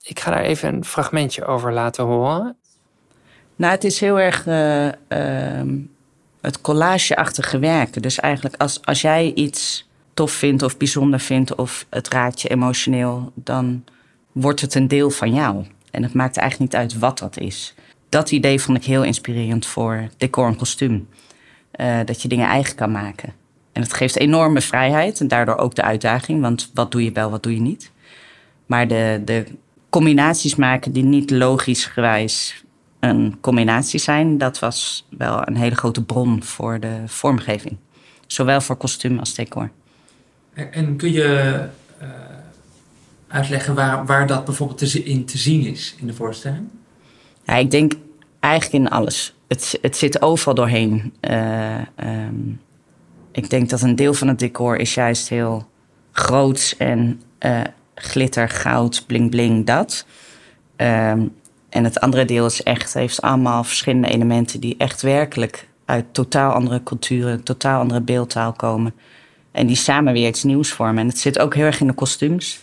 Ik 0.02 0.20
ga 0.20 0.30
daar 0.30 0.42
even 0.42 0.74
een 0.74 0.84
fragmentje 0.84 1.44
over 1.44 1.72
laten 1.72 2.04
horen. 2.04 2.56
Nou, 3.56 3.72
het 3.72 3.84
is 3.84 4.00
heel 4.00 4.20
erg 4.20 4.46
uh, 4.46 4.88
het 6.40 6.60
collageachtige 6.60 7.58
werken. 7.58 8.02
Dus 8.02 8.20
eigenlijk 8.20 8.56
als, 8.56 8.84
als 8.84 9.00
jij 9.00 9.32
iets 9.34 9.88
tof 10.14 10.32
vindt 10.32 10.62
of 10.62 10.76
bijzonder 10.76 11.20
vindt 11.20 11.54
of 11.54 11.86
het 11.90 12.08
raakt 12.08 12.40
je 12.40 12.48
emotioneel, 12.48 13.32
dan 13.34 13.84
wordt 14.32 14.60
het 14.60 14.74
een 14.74 14.88
deel 14.88 15.10
van 15.10 15.34
jou. 15.34 15.66
En 15.90 16.02
het 16.02 16.14
maakt 16.14 16.36
eigenlijk 16.36 16.72
niet 16.72 16.80
uit 16.80 16.98
wat 16.98 17.18
dat 17.18 17.38
is. 17.38 17.74
Dat 18.08 18.30
idee 18.30 18.60
vond 18.60 18.78
ik 18.78 18.84
heel 18.84 19.02
inspirerend 19.02 19.66
voor 19.66 20.08
decor 20.16 20.46
en 20.46 20.56
kostuum. 20.56 21.08
Uh, 21.80 22.00
dat 22.04 22.22
je 22.22 22.28
dingen 22.28 22.48
eigen 22.48 22.74
kan 22.74 22.90
maken. 22.90 23.32
En 23.72 23.82
het 23.82 23.92
geeft 23.92 24.16
enorme 24.16 24.60
vrijheid 24.60 25.20
en 25.20 25.28
daardoor 25.28 25.56
ook 25.56 25.74
de 25.74 25.82
uitdaging. 25.82 26.40
Want 26.40 26.70
wat 26.74 26.92
doe 26.92 27.04
je 27.04 27.12
wel, 27.12 27.30
wat 27.30 27.42
doe 27.42 27.54
je 27.54 27.60
niet? 27.60 27.90
Maar 28.66 28.88
de, 28.88 29.22
de 29.24 29.44
combinaties 29.90 30.54
maken 30.54 30.92
die 30.92 31.02
niet 31.02 31.30
logisch 31.30 31.84
gewijs 31.84 32.64
een 33.00 33.38
combinatie 33.40 34.00
zijn, 34.00 34.38
dat 34.38 34.58
was 34.58 35.06
wel 35.08 35.48
een 35.48 35.56
hele 35.56 35.74
grote 35.74 36.04
bron 36.04 36.42
voor 36.42 36.80
de 36.80 37.02
vormgeving. 37.06 37.76
Zowel 38.26 38.60
voor 38.60 38.76
kostuum 38.76 39.18
als 39.18 39.34
decor. 39.34 39.70
En 40.52 40.96
kun 40.96 41.12
je 41.12 41.60
uh, 42.02 42.08
uitleggen 43.28 43.74
waar, 43.74 44.06
waar 44.06 44.26
dat 44.26 44.44
bijvoorbeeld 44.44 44.94
in 44.94 45.24
te 45.24 45.38
zien 45.38 45.66
is 45.66 45.94
in 45.98 46.06
de 46.06 46.14
voorstelling? 46.14 46.68
Ja, 47.44 47.54
ik 47.54 47.70
denk 47.70 47.92
eigenlijk 48.40 48.84
in 48.84 48.90
alles. 48.90 49.34
Het, 49.80 49.96
zit 49.96 50.22
overal 50.22 50.54
doorheen. 50.54 51.14
Uh, 51.30 51.78
um, 52.04 52.60
ik 53.32 53.50
denk 53.50 53.68
dat 53.68 53.82
een 53.82 53.96
deel 53.96 54.14
van 54.14 54.28
het 54.28 54.38
decor 54.38 54.76
is 54.76 54.94
juist 54.94 55.28
heel 55.28 55.68
groots 56.12 56.76
en 56.76 57.22
uh, 57.40 57.60
glitter, 57.94 58.48
goud, 58.48 59.04
bling 59.06 59.30
bling, 59.30 59.66
dat. 59.66 60.06
Um, 60.76 61.34
en 61.68 61.84
het 61.84 62.00
andere 62.00 62.24
deel 62.24 62.46
is 62.46 62.62
echt, 62.62 62.94
heeft 62.94 63.20
allemaal 63.20 63.64
verschillende 63.64 64.08
elementen 64.08 64.60
die 64.60 64.74
echt 64.78 65.02
werkelijk 65.02 65.68
uit 65.84 66.04
totaal 66.12 66.52
andere 66.52 66.82
culturen, 66.82 67.42
totaal 67.42 67.80
andere 67.80 68.00
beeldtaal 68.00 68.52
komen. 68.52 68.94
En 69.52 69.66
die 69.66 69.76
samen 69.76 70.12
weer 70.12 70.28
iets 70.28 70.42
nieuws 70.42 70.72
vormen. 70.72 70.98
En 70.98 71.08
het 71.08 71.18
zit 71.18 71.38
ook 71.38 71.54
heel 71.54 71.64
erg 71.64 71.80
in 71.80 71.86
de 71.86 71.92
kostuums. 71.92 72.60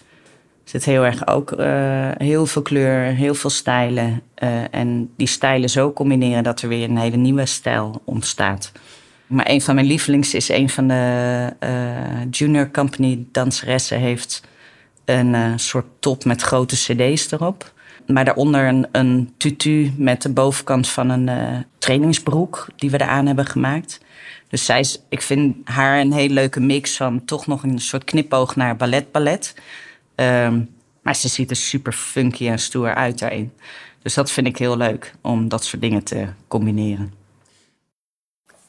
Het 0.67 0.83
zit 0.83 0.93
heel 0.93 1.05
erg 1.05 1.27
ook 1.27 1.51
uh, 1.51 2.09
heel 2.17 2.45
veel 2.45 2.61
kleur, 2.61 3.03
heel 3.03 3.33
veel 3.35 3.49
stijlen. 3.49 4.21
Uh, 4.43 4.73
en 4.73 5.09
die 5.17 5.27
stijlen 5.27 5.69
zo 5.69 5.93
combineren 5.93 6.43
dat 6.43 6.61
er 6.61 6.69
weer 6.69 6.89
een 6.89 6.97
hele 6.97 7.15
nieuwe 7.17 7.45
stijl 7.45 8.01
ontstaat. 8.05 8.71
Maar 9.27 9.49
een 9.49 9.61
van 9.61 9.75
mijn 9.75 9.87
lievelings 9.87 10.33
is 10.33 10.49
een 10.49 10.69
van 10.69 10.87
de 10.87 11.53
uh, 11.63 12.31
junior 12.31 12.71
company 12.71 13.25
danseressen 13.31 13.99
heeft 13.99 14.43
een 15.05 15.59
soort 15.59 15.85
top 15.99 16.25
met 16.25 16.41
grote 16.41 16.75
cd's 16.75 17.31
erop. 17.31 17.73
Maar 18.07 18.25
daaronder 18.25 18.67
een, 18.67 18.87
een 18.91 19.33
tutu 19.37 19.93
met 19.97 20.21
de 20.21 20.29
bovenkant 20.33 20.89
van 20.89 21.09
een 21.09 21.29
trainingsbroek 21.77 22.67
die 22.75 22.91
we 22.91 23.01
eraan 23.01 23.25
hebben 23.25 23.45
gemaakt. 23.45 23.99
Dus 24.49 24.65
zij 24.65 24.79
is, 24.79 25.01
ik 25.09 25.21
vind 25.21 25.55
haar 25.63 25.99
een 25.99 26.13
hele 26.13 26.33
leuke 26.33 26.59
mix 26.59 26.97
van 26.97 27.25
toch 27.25 27.47
nog 27.47 27.63
een 27.63 27.79
soort 27.79 28.03
knipoog 28.03 28.55
naar 28.55 28.75
ballet 28.75 29.11
ballet. 29.11 29.55
Um, 30.19 30.75
maar 31.01 31.15
ze 31.15 31.27
ziet 31.27 31.49
er 31.49 31.55
super 31.55 31.93
funky 31.93 32.47
en 32.47 32.59
stoer 32.59 32.95
uit 32.95 33.19
daarin. 33.19 33.53
Dus 34.01 34.13
dat 34.13 34.31
vind 34.31 34.47
ik 34.47 34.57
heel 34.57 34.77
leuk 34.77 35.13
om 35.21 35.49
dat 35.49 35.63
soort 35.63 35.81
dingen 35.81 36.03
te 36.03 36.27
combineren. 36.47 37.13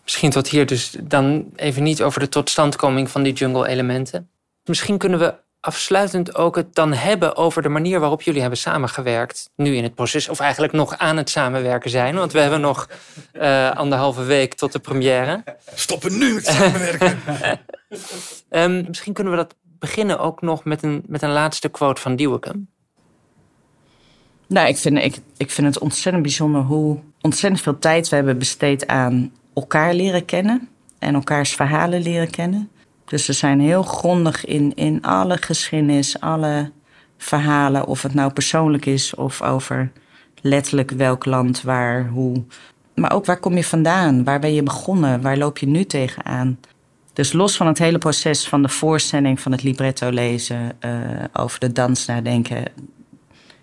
Misschien 0.03 0.31
tot 0.31 0.49
hier 0.49 0.67
dus 0.67 0.97
dan 1.03 1.51
even 1.57 1.83
niet 1.83 2.03
over 2.03 2.21
de 2.21 2.29
totstandkoming 2.29 3.11
van 3.11 3.23
die 3.23 3.33
jungle-elementen. 3.33 4.31
Misschien 4.65 4.99
kunnen 4.99 5.19
we 5.19 5.35
afsluitend 5.61 6.35
ook 6.35 6.57
het 6.57 6.75
dan 6.75 6.93
hebben 6.93 7.37
over 7.37 7.63
de 7.63 7.69
manier 7.69 8.01
waarop 8.01 8.23
jullie 8.23 8.41
hebben 8.41 8.59
samengewerkt. 8.59 9.51
Nu 9.57 9.77
in 9.77 9.83
het 9.83 9.95
proces, 9.95 10.29
of 10.29 10.41
eigenlijk 10.41 10.73
nog 10.73 10.99
aan 10.99 11.17
het 11.17 11.31
samenwerken 11.31 11.91
zijn. 11.91 12.15
Want 12.15 12.33
we 12.33 12.41
hebben 12.41 12.61
nog 12.61 12.89
uh, 13.33 13.71
anderhalve 13.71 14.25
week 14.25 14.55
tot 14.55 14.73
de 14.73 14.79
première. 14.79 15.45
Stoppen 15.75 16.19
nu 16.19 16.35
met 16.35 16.47
samenwerken. 16.47 17.19
um, 18.51 18.85
misschien 18.89 19.13
kunnen 19.13 19.33
we 19.33 19.39
dat 19.39 19.55
beginnen 19.79 20.19
ook 20.19 20.41
nog 20.41 20.65
met 20.65 20.83
een, 20.83 21.03
met 21.07 21.23
een 21.23 21.33
laatste 21.33 21.69
quote 21.69 22.01
van 22.01 22.17
Diewerke. 22.17 22.61
Nou, 24.47 24.69
ik 24.69 24.77
vind, 24.77 24.99
ik, 24.99 25.19
ik 25.37 25.51
vind 25.51 25.67
het 25.67 25.79
ontzettend 25.79 26.23
bijzonder 26.23 26.63
hoe 26.63 26.99
ontzettend 27.21 27.63
veel 27.63 27.79
tijd 27.79 28.09
we 28.09 28.17
hebben 28.17 28.39
besteed 28.39 28.87
aan 28.87 29.33
elkaar 29.55 29.95
leren 29.95 30.25
kennen. 30.25 30.69
En 30.99 31.15
elkaars 31.15 31.55
verhalen 31.55 32.03
leren 32.03 32.31
kennen. 32.31 32.71
Dus 33.05 33.25
ze 33.25 33.33
zijn 33.33 33.61
heel 33.61 33.83
grondig 33.83 34.45
in, 34.45 34.75
in 34.75 35.03
alle 35.03 35.37
geschiedenis, 35.37 36.21
alle 36.21 36.71
verhalen, 37.17 37.87
of 37.87 38.03
het 38.03 38.15
nou 38.15 38.33
persoonlijk 38.33 38.87
is 38.87 39.15
of 39.15 39.43
over 39.43 39.93
letterlijk 40.43 40.91
welk 40.91 41.25
land, 41.25 41.63
waar, 41.63 42.09
hoe. 42.09 42.45
Maar 42.95 43.13
ook 43.13 43.27
waar 43.27 43.41
kom 43.41 43.57
je 43.57 43.65
vandaan? 43.65 44.25
Waar 44.25 44.41
ben 44.41 44.55
je 44.55 44.63
begonnen? 44.63 45.23
Waar 45.23 45.37
loop 45.37 45.59
je 45.59 45.67
nu 45.67 45.85
tegenaan? 45.85 46.59
Dus 47.19 47.33
los 47.33 47.57
van 47.57 47.67
het 47.67 47.79
hele 47.79 47.99
proces 47.99 48.49
van 48.49 48.63
de 48.63 48.69
voorstelling, 48.69 49.41
van 49.41 49.53
het 49.53 49.63
libretto 49.63 50.11
lezen, 50.11 50.73
uh, 50.81 50.91
over 51.33 51.61
de 51.61 51.73
dans 51.73 52.07
nadenken, 52.07 52.65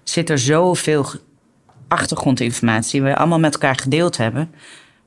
zit 0.03 0.29
er 0.29 0.39
zoveel 0.39 1.05
achtergrondinformatie 1.87 3.01
die 3.01 3.09
we 3.09 3.17
allemaal 3.17 3.39
met 3.39 3.53
elkaar 3.53 3.75
gedeeld 3.75 4.17
hebben, 4.17 4.51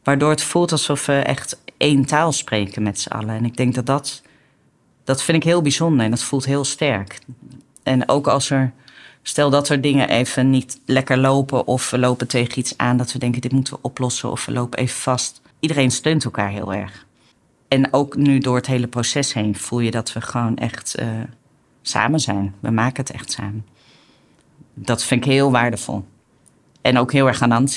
waardoor 0.02 0.30
het 0.30 0.42
voelt 0.42 0.72
alsof 0.72 1.06
we 1.06 1.12
echt 1.12 1.60
één 1.76 2.04
taal 2.04 2.32
spreken 2.32 2.82
met 2.82 3.00
z'n 3.00 3.08
allen. 3.08 3.36
En 3.36 3.44
ik 3.44 3.56
denk 3.56 3.74
dat 3.74 3.86
dat 3.86 4.22
dat 5.04 5.22
vind 5.22 5.36
ik 5.36 5.44
heel 5.44 5.62
bijzonder 5.62 6.04
en 6.04 6.10
dat 6.10 6.22
voelt 6.22 6.44
heel 6.44 6.64
sterk. 6.64 7.18
En 7.82 8.08
ook 8.08 8.26
als 8.26 8.50
er, 8.50 8.72
stel 9.22 9.50
dat 9.50 9.68
er 9.68 9.80
dingen 9.80 10.08
even 10.08 10.50
niet 10.50 10.80
lekker 10.84 11.18
lopen 11.18 11.66
of 11.66 11.90
we 11.90 11.98
lopen 11.98 12.28
tegen 12.28 12.58
iets 12.58 12.74
aan 12.76 12.96
dat 12.96 13.12
we 13.12 13.18
denken 13.18 13.40
dit 13.40 13.52
moeten 13.52 13.72
we 13.72 13.78
oplossen 13.82 14.30
of 14.30 14.46
we 14.46 14.52
lopen 14.52 14.78
even 14.78 15.00
vast. 15.00 15.40
Iedereen 15.60 15.90
steunt 15.90 16.24
elkaar 16.24 16.50
heel 16.50 16.74
erg. 16.74 17.06
En 17.68 17.92
ook 17.92 18.16
nu 18.16 18.38
door 18.38 18.56
het 18.56 18.66
hele 18.66 18.86
proces 18.86 19.32
heen 19.32 19.56
voel 19.56 19.80
je 19.80 19.90
dat 19.90 20.12
we 20.12 20.20
gewoon 20.20 20.56
echt 20.56 21.00
uh, 21.00 21.08
samen 21.82 22.20
zijn. 22.20 22.54
We 22.60 22.70
maken 22.70 23.02
het 23.02 23.12
echt 23.12 23.30
samen. 23.32 23.66
Dat 24.74 25.04
vind 25.04 25.24
ik 25.24 25.30
heel 25.32 25.50
waardevol. 25.50 26.04
En 26.80 26.98
ook 26.98 27.12
heel 27.12 27.26
erg 27.26 27.42
aan. 27.42 27.68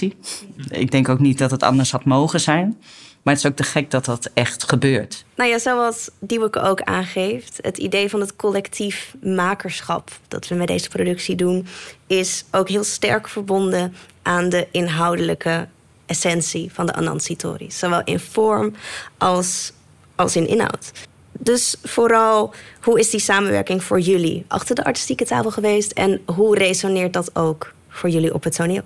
Ik 0.70 0.92
denk 0.92 1.10
ook 1.10 1.20
niet 1.20 1.38
dat 1.38 1.52
het 1.52 1.64
anders 1.64 1.92
had 1.92 2.06
mogen 2.06 2.40
zijn. 2.40 2.78
Maar 3.22 3.34
het 3.34 3.44
is 3.44 3.50
ook 3.50 3.58
te 3.58 3.64
gek 3.64 3.92
dat 3.92 4.06
dat 4.06 4.30
echt 4.34 4.64
gebeurt. 4.64 5.26
Nou 5.36 5.50
ja, 5.50 5.60
zoals 5.60 6.10
Dieweke 6.20 6.62
ook 6.62 6.82
aangeeft, 6.82 7.60
het 7.62 7.78
idee 7.78 8.10
van 8.10 8.20
het 8.20 8.36
collectief 8.36 9.16
makerschap 9.24 10.12
dat 10.28 10.48
we 10.48 10.56
met 10.56 10.68
deze 10.68 10.90
productie 10.90 11.36
doen, 11.36 11.68
is 12.08 12.46
ook 12.52 12.70
heel 12.70 12.84
sterk 12.84 13.28
verbonden 13.28 13.96
aan 14.22 14.50
de 14.50 14.68
inhoudelijke 14.72 15.68
essentie 16.06 16.74
van 16.74 16.86
de 16.86 16.94
Anansi-Tori. 16.94 17.72
Zowel 17.72 18.02
in 18.04 18.20
vorm 18.20 18.74
als, 19.18 19.74
als 20.22 20.36
in 20.36 20.48
inhoud. 20.48 20.92
Dus 21.32 21.76
vooral, 21.84 22.54
hoe 22.82 23.00
is 23.00 23.10
die 23.10 23.20
samenwerking 23.20 23.84
voor 23.84 24.00
jullie 24.00 24.46
achter 24.48 24.76
de 24.76 24.84
artistieke 24.84 25.26
tafel 25.26 25.52
geweest 25.52 25.92
en 25.92 26.22
hoe 26.26 26.58
resoneert 26.58 27.14
dat 27.14 27.36
ook 27.36 27.74
voor 27.90 28.10
jullie 28.10 28.34
op 28.34 28.44
het 28.44 28.56
toneel? 28.56 28.84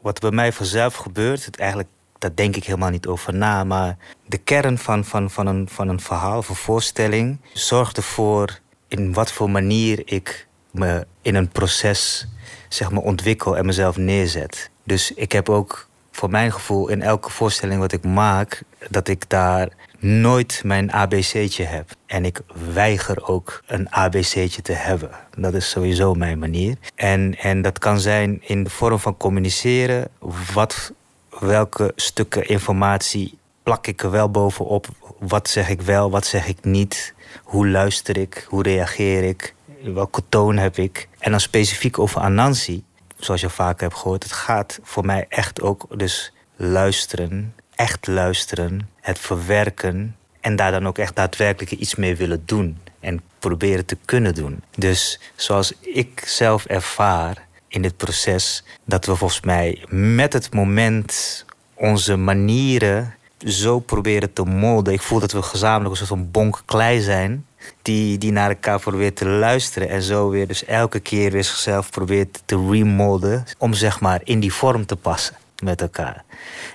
Wat 0.00 0.20
bij 0.20 0.30
mij 0.30 0.52
vanzelf 0.52 0.94
gebeurt, 0.94 1.44
het 1.44 1.56
eigenlijk 1.56 1.88
daar 2.22 2.34
denk 2.34 2.56
ik 2.56 2.64
helemaal 2.64 2.90
niet 2.90 3.06
over 3.06 3.34
na. 3.34 3.64
Maar 3.64 3.96
de 4.26 4.38
kern 4.38 4.78
van, 4.78 5.04
van, 5.04 5.30
van, 5.30 5.46
een, 5.46 5.68
van 5.68 5.88
een 5.88 6.00
verhaal 6.00 6.38
of 6.38 6.48
een 6.48 6.54
voorstelling 6.54 7.40
zorgt 7.52 7.96
ervoor 7.96 8.58
in 8.88 9.12
wat 9.12 9.32
voor 9.32 9.50
manier 9.50 10.02
ik 10.04 10.46
me 10.70 11.06
in 11.22 11.34
een 11.34 11.48
proces 11.48 12.26
zeg 12.68 12.90
maar, 12.90 13.02
ontwikkel 13.02 13.56
en 13.56 13.66
mezelf 13.66 13.96
neerzet. 13.96 14.70
Dus 14.84 15.14
ik 15.14 15.32
heb 15.32 15.48
ook 15.48 15.88
voor 16.10 16.30
mijn 16.30 16.52
gevoel 16.52 16.88
in 16.88 17.02
elke 17.02 17.30
voorstelling 17.30 17.80
wat 17.80 17.92
ik 17.92 18.04
maak, 18.04 18.62
dat 18.90 19.08
ik 19.08 19.28
daar 19.28 19.68
nooit 20.02 20.60
mijn 20.64 20.92
ABC'tje 20.92 21.64
heb. 21.64 21.90
En 22.06 22.24
ik 22.24 22.40
weiger 22.72 23.26
ook 23.26 23.62
een 23.66 23.90
ABC'tje 23.90 24.62
te 24.62 24.72
hebben. 24.72 25.10
Dat 25.36 25.54
is 25.54 25.70
sowieso 25.70 26.14
mijn 26.14 26.38
manier. 26.38 26.76
En, 26.94 27.38
en 27.38 27.62
dat 27.62 27.78
kan 27.78 28.00
zijn 28.00 28.42
in 28.42 28.64
de 28.64 28.70
vorm 28.70 28.98
van 28.98 29.16
communiceren. 29.16 30.08
Wat 30.54 30.92
welke 31.38 31.92
stukken 31.96 32.48
informatie 32.48 33.38
plak 33.62 33.86
ik 33.86 34.02
er 34.02 34.10
wel 34.10 34.30
bovenop? 34.30 34.86
Wat 35.18 35.48
zeg 35.48 35.68
ik 35.68 35.82
wel, 35.82 36.10
wat 36.10 36.26
zeg 36.26 36.46
ik 36.46 36.64
niet? 36.64 37.14
Hoe 37.42 37.68
luister 37.68 38.18
ik? 38.18 38.46
Hoe 38.48 38.62
reageer 38.62 39.22
ik? 39.22 39.54
Welke 39.84 40.22
toon 40.28 40.56
heb 40.56 40.76
ik? 40.76 41.08
En 41.18 41.30
dan 41.30 41.40
specifiek 41.40 41.98
over 41.98 42.20
Anansi, 42.20 42.84
zoals 43.16 43.40
je 43.40 43.50
vaak 43.50 43.80
hebt 43.80 43.94
gehoord. 43.94 44.22
Het 44.22 44.32
gaat 44.32 44.78
voor 44.82 45.04
mij 45.04 45.26
echt 45.28 45.60
ook 45.60 45.98
dus 45.98 46.32
luisteren, 46.56 47.54
echt 47.82 48.06
luisteren, 48.06 48.88
het 49.00 49.18
verwerken 49.18 50.16
en 50.40 50.56
daar 50.56 50.70
dan 50.70 50.86
ook 50.86 50.98
echt 50.98 51.16
daadwerkelijk 51.16 51.72
iets 51.72 51.94
mee 51.94 52.16
willen 52.16 52.42
doen 52.44 52.78
en 53.00 53.20
proberen 53.38 53.86
te 53.86 53.96
kunnen 54.04 54.34
doen. 54.34 54.62
Dus 54.76 55.20
zoals 55.36 55.72
ik 55.80 56.22
zelf 56.26 56.64
ervaar, 56.64 57.46
in 57.68 57.82
dit 57.82 57.96
proces 57.96 58.64
dat 58.84 59.06
we 59.06 59.16
volgens 59.16 59.40
mij 59.40 59.84
met 59.88 60.32
het 60.32 60.54
moment 60.54 61.44
onze 61.74 62.16
manieren 62.16 63.14
zo 63.38 63.78
proberen 63.78 64.32
te 64.32 64.42
molden. 64.42 64.92
Ik 64.92 65.02
voel 65.02 65.20
dat 65.20 65.32
we 65.32 65.42
gezamenlijk 65.42 65.90
een 65.90 66.06
soort 66.06 66.18
van 66.18 66.30
bonk 66.30 66.62
klei 66.64 67.00
zijn. 67.00 67.46
Die, 67.82 68.18
die 68.18 68.32
naar 68.32 68.48
elkaar 68.48 68.80
probeert 68.80 69.16
te 69.16 69.26
luisteren. 69.26 69.88
En 69.88 70.02
zo 70.02 70.28
weer 70.28 70.46
dus 70.46 70.64
elke 70.64 71.00
keer 71.00 71.30
weer 71.30 71.44
zichzelf 71.44 71.90
probeert 71.90 72.42
te 72.44 72.68
remolden. 72.70 73.44
Om 73.58 73.74
zeg 73.74 74.00
maar 74.00 74.20
in 74.24 74.40
die 74.40 74.52
vorm 74.52 74.86
te 74.86 74.96
passen 74.96 75.36
met 75.62 75.80
elkaar. 75.80 76.24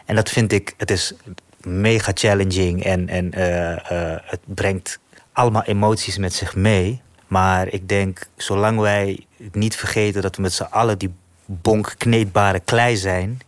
En 0.06 0.16
dat 0.16 0.30
vind 0.30 0.52
ik, 0.52 0.74
het 0.78 0.92
is 0.92 1.14
mega 1.62 2.12
challenging. 2.16 2.84
En, 2.84 3.10
en 3.10 3.32
uh, 3.38 3.72
uh, 3.72 3.78
het 4.24 4.40
brengt 4.46 5.00
allemaal 5.32 5.64
emoties 5.64 6.18
met 6.18 6.34
zich 6.34 6.56
mee. 6.56 7.02
Maar 7.28 7.68
ik 7.68 7.90
denk, 7.90 8.28
zolang 8.36 8.80
wij 8.80 9.26
niet 9.52 9.76
vergeten 9.76 10.22
dat 10.22 10.36
we 10.36 10.42
met 10.42 10.54
z'n 10.54 10.64
allen 10.64 10.98
die 10.98 11.14
bonk 11.46 11.94
kneedbare 11.98 12.60
klei 12.60 12.98
zijn, 12.98 13.40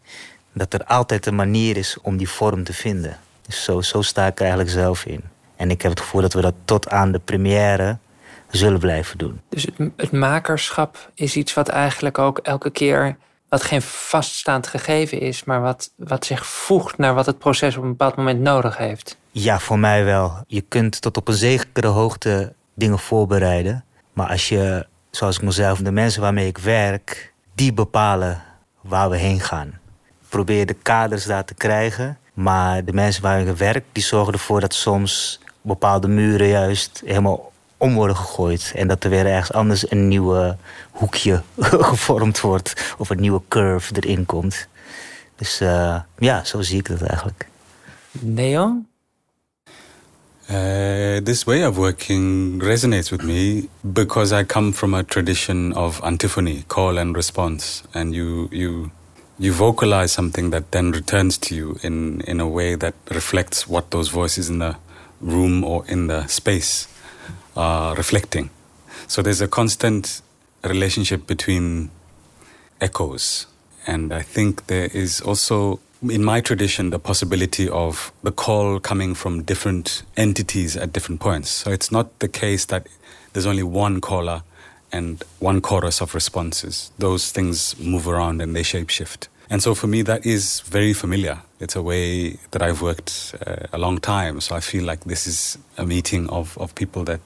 dat 0.54 0.74
er 0.74 0.84
altijd 0.84 1.26
een 1.26 1.36
manier 1.36 1.78
is 1.78 1.98
om 2.02 2.18
die 2.18 2.30
vorm 2.30 2.64
te 2.64 2.74
vinden. 2.74 3.18
Zo, 3.48 3.82
zo 3.82 4.02
sta 4.02 4.28
ik 4.28 4.36
er 4.36 4.42
eigenlijk 4.42 4.70
zelf 4.70 5.06
in. 5.06 5.24
En 5.56 5.72
ik 5.72 5.82
heb 5.82 5.92
het 5.92 6.00
gevoel 6.00 6.22
dat 6.22 6.34
we 6.34 6.42
dat 6.42 6.54
tot 6.66 6.90
aan 6.90 7.12
de 7.12 7.20
première 7.20 7.98
zullen 8.50 8.80
blijven 8.80 9.18
doen. 9.18 9.42
Dus 9.50 9.64
het, 9.64 9.92
het 9.98 10.12
makerschap 10.12 11.10
is 11.14 11.36
iets 11.36 11.54
wat 11.54 11.68
eigenlijk 11.68 12.18
ook 12.18 12.38
elke 12.38 12.70
keer 12.70 13.18
wat 13.50 13.64
geen 13.64 13.82
vaststaand 13.82 14.68
gegeven 14.68 15.20
is, 15.20 15.44
maar 15.44 15.62
wat, 15.62 15.92
wat 15.96 16.26
zich 16.26 16.46
voegt 16.46 16.98
naar 16.98 17.14
wat 17.14 17.26
het 17.26 17.40
proces 17.40 17.78
op 17.78 17.84
een 17.84 17.90
bepaald 17.90 18.16
moment 18.16 18.40
nodig 18.40 18.78
heeft. 18.78 19.18
Ja, 19.32 19.60
voor 19.60 19.80
mij 19.80 20.04
wel. 20.04 20.44
Je 20.48 20.62
kunt 20.62 21.02
tot 21.02 21.18
op 21.18 21.28
een 21.28 21.34
zekere 21.34 21.88
hoogte 21.88 22.54
dingen 22.74 23.00
voorbereiden. 23.00 23.84
Maar 24.14 24.30
als 24.30 24.50
je, 24.50 24.86
zoals 25.12 25.36
ik 25.36 25.42
mezelf, 25.42 25.80
de 25.80 25.92
mensen 25.92 26.22
waarmee 26.22 26.48
ik 26.48 26.58
werk, 26.58 27.34
die 27.56 27.74
bepalen 27.74 28.42
waar 28.82 29.10
we 29.10 29.18
heen 29.18 29.40
gaan. 29.40 29.80
Probeer 30.30 30.66
de 30.66 30.74
kaders 30.74 31.26
daar 31.26 31.46
te 31.46 31.54
krijgen. 31.54 32.18
Maar 32.34 32.86
de 32.86 32.94
mensen 32.94 33.22
waar 33.22 33.42
ik 33.42 33.58
werk, 33.58 33.86
die 33.92 34.04
zorgen 34.04 34.34
ervoor 34.34 34.60
dat 34.60 34.74
soms 34.74 35.40
bepaalde 35.62 36.08
muren 36.08 36.48
juist 36.48 37.02
helemaal 37.06 37.52
om 37.80 37.94
worden 37.94 38.16
gegooid. 38.16 38.72
En 38.76 38.88
dat 38.88 39.04
er 39.04 39.10
weer 39.10 39.26
ergens 39.26 39.52
anders 39.52 39.92
een 39.92 40.08
nieuwe 40.08 40.58
hoekje 40.92 41.42
gevormd 41.92 42.40
wordt. 42.40 42.94
Of 42.98 43.10
een 43.10 43.20
nieuwe 43.20 43.42
curve 43.48 43.94
erin 44.00 44.26
komt. 44.26 44.68
Dus 45.36 45.62
uh, 45.62 45.96
ja, 46.18 46.44
zo 46.44 46.62
zie 46.62 46.78
ik 46.78 46.88
dat 46.88 47.02
eigenlijk. 47.02 47.48
Neo? 48.12 48.84
Uh, 50.52 51.18
this 51.18 51.44
way 51.44 51.64
of 51.64 51.76
working 51.76 52.64
resonates 52.64 53.10
with 53.10 53.24
me 53.24 53.68
because 53.82 54.40
I 54.40 54.44
come 54.44 54.74
from 54.74 54.94
a 54.94 55.04
tradition 55.04 55.76
of 55.76 56.02
antiphony, 56.02 56.64
call 56.68 56.98
and 56.98 57.16
response, 57.16 57.84
and 57.92 58.16
you 58.16 58.48
you 58.50 58.90
you 59.38 59.54
vocalize 59.54 60.12
something 60.12 60.52
that 60.52 60.64
then 60.72 60.92
returns 60.92 61.38
to 61.38 61.56
you 61.56 61.78
in 61.82 62.22
in 62.26 62.40
a 62.40 62.48
way 62.48 62.78
that 62.78 62.94
reflects 63.12 63.68
what 63.68 63.92
those 63.92 64.10
voices 64.12 64.50
in 64.50 64.58
the 64.58 64.76
room 65.22 65.64
or 65.64 65.84
in 65.88 66.08
the 66.08 66.28
space 66.28 66.88
reflecting. 67.56 68.50
So 69.08 69.22
there's 69.22 69.42
a 69.42 69.48
constant 69.48 70.22
relationship 70.64 71.26
between 71.28 71.90
echoes, 72.82 73.48
and 73.88 74.14
I 74.14 74.22
think 74.22 74.68
there 74.68 74.90
is 74.94 75.22
also 75.22 75.80
in 76.02 76.24
my 76.24 76.40
tradition, 76.40 76.92
the 76.92 77.00
possibility 77.00 77.68
of 77.68 78.12
the 78.24 78.32
call 78.32 78.80
coming 78.80 79.14
from 79.14 79.44
different 79.44 80.04
entities 80.16 80.78
at 80.78 80.94
different 80.94 81.20
points. 81.20 81.50
So 81.50 81.72
it's 81.72 81.92
not 81.92 82.20
the 82.20 82.30
case 82.30 82.66
that 82.66 82.88
there's 83.34 83.46
only 83.46 83.64
one 83.64 84.00
caller 84.00 84.44
and 84.92 85.24
one 85.40 85.62
chorus 85.62 86.02
of 86.02 86.16
responses. 86.16 86.92
Those 86.98 87.32
things 87.32 87.78
move 87.80 88.08
around 88.08 88.42
and 88.42 88.56
they 88.56 88.64
shapeshift. 88.64 89.28
And 89.50 89.62
so 89.62 89.76
for 89.76 89.88
me, 89.88 90.04
that 90.04 90.26
is 90.26 90.62
very 90.62 90.94
familiar. 90.94 91.40
It's 91.60 91.76
a 91.76 91.82
way 91.82 92.38
that 92.52 92.62
I've 92.62 92.82
worked 92.82 93.36
uh, 93.46 93.68
a 93.74 93.78
long 93.78 93.98
time. 93.98 94.40
So 94.42 94.56
I 94.56 94.62
feel 94.62 94.86
like 94.86 95.04
this 95.04 95.28
is 95.28 95.58
a 95.78 95.86
meeting 95.86 96.30
of, 96.30 96.58
of 96.58 96.74
people 96.76 97.04
that 97.06 97.20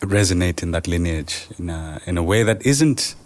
resonate 0.00 0.62
in 0.62 0.72
that 0.72 0.86
lineage 0.86 1.48
in 1.58 1.70
a, 1.70 2.00
in 2.04 2.16
a 2.18 2.22
way 2.22 2.44
that 2.44 2.62
isn't, 2.62 3.16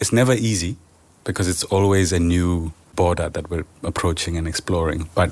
it's 0.00 0.10
never 0.10 0.34
easy 0.34 0.76
because 1.24 1.50
it's 1.50 1.64
always 1.64 2.12
a 2.12 2.18
new 2.18 2.72
border 2.94 3.30
that 3.30 3.48
we're 3.48 3.64
approaching 3.82 4.36
and 4.36 4.46
exploring. 4.46 5.08
But 5.14 5.30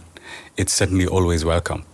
it's 0.56 0.76
certainly 0.76 1.06
always 1.06 1.42
welcome. 1.42 1.84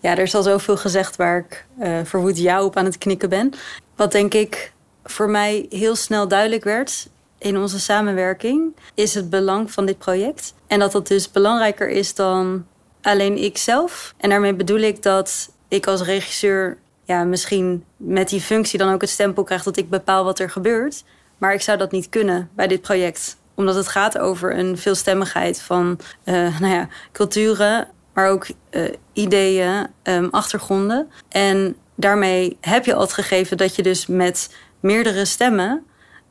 Ja, 0.00 0.16
er 0.16 0.22
is 0.22 0.34
al 0.34 0.42
zoveel 0.42 0.76
gezegd 0.76 1.16
waar 1.16 1.38
ik 1.38 1.66
uh, 1.80 1.98
verwoed 2.04 2.38
jou 2.38 2.64
op 2.64 2.76
aan 2.76 2.84
het 2.84 2.98
knikken 2.98 3.28
ben. 3.28 3.52
Wat 3.96 4.12
denk 4.12 4.34
ik 4.34 4.72
voor 5.04 5.30
mij 5.30 5.66
heel 5.70 5.96
snel 5.96 6.28
duidelijk 6.28 6.64
werd 6.64 7.08
in 7.38 7.56
onze 7.56 7.80
samenwerking, 7.80 8.76
is 8.94 9.14
het 9.14 9.30
belang 9.30 9.70
van 9.70 9.86
dit 9.86 9.98
project. 9.98 10.54
En 10.66 10.78
dat 10.78 10.92
dat 10.92 11.08
dus 11.08 11.30
belangrijker 11.30 11.88
is 11.88 12.14
dan 12.14 12.66
alleen 13.02 13.36
ikzelf. 13.38 14.14
En 14.16 14.30
daarmee 14.30 14.54
bedoel 14.54 14.80
ik 14.80 15.02
dat 15.02 15.50
ik 15.68 15.86
als 15.86 16.02
regisseur 16.02 16.78
ja, 17.06 17.24
misschien 17.24 17.84
met 17.96 18.28
die 18.28 18.40
functie 18.40 18.78
dan 18.78 18.92
ook 18.92 19.00
het 19.00 19.10
stempel 19.10 19.44
krijg 19.44 19.62
dat 19.62 19.76
ik 19.76 19.90
bepaal 19.90 20.24
wat 20.24 20.38
er 20.38 20.50
gebeurt. 20.50 21.04
Maar 21.38 21.54
ik 21.54 21.60
zou 21.60 21.78
dat 21.78 21.92
niet 21.92 22.08
kunnen 22.08 22.50
bij 22.54 22.66
dit 22.66 22.80
project 22.80 23.36
omdat 23.56 23.74
het 23.74 23.88
gaat 23.88 24.18
over 24.18 24.58
een 24.58 24.78
veelstemmigheid 24.78 25.62
van 25.62 25.98
uh, 26.24 26.60
nou 26.60 26.74
ja, 26.74 26.88
culturen, 27.12 27.88
maar 28.14 28.28
ook 28.28 28.46
uh, 28.70 28.92
ideeën, 29.12 29.86
um, 30.02 30.28
achtergronden. 30.30 31.10
En 31.28 31.76
daarmee 31.94 32.56
heb 32.60 32.84
je 32.84 32.94
al 32.94 33.00
het 33.00 33.12
gegeven 33.12 33.56
dat 33.56 33.76
je 33.76 33.82
dus 33.82 34.06
met 34.06 34.56
meerdere 34.80 35.24
stemmen 35.24 35.84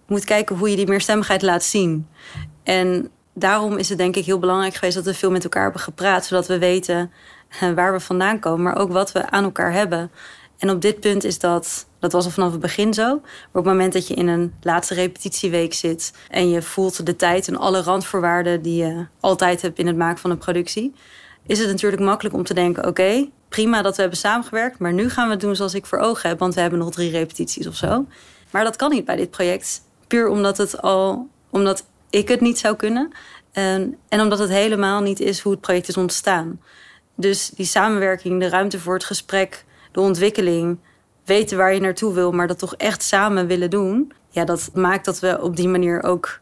moet 0.08 0.24
kijken 0.24 0.56
hoe 0.56 0.70
je 0.70 0.76
die 0.76 0.88
meerstemmigheid 0.88 1.42
laat 1.42 1.64
zien. 1.64 2.08
En 2.64 3.10
daarom 3.34 3.78
is 3.78 3.90
het 3.90 3.98
denk 3.98 4.16
ik 4.16 4.26
heel 4.26 4.40
belangrijk 4.40 4.74
geweest 4.74 4.96
dat 4.96 5.06
we 5.06 5.14
veel 5.14 5.32
met 5.32 5.44
elkaar 5.44 5.64
hebben 5.64 5.82
gepraat, 5.82 6.26
zodat 6.26 6.48
we 6.48 6.60
weten 6.60 7.12
uh, 7.64 7.72
waar 7.72 7.94
we 7.94 8.00
vandaan 8.00 8.40
komen, 8.40 8.64
maar 8.64 8.78
ook 8.78 8.92
wat 8.92 9.12
we 9.12 9.30
aan 9.30 9.44
elkaar 9.44 9.72
hebben. 9.72 10.12
En 10.58 10.70
op 10.70 10.82
dit 10.82 11.00
punt 11.00 11.24
is 11.24 11.40
dat, 11.40 11.88
dat 12.00 12.12
was 12.12 12.26
al 12.26 12.32
vanaf 12.32 12.52
het 12.52 12.62
begin 12.62 12.94
zo. 12.94 13.06
Maar 13.06 13.46
op 13.52 13.54
het 13.54 13.66
moment 13.66 13.94
dat 13.94 14.08
je 14.08 14.14
in 14.14 14.28
een 14.28 14.54
laatste 14.62 14.94
repetitieweek 14.94 15.74
zit 15.74 16.14
en 16.30 16.50
je 16.50 16.62
voelt 16.62 17.06
de 17.06 17.16
tijd 17.16 17.48
en 17.48 17.58
alle 17.58 17.82
randvoorwaarden 17.82 18.62
die 18.62 18.84
je 18.84 19.06
altijd 19.20 19.62
hebt 19.62 19.80
in 19.80 19.88
het 19.88 19.96
maken 19.96 20.20
van 20.20 20.32
een 20.32 20.38
productie, 20.38 20.94
is 21.46 21.60
het 21.60 21.68
natuurlijk 21.68 22.02
makkelijk 22.02 22.36
om 22.36 22.44
te 22.44 22.54
denken: 22.54 22.88
oké, 22.88 23.30
prima 23.50 23.82
dat 23.82 23.96
we 23.96 24.02
hebben 24.02 24.20
samengewerkt, 24.20 24.80
maar 24.80 24.94
nu 24.94 25.10
gaan 25.10 25.26
we 25.26 25.32
het 25.32 25.42
doen 25.42 25.56
zoals 25.56 25.74
ik 25.74 25.86
voor 25.86 26.00
ogen 26.00 26.30
heb, 26.30 26.40
want 26.40 26.54
we 26.54 26.62
hebben 26.62 26.80
nog 26.80 26.92
drie 26.92 27.12
repetities 27.12 27.68
of 27.68 27.76
zo. 27.76 28.06
Maar 28.52 28.64
dat 28.64 28.76
kan 28.76 28.90
niet 28.90 29.06
bij 29.06 29.16
dit 29.16 29.30
project, 29.30 29.82
puur 30.08 30.28
omdat 30.28 30.58
het 30.58 30.82
al, 30.82 31.28
omdat 31.50 31.86
ik 32.10 32.28
het 32.28 32.42
niet 32.42 32.60
zou 32.60 32.76
kunnen 32.76 33.12
en, 33.52 33.98
en 34.10 34.22
omdat 34.22 34.40
het 34.40 34.50
helemaal 34.50 35.02
niet 35.02 35.20
is 35.20 35.40
hoe 35.40 35.52
het 35.52 35.62
project 35.62 35.88
is 35.88 35.98
ontstaan. 35.98 36.62
Dus 37.16 37.50
die 37.50 37.66
samenwerking, 37.66 38.40
de 38.40 38.50
ruimte 38.50 38.80
voor 38.80 38.94
het 38.94 39.04
gesprek 39.04 39.66
de 39.96 40.02
ontwikkeling, 40.02 40.78
weten 41.26 41.58
waar 41.58 41.74
je 41.74 41.80
naartoe 41.80 42.14
wil, 42.14 42.32
maar 42.32 42.48
dat 42.48 42.60
toch 42.60 42.76
echt 42.76 43.04
samen 43.04 43.48
willen 43.48 43.70
doen. 43.70 44.12
Ja, 44.30 44.46
dat 44.46 44.70
maakt 44.74 45.06
dat 45.06 45.20
we 45.20 45.42
op 45.42 45.56
die 45.56 45.68
manier 45.68 46.04
ook 46.04 46.40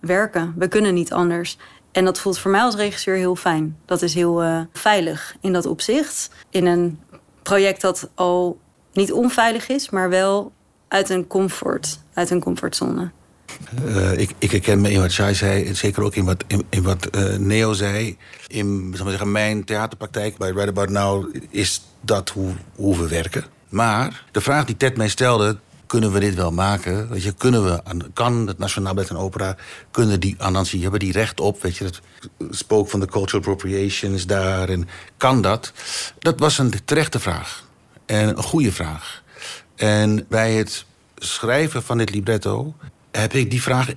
werken. 0.00 0.54
We 0.56 0.68
kunnen 0.68 0.94
niet 0.94 1.12
anders. 1.12 1.58
En 1.92 2.04
dat 2.04 2.18
voelt 2.18 2.38
voor 2.38 2.50
mij 2.50 2.60
als 2.60 2.74
regisseur 2.74 3.16
heel 3.16 3.36
fijn. 3.36 3.76
Dat 3.84 4.02
is 4.02 4.14
heel 4.14 4.44
uh, 4.44 4.60
veilig 4.72 5.36
in 5.40 5.52
dat 5.52 5.66
opzicht. 5.66 6.30
In 6.50 6.66
een 6.66 7.00
project 7.42 7.80
dat 7.80 8.10
al 8.14 8.58
niet 8.92 9.12
onveilig 9.12 9.68
is, 9.68 9.90
maar 9.90 10.08
wel 10.08 10.52
uit 10.88 11.08
een 11.08 11.26
comfort, 11.26 12.00
uit 12.14 12.30
een 12.30 12.40
comfortzone. 12.40 13.10
Uh, 13.84 14.18
ik, 14.18 14.30
ik 14.38 14.50
herken 14.50 14.80
me 14.80 14.90
in 14.90 15.00
wat 15.00 15.10
Shai 15.10 15.34
zei, 15.34 15.74
zeker 15.74 16.02
ook 16.02 16.14
in 16.14 16.24
wat, 16.24 16.44
in, 16.70 16.82
wat 16.82 17.08
uh, 17.16 17.36
Neo 17.36 17.72
zei. 17.72 18.16
In 18.46 18.92
zal 18.96 19.08
zeggen, 19.08 19.32
mijn 19.32 19.64
theaterpraktijk 19.64 20.36
bij 20.36 20.50
Right 20.50 20.68
About 20.68 20.90
Now 20.90 21.34
is 21.50 21.82
dat 22.00 22.28
hoe, 22.28 22.52
hoe 22.74 22.98
we 22.98 23.08
werken. 23.08 23.44
Maar 23.68 24.24
de 24.32 24.40
vraag 24.40 24.64
die 24.64 24.76
Ted 24.76 24.96
mij 24.96 25.08
stelde, 25.08 25.58
kunnen 25.86 26.12
we 26.12 26.20
dit 26.20 26.34
wel 26.34 26.52
maken? 26.52 27.08
Weet 27.08 27.22
je, 27.22 27.32
kunnen 27.32 27.64
we, 27.64 27.82
kan 28.12 28.46
het 28.46 28.58
Nationaal 28.58 28.94
Ballet 28.94 29.10
en 29.10 29.16
Opera, 29.16 29.56
kunnen 29.90 30.20
die 30.20 30.34
Anansi, 30.38 30.82
hebben 30.82 31.00
die 31.00 31.12
recht 31.12 31.40
op? 31.40 31.62
Weet 31.62 31.76
je, 31.76 31.84
het 31.84 32.00
spook 32.50 32.88
van 32.88 33.00
de 33.00 33.06
cultural 33.06 33.40
appropriation 33.40 34.12
is 34.12 34.26
daar 34.26 34.68
en 34.68 34.88
kan 35.16 35.42
dat? 35.42 35.72
Dat 36.18 36.38
was 36.38 36.58
een 36.58 36.72
terechte 36.84 37.20
vraag 37.20 37.64
en 38.06 38.28
een 38.28 38.42
goede 38.42 38.72
vraag. 38.72 39.22
En 39.76 40.26
bij 40.28 40.52
het 40.52 40.84
schrijven 41.16 41.82
van 41.82 41.98
dit 41.98 42.10
libretto 42.10 42.74
heb 43.20 43.32
ik 43.32 43.50
die 43.50 43.62
vraag 43.62 43.88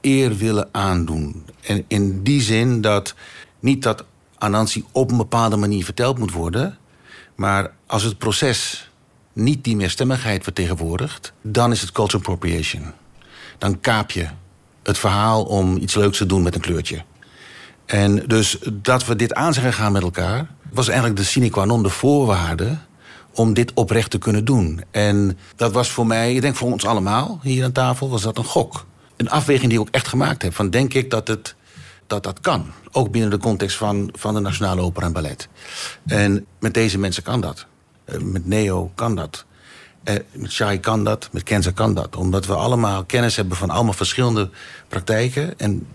eer 0.00 0.36
willen 0.36 0.68
aandoen. 0.72 1.44
En 1.60 1.84
in 1.88 2.22
die 2.22 2.40
zin 2.40 2.80
dat 2.80 3.14
niet 3.60 3.82
dat 3.82 4.04
Anansi 4.38 4.84
op 4.92 5.10
een 5.10 5.16
bepaalde 5.16 5.56
manier 5.56 5.84
verteld 5.84 6.18
moet 6.18 6.32
worden, 6.32 6.78
maar 7.34 7.72
als 7.86 8.02
het 8.02 8.18
proces 8.18 8.90
niet 9.32 9.64
die 9.64 9.76
meerstemmigheid 9.76 10.42
vertegenwoordigt, 10.42 11.32
dan 11.42 11.72
is 11.72 11.80
het 11.80 11.92
cultural 11.92 12.20
appropriation. 12.20 12.92
Dan 13.58 13.80
kaap 13.80 14.10
je 14.10 14.26
het 14.82 14.98
verhaal 14.98 15.44
om 15.44 15.76
iets 15.76 15.94
leuks 15.94 16.18
te 16.18 16.26
doen 16.26 16.42
met 16.42 16.54
een 16.54 16.60
kleurtje. 16.60 17.04
En 17.86 18.24
dus 18.26 18.58
dat 18.72 19.06
we 19.06 19.16
dit 19.16 19.34
aan 19.34 19.54
zijn 19.54 19.72
gegaan 19.72 19.92
met 19.92 20.02
elkaar, 20.02 20.46
was 20.72 20.88
eigenlijk 20.88 21.18
de 21.18 21.24
sine 21.24 21.50
qua 21.50 21.64
non, 21.64 21.82
de 21.82 21.88
voorwaarde 21.88 22.78
om 23.36 23.54
dit 23.54 23.72
oprecht 23.74 24.10
te 24.10 24.18
kunnen 24.18 24.44
doen. 24.44 24.82
En 24.90 25.38
dat 25.56 25.72
was 25.72 25.90
voor 25.90 26.06
mij, 26.06 26.34
ik 26.34 26.40
denk 26.40 26.56
voor 26.56 26.72
ons 26.72 26.86
allemaal 26.86 27.38
hier 27.42 27.64
aan 27.64 27.72
tafel, 27.72 28.10
was 28.10 28.22
dat 28.22 28.38
een 28.38 28.44
gok. 28.44 28.86
Een 29.16 29.30
afweging 29.30 29.70
die 29.70 29.80
ik 29.80 29.86
ook 29.86 29.94
echt 29.94 30.08
gemaakt 30.08 30.42
heb. 30.42 30.54
Van 30.54 30.70
denk 30.70 30.94
ik 30.94 31.10
dat 31.10 31.28
het 31.28 31.54
dat 32.06 32.22
dat 32.22 32.40
kan. 32.40 32.66
Ook 32.92 33.10
binnen 33.10 33.30
de 33.30 33.38
context 33.38 33.76
van, 33.76 34.08
van 34.12 34.34
de 34.34 34.40
Nationale 34.40 34.80
Opera 34.80 35.06
en 35.06 35.12
Ballet. 35.12 35.48
En 36.06 36.46
met 36.60 36.74
deze 36.74 36.98
mensen 36.98 37.22
kan 37.22 37.40
dat. 37.40 37.66
Eh, 38.04 38.18
met 38.20 38.46
Neo 38.46 38.90
kan 38.94 39.14
dat. 39.14 39.44
Eh, 40.02 40.14
met 40.32 40.52
Shai 40.52 40.80
kan 40.80 41.04
dat, 41.04 41.28
met 41.32 41.42
Kenza 41.42 41.70
kan 41.70 41.94
dat. 41.94 42.16
Omdat 42.16 42.46
we 42.46 42.54
allemaal 42.54 43.04
kennis 43.04 43.36
hebben 43.36 43.56
van 43.56 43.70
allemaal 43.70 43.92
verschillende 43.92 44.50
praktijken. 44.88 45.58
En 45.58 45.86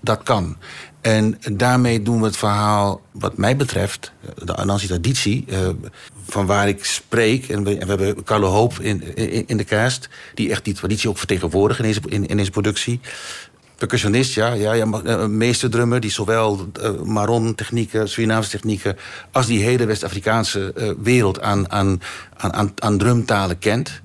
dat 0.00 0.22
kan. 0.22 0.56
En 1.00 1.38
daarmee 1.52 2.02
doen 2.02 2.18
we 2.18 2.26
het 2.26 2.36
verhaal, 2.36 3.00
wat 3.12 3.36
mij 3.36 3.56
betreft, 3.56 4.12
de 4.44 4.56
Anansi 4.56 4.86
traditie, 4.86 5.44
van 6.26 6.46
waar 6.46 6.68
ik 6.68 6.84
spreek. 6.84 7.48
En 7.48 7.64
we, 7.64 7.76
hebben 7.78 8.24
Carlo 8.24 8.48
Hoop 8.48 8.80
in, 8.80 9.16
in, 9.46 9.56
de 9.56 9.64
cast, 9.64 10.08
die 10.34 10.50
echt 10.50 10.64
die 10.64 10.74
traditie 10.74 11.08
ook 11.08 11.18
vertegenwoordigt 11.18 11.80
in 11.80 11.86
deze, 11.86 12.00
in, 12.06 12.26
in 12.26 12.36
deze 12.36 12.50
productie. 12.50 13.00
Percussionist, 13.76 14.34
ja, 14.34 14.52
ja, 14.52 14.72
ja 14.72 14.86
meesterdrummer 15.26 16.00
die 16.00 16.10
zowel 16.10 16.70
uh, 16.80 17.00
Maron-technieken, 17.00 18.08
Surinaamse 18.08 18.50
technieken, 18.50 18.96
als 19.32 19.46
die 19.46 19.62
hele 19.62 19.86
West-Afrikaanse 19.86 20.72
uh, 20.76 20.90
wereld 20.98 21.40
aan, 21.40 21.70
aan, 21.70 22.00
aan, 22.36 22.72
aan 22.74 22.98
drumtalen 22.98 23.58
kent. 23.58 24.00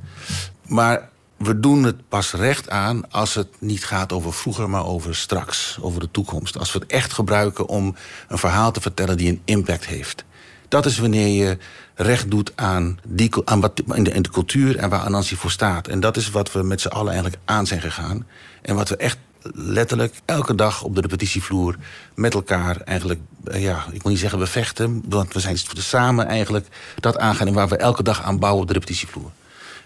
Maar 0.67 1.09
we 1.38 1.59
doen 1.59 1.84
het 1.84 2.09
pas 2.09 2.34
recht 2.34 2.69
aan 2.69 3.11
als 3.11 3.34
het 3.34 3.47
niet 3.59 3.86
gaat 3.86 4.11
over 4.11 4.34
vroeger, 4.34 4.69
maar 4.69 4.86
over 4.86 5.15
straks, 5.15 5.78
over 5.82 5.99
de 5.99 6.11
toekomst. 6.11 6.57
Als 6.57 6.74
we 6.74 6.80
het 6.80 6.91
echt 6.91 7.13
gebruiken 7.13 7.67
om 7.67 7.95
een 8.28 8.38
verhaal 8.38 8.72
te 8.72 8.82
vertellen 8.82 9.17
die 9.17 9.30
een 9.30 9.41
impact 9.45 9.86
heeft. 9.86 10.24
Dat 10.67 10.86
is 10.86 10.97
wanneer 10.97 11.28
je 11.28 11.57
recht 12.02 12.32
doet 12.32 12.52
aan, 12.56 12.99
die, 13.08 13.32
aan 13.45 13.62
wat 13.62 13.82
in 13.93 14.04
de, 14.04 14.30
cultuur 14.32 14.78
en 14.78 14.89
waar 14.89 14.99
Anansi 14.99 15.36
voor 15.36 15.52
staat. 15.52 15.88
En 15.88 15.99
dat 15.99 16.18
is 16.18 16.30
wat 16.30 16.52
we 16.52 16.64
met 16.64 16.82
z'n 16.82 16.88
allen 16.88 17.12
eigenlijk 17.12 17.41
aan 17.45 17.68
zijn 17.68 17.82
gegaan. 17.82 18.26
En 18.62 18.76
wat 18.76 18.89
we 18.89 18.95
echt 18.95 19.18
letterlijk 19.54 20.16
elke 20.26 20.56
dag 20.56 20.84
op 20.84 20.95
de 20.95 21.02
repetitievloer 21.02 21.76
met 22.16 22.34
elkaar 22.34 22.78
eigenlijk, 22.78 23.20
eh, 23.43 23.62
ja, 23.62 23.86
ik 23.91 24.02
wil 24.02 24.12
niet 24.12 24.20
zeggen 24.20 24.39
we 24.39 24.47
vechten, 24.47 25.04
want 25.10 25.34
we 25.34 25.39
zijn 25.39 25.58
samen 25.74 26.28
eigenlijk 26.28 26.68
dat 26.99 27.18
aangaan 27.18 27.47
en 27.47 27.54
waar 27.54 27.68
we 27.68 27.78
elke 27.78 28.04
dag 28.04 28.24
aan 28.24 28.39
bouwen 28.39 28.62
op 28.62 28.68
de 28.68 28.74
repetitievloer. 28.74 29.32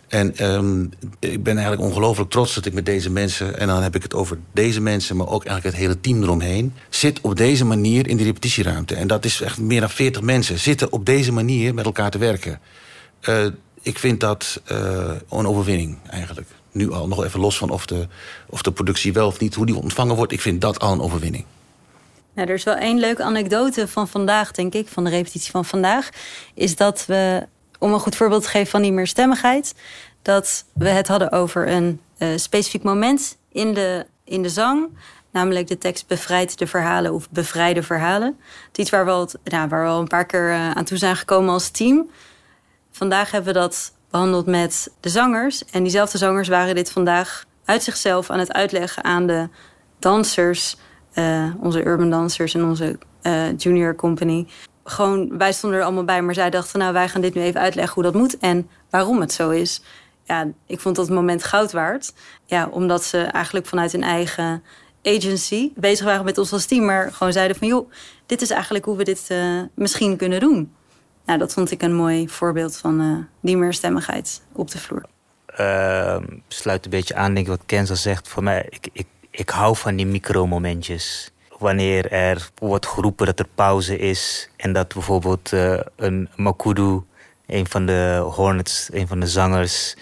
En 0.08 0.54
um, 0.54 0.90
ik 1.20 1.44
ben 1.44 1.58
eigenlijk 1.58 1.88
ongelooflijk 1.90 2.30
trots 2.30 2.56
dat 2.56 2.66
ik 2.66 2.74
met 2.74 2.86
deze 2.86 3.10
mensen... 3.10 3.60
en 3.60 3.68
dan 3.68 3.84
heb 3.84 3.96
ik 3.96 4.04
het 4.04 4.14
over 4.14 4.38
deze 4.54 4.82
mensen, 4.82 5.16
maar 5.16 5.28
ook 5.28 5.46
eigenlijk 5.46 5.76
het 5.76 5.86
hele 5.86 6.00
team 6.02 6.24
eromheen... 6.24 6.74
zit 6.90 7.22
op 7.22 7.36
deze 7.36 7.66
manier 7.66 8.08
in 8.08 8.18
die 8.18 8.26
repetitieruimte. 8.26 8.96
En 8.96 9.08
dat 9.08 9.26
is 9.26 9.42
echt 9.42 9.60
meer 9.60 9.80
dan 9.80 9.90
40 9.90 10.22
mensen 10.22 10.60
zitten 10.60 10.92
op 10.92 11.06
deze 11.06 11.32
manier 11.32 11.74
met 11.74 11.86
elkaar 11.86 12.12
te 12.12 12.18
werken. 12.18 12.60
Uh, 13.30 13.46
ik 13.82 14.00
vind 14.00 14.20
dat 14.20 14.62
uh, 14.72 15.12
een 15.30 15.48
overwinning 15.48 15.98
eigenlijk. 16.10 16.48
Nu 16.72 16.92
al, 16.92 17.08
nog 17.08 17.24
even 17.24 17.40
los 17.40 17.58
van 17.58 17.70
of 17.70 17.86
de, 17.86 18.08
of 18.50 18.62
de 18.62 18.72
productie 18.72 19.14
wel 19.14 19.28
of 19.28 19.40
niet... 19.40 19.56
hoe 19.56 19.66
die 19.66 19.76
ontvangen 19.76 20.16
wordt, 20.16 20.32
ik 20.32 20.42
vind 20.42 20.62
dat 20.62 20.80
al 20.80 20.92
een 20.92 21.02
overwinning. 21.02 21.46
Nou, 22.34 22.48
er 22.48 22.54
is 22.54 22.64
wel 22.64 22.76
één 22.76 23.00
leuke 23.00 23.24
anekdote 23.24 23.88
van 23.88 24.08
vandaag, 24.08 24.52
denk 24.52 24.74
ik, 24.74 24.88
van 24.88 25.04
de 25.04 25.10
repetitie 25.10 25.52
van 25.52 25.66
vandaag. 25.66 26.10
Is 26.54 26.76
dat 26.76 27.06
we 27.06 27.48
om 27.86 27.94
een 27.94 28.00
goed 28.00 28.16
voorbeeld 28.16 28.44
te 28.44 28.50
geven 28.50 28.68
van 28.68 28.82
die 28.82 28.92
meerstemmigheid, 28.92 29.76
dat 30.22 30.66
we 30.74 30.90
het 30.90 31.08
hadden 31.08 31.32
over 31.32 31.68
een 31.68 32.02
uh, 32.18 32.30
specifiek 32.36 32.84
moment 32.84 33.38
in 33.52 33.74
de, 33.74 34.06
in 34.24 34.42
de 34.42 34.50
zang. 34.50 34.90
Namelijk 35.32 35.68
de 35.68 35.78
tekst 35.78 36.08
bevrijdt 36.08 36.60
de 36.60 36.68
verhalen 36.68 37.14
of 37.14 37.30
bevrijde 37.30 37.84
verhalen. 37.84 38.40
Iets 38.76 38.90
waar 38.90 39.06
we 39.06 39.12
al, 39.12 39.30
nou, 39.44 39.68
waar 39.68 39.84
we 39.84 39.90
al 39.90 40.00
een 40.00 40.08
paar 40.08 40.26
keer 40.26 40.50
uh, 40.50 40.72
aan 40.72 40.84
toe 40.84 40.98
zijn 40.98 41.16
gekomen 41.16 41.54
als 41.54 41.70
team. 41.70 42.10
Vandaag 42.92 43.32
hebben 43.32 43.54
we 43.54 43.60
dat 43.60 43.94
behandeld 44.10 44.46
met 44.46 44.92
de 45.00 45.10
zangers. 45.10 45.66
En 45.66 45.82
diezelfde 45.82 46.18
zangers 46.18 46.48
waren 46.48 46.76
dit 46.76 46.92
vandaag 46.92 47.46
uit 47.66 47.84
zichzelf 47.84 48.30
aan 48.30 48.40
het 48.40 48.54
uitleggen 48.54 49.04
aan 49.04 49.28
de 49.28 49.50
dansers. 50.00 50.78
Uh, 51.14 51.54
onze 51.60 51.86
urban 51.86 52.10
dansers 52.10 52.54
en 52.54 52.64
onze 52.64 52.98
junior 53.58 53.96
company 53.96 54.48
gewoon, 54.86 55.38
wij 55.38 55.52
stonden 55.52 55.80
er 55.80 55.86
allemaal 55.86 56.04
bij, 56.04 56.22
maar 56.22 56.34
zij 56.34 56.50
dachten, 56.50 56.80
nou, 56.80 56.94
wij 56.94 57.10
gaan 57.10 57.22
dit 57.22 57.34
nu 57.34 57.42
even 57.42 57.62
uitleggen 57.62 57.94
hoe 57.94 58.04
dat 58.04 58.14
moet 58.14 58.38
en 58.38 58.70
waarom 58.90 59.20
het 59.20 59.34
zo 59.34 59.50
is. 59.50 59.82
Ja, 60.24 60.48
ik 60.68 60.80
vond 60.80 60.96
dat 60.96 61.10
moment 61.10 61.44
goud 61.44 61.72
waard. 61.72 62.14
Ja, 62.46 62.68
omdat 62.72 63.04
ze 63.04 63.22
eigenlijk 63.22 63.66
vanuit 63.66 63.92
hun 63.92 64.04
eigen 64.04 64.64
agency 65.04 65.72
bezig 65.76 66.06
waren 66.06 66.26
met 66.26 66.38
ons 66.38 66.52
als 66.52 66.66
team, 66.66 66.86
maar 66.86 67.14
gewoon 67.14 67.34
zeiden 67.34 67.58
van, 67.58 67.68
joh, 67.68 67.92
dit 68.26 68.42
is 68.42 68.50
eigenlijk 68.50 68.86
hoe 68.86 68.98
we 68.98 69.04
dit 69.04 69.28
uh, 69.32 69.62
misschien 69.74 70.18
kunnen 70.18 70.40
doen. 70.40 70.74
Nou, 71.26 71.40
dat 71.40 71.54
vond 71.54 71.72
ik 71.72 71.82
een 71.82 71.96
mooi 71.96 72.30
voorbeeld 72.30 72.78
van 72.78 73.02
uh, 73.02 73.18
die 73.42 73.58
meerstemmigheid 73.58 74.42
op 74.52 74.72
de 74.72 74.78
vloer. 74.78 75.06
Uh, 75.60 76.18
sluit 76.48 76.86
een 76.86 76.92
beetje 76.92 77.16
aan, 77.16 77.34
denk 77.34 77.46
ik, 77.46 77.52
wat 77.52 77.66
Kenza 77.66 77.96
zegt. 77.96 78.28
Voor 78.28 78.44
mij, 78.44 78.66
ik, 78.70 78.88
ik, 78.92 79.08
ik 79.30 79.50
hou 79.50 79.76
van 79.76 79.96
die 79.96 80.06
micromomentjes 80.06 81.32
wanneer 81.60 82.12
er 82.12 82.50
wordt 82.56 82.86
geroepen 82.86 83.26
dat 83.26 83.40
er 83.40 83.48
pauze 83.56 83.98
is 83.98 84.50
en 84.56 84.74
dat 84.74 84.94
bijvoorbeeld 84.94 85.52
uh, 85.52 85.80
een 85.96 86.30
Makudu, 86.36 87.02
een 87.48 87.68
van 87.68 87.86
de 87.86 88.26
Hornets, 88.32 88.90
een 88.92 89.08
van 89.08 89.20
de 89.20 89.28
zangers, 89.28 89.96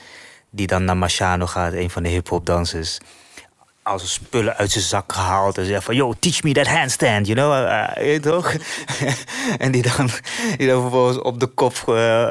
die 0.50 0.68
dan 0.68 0.86
naar 0.86 0.98
Machano 0.98 1.46
gaat, 1.46 1.74
een 1.74 1.90
van 1.90 2.04
de 2.04 2.10
hip-hop 2.10 2.46
dansers, 2.46 3.00
als 3.84 4.02
een 4.02 4.08
spullen 4.08 4.56
uit 4.56 4.72
zijn 4.72 4.84
zak 4.84 5.14
gehaald 5.14 5.58
en 5.58 5.66
zegt 5.66 5.84
van 5.84 5.96
yo, 5.96 6.14
teach 6.20 6.44
me 6.44 6.54
that 6.54 6.68
handstand, 6.68 7.28
you 7.28 7.40
know, 7.40 7.54
uh, 8.08 8.20
toch? 8.20 8.54
en 9.58 9.72
die 9.72 9.82
dan, 9.82 10.10
die 10.58 10.68
dan 10.68 10.82
vervolgens 10.82 11.22
op 11.22 11.40
de 11.40 11.48
kop 11.48 11.74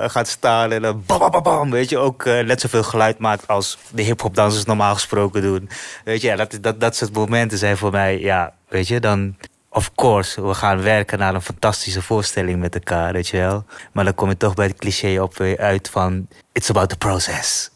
gaat 0.06 0.28
staan 0.28 0.72
en 0.72 0.82
dan 0.82 1.02
bam, 1.06 1.30
bam, 1.30 1.42
bam, 1.42 1.70
weet 1.70 1.88
je, 1.88 1.98
ook 1.98 2.24
uh, 2.24 2.44
net 2.44 2.60
zoveel 2.60 2.82
geluid 2.82 3.18
maakt 3.18 3.48
als 3.48 3.78
de 3.90 4.02
hip-hop 4.02 4.34
dansers 4.34 4.64
normaal 4.64 4.94
gesproken 4.94 5.42
doen. 5.42 5.68
Weet 6.04 6.20
je, 6.20 6.26
ja, 6.26 6.36
dat, 6.36 6.58
dat, 6.60 6.80
dat 6.80 6.96
soort 6.96 7.12
momenten 7.12 7.58
zijn 7.58 7.76
voor 7.76 7.90
mij, 7.90 8.20
ja, 8.20 8.54
weet 8.72 8.88
je, 8.88 9.00
dan 9.00 9.36
of 9.72 9.94
course, 9.94 10.46
we 10.46 10.54
gaan 10.54 10.82
werken 10.82 11.18
naar 11.18 11.34
een 11.34 11.42
fantastische 11.42 12.02
voorstelling 12.02 12.60
met 12.60 12.74
elkaar, 12.74 13.12
weet 13.12 13.28
je 13.28 13.36
wel. 13.36 13.64
Maar 13.92 14.04
dan 14.04 14.14
kom 14.14 14.28
je 14.28 14.36
toch 14.36 14.54
bij 14.54 14.66
het 14.66 14.78
cliché 14.78 15.20
op 15.20 15.40
uit 15.40 15.90
van... 15.90 16.28
It's 16.52 16.70
about 16.70 16.88
the 16.88 16.96
process. 16.96 17.70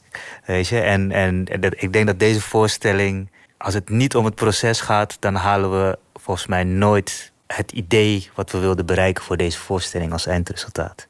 Weet 0.44 0.68
je, 0.68 0.80
en, 0.80 1.12
en, 1.12 1.47
ik 1.76 1.92
denk 1.92 2.07
dat 2.07 2.18
deze 2.18 2.40
voorstelling... 2.40 3.30
Als 3.59 3.74
het 3.74 3.88
niet 3.88 4.16
om 4.16 4.24
het 4.24 4.34
proces 4.34 4.80
gaat, 4.80 5.16
dan 5.20 5.34
halen 5.34 5.70
we 5.70 5.99
volgens 6.14 6.47
mij 6.47 6.64
nooit 6.64 7.32
het 7.47 7.72
idee... 7.72 8.30
wat 8.34 8.51
we 8.51 8.59
wilden 8.59 8.86
bereiken 8.86 9.24
voor 9.24 9.36
deze 9.36 9.59
voorstelling 9.59 10.12
als 10.12 10.26
eindresultaat. 10.26 11.07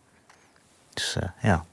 Dus 0.94 1.16
uh, 1.22 1.28
ja. 1.42 1.64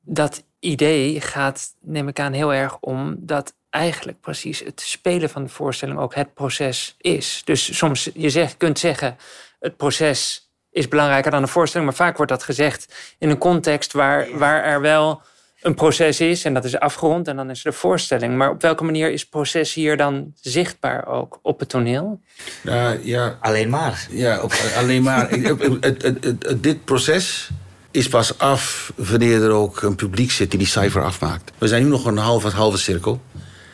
Dat 0.00 0.44
idee 0.58 1.20
gaat, 1.20 1.74
neem 1.80 2.08
ik 2.08 2.20
aan, 2.20 2.32
heel 2.32 2.54
erg 2.54 2.76
om 2.80 3.16
dat 3.18 3.54
eigenlijk 3.70 4.20
precies 4.20 4.58
het 4.58 4.80
spelen 4.80 5.30
van 5.30 5.42
de 5.42 5.48
voorstelling 5.48 5.98
ook 5.98 6.14
het 6.14 6.34
proces 6.34 6.94
is. 6.98 7.42
Dus 7.44 7.76
soms 7.76 8.10
je 8.14 8.30
zegt, 8.30 8.56
kunt 8.56 8.78
zeggen, 8.78 9.16
het 9.60 9.76
proces 9.76 10.50
is 10.70 10.88
belangrijker 10.88 11.30
dan 11.30 11.42
de 11.42 11.48
voorstelling, 11.48 11.88
maar 11.88 11.98
vaak 12.06 12.16
wordt 12.16 12.32
dat 12.32 12.42
gezegd 12.42 12.94
in 13.18 13.30
een 13.30 13.38
context 13.38 13.92
waar, 13.92 14.38
waar 14.38 14.64
er 14.64 14.80
wel 14.80 15.22
een 15.60 15.74
proces 15.74 16.20
is 16.20 16.44
en 16.44 16.54
dat 16.54 16.64
is 16.64 16.78
afgerond 16.78 17.28
en 17.28 17.36
dan 17.36 17.50
is 17.50 17.64
er 17.64 17.70
de 17.70 17.76
voorstelling. 17.76 18.36
Maar 18.36 18.50
op 18.50 18.62
welke 18.62 18.84
manier 18.84 19.10
is 19.10 19.26
proces 19.26 19.74
hier 19.74 19.96
dan 19.96 20.32
zichtbaar 20.40 21.06
ook 21.06 21.38
op 21.42 21.60
het 21.60 21.68
toneel? 21.68 22.20
Uh, 22.64 23.04
ja, 23.04 23.38
alleen 23.40 23.68
maar. 23.68 24.06
Ja, 24.10 24.42
op, 24.42 24.52
alleen 24.76 25.02
maar. 25.02 25.30
het, 25.30 26.02
het, 26.02 26.24
het, 26.24 26.62
dit 26.62 26.84
proces 26.84 27.50
is 27.90 28.08
pas 28.08 28.38
af 28.38 28.92
wanneer 28.96 29.42
er 29.42 29.50
ook 29.50 29.82
een 29.82 29.96
publiek 29.96 30.30
zit 30.30 30.50
die 30.50 30.58
die 30.58 30.68
cijfer 30.68 31.04
afmaakt. 31.04 31.52
We 31.58 31.68
zijn 31.68 31.82
nu 31.82 31.88
nog 31.88 32.04
een 32.04 32.16
halve, 32.16 32.48
halve 32.48 32.78
cirkel. 32.78 33.20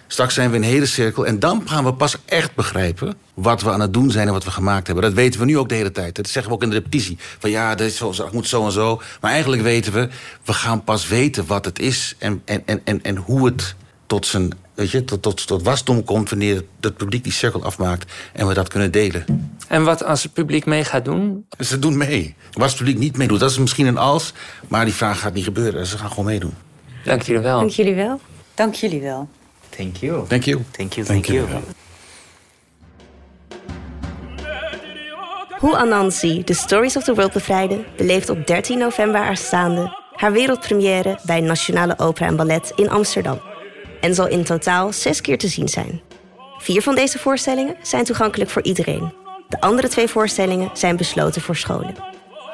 Straks 0.07 0.35
zijn 0.35 0.51
we 0.51 0.57
in 0.57 0.63
een 0.63 0.69
hele 0.69 0.87
cirkel 0.87 1.27
en 1.27 1.39
dan 1.39 1.63
gaan 1.65 1.85
we 1.85 1.95
pas 1.95 2.17
echt 2.25 2.55
begrijpen 2.55 3.15
wat 3.35 3.63
we 3.63 3.71
aan 3.71 3.81
het 3.81 3.93
doen 3.93 4.11
zijn 4.11 4.27
en 4.27 4.33
wat 4.33 4.45
we 4.45 4.51
gemaakt 4.51 4.87
hebben. 4.87 5.05
Dat 5.05 5.13
weten 5.13 5.41
we 5.41 5.47
nu 5.47 5.59
ook 5.59 5.69
de 5.69 5.75
hele 5.75 5.93
tijd. 5.93 6.15
Dat 6.15 6.29
zeggen 6.29 6.51
we 6.51 6.57
ook 6.57 6.63
in 6.63 6.71
de 6.71 6.77
repetitie. 6.77 7.19
Van 7.39 7.51
ja, 7.51 7.75
dit 7.75 7.87
is 7.87 7.97
zo, 7.97 8.11
het 8.11 8.33
moet 8.33 8.49
zo 8.49 8.65
en 8.65 8.73
zo. 8.73 9.01
Maar 9.21 9.31
eigenlijk 9.31 9.63
weten 9.63 9.93
we, 9.93 10.09
we 10.45 10.53
gaan 10.53 10.85
pas 10.85 11.09
weten 11.09 11.47
wat 11.47 11.65
het 11.65 11.79
is 11.79 12.15
en, 12.19 12.43
en, 12.45 12.63
en, 12.67 12.81
en, 12.85 13.03
en 13.03 13.17
hoe 13.17 13.47
het 13.47 13.75
tot 14.07 14.27
zijn 14.27 14.53
weet 14.77 14.91
je, 14.91 15.05
tot, 15.05 15.23
tot, 15.23 15.47
tot 15.47 15.63
wasdom 15.63 16.05
komt 16.05 16.31
wanneer 16.31 16.65
het 16.81 16.97
publiek 16.97 17.25
die 17.25 17.33
cirkel 17.33 17.65
afmaakt 17.65 18.13
en 18.33 18.47
we 18.47 18.55
dat 18.55 18.69
kunnen 18.69 18.93
delen. 18.93 19.25
En 19.69 19.85
wat 19.85 20.05
als 20.05 20.23
het 20.23 20.33
publiek 20.33 20.67
mee 20.67 20.85
gaat 20.85 21.05
doen? 21.05 21.47
Ze 21.59 21.79
doen 21.79 21.97
mee. 21.97 22.35
Wat 22.53 22.63
als 22.63 22.71
het 22.71 22.79
publiek 22.79 22.99
niet 22.99 23.17
meedoet, 23.17 23.41
dat 23.41 23.51
is 23.51 23.59
misschien 23.59 23.87
een 23.87 23.99
als, 23.99 24.33
maar 24.69 24.85
die 24.85 24.95
vraag 24.95 25.21
gaat 25.21 25.35
niet 25.35 25.45
gebeuren. 25.45 25.87
Ze 25.87 25.99
gaan 25.99 26.09
gewoon 26.09 26.25
meedoen. 26.25 26.55
Dank 27.05 27.23
jullie 27.23 27.43
wel. 27.43 27.59
Dank 27.59 27.71
jullie 27.71 27.95
wel. 27.95 28.21
Dank 28.55 28.75
jullie 28.75 29.01
wel. 29.01 29.29
Thank 29.77 29.97
you. 29.97 30.27
Thank 30.27 30.45
you. 30.45 30.63
Thank 30.73 30.93
you, 30.95 31.07
thank, 31.07 31.27
you. 31.27 31.47
Hoe 35.59 35.77
Anansi 35.77 36.45
The 36.45 36.55
Stories 36.55 36.97
of 36.97 37.05
the 37.05 37.15
World 37.15 37.33
bevrijdde... 37.33 37.85
beleeft 37.97 38.29
op 38.29 38.47
13 38.47 38.79
november 38.79 39.21
aanstaande... 39.21 39.97
haar 40.13 40.33
wereldpremière 40.33 41.19
bij 41.23 41.41
Nationale 41.41 41.99
Opera 41.99 42.27
en 42.27 42.37
Ballet 42.37 42.73
in 42.75 42.91
Amsterdam. 42.91 43.41
En 44.01 44.15
zal 44.15 44.29
in 44.29 44.45
totaal 44.45 44.93
zes 44.93 45.21
keer 45.21 45.39
te 45.39 45.49
zien 45.49 45.69
zijn. 45.69 46.01
Vier 46.59 46.83
van 46.83 46.95
deze 46.95 47.19
voorstellingen 47.19 47.77
zijn 47.83 48.05
toegankelijk 48.05 48.51
voor 48.51 48.63
iedereen. 48.63 49.13
De 49.49 49.61
andere 49.61 49.89
twee 49.89 50.09
voorstellingen 50.09 50.71
zijn 50.73 50.97
besloten 50.97 51.43
voor 51.43 51.57
scholen. 51.57 51.95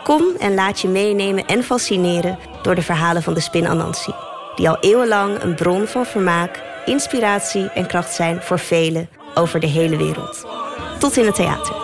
Kom 0.04 0.22
en 0.38 0.54
laat 0.54 0.80
je 0.80 0.88
meenemen 0.88 1.46
en 1.46 1.62
fascineren 1.64 2.38
door 2.62 2.74
de 2.74 2.82
verhalen 2.82 3.22
van 3.22 3.34
de 3.34 3.40
spin 3.40 3.66
Anansi... 3.66 4.12
die 4.56 4.68
al 4.68 4.78
eeuwenlang 4.80 5.42
een 5.42 5.54
bron 5.54 5.86
van 5.86 6.06
vermaak 6.06 6.71
inspiratie 6.84 7.70
en 7.70 7.86
kracht 7.86 8.14
zijn 8.14 8.42
voor 8.42 8.58
velen 8.58 9.08
over 9.34 9.60
de 9.60 9.66
hele 9.66 9.96
wereld. 9.96 10.46
tot 10.98 11.16
in 11.16 11.26
het 11.26 11.34
theater. 11.34 11.81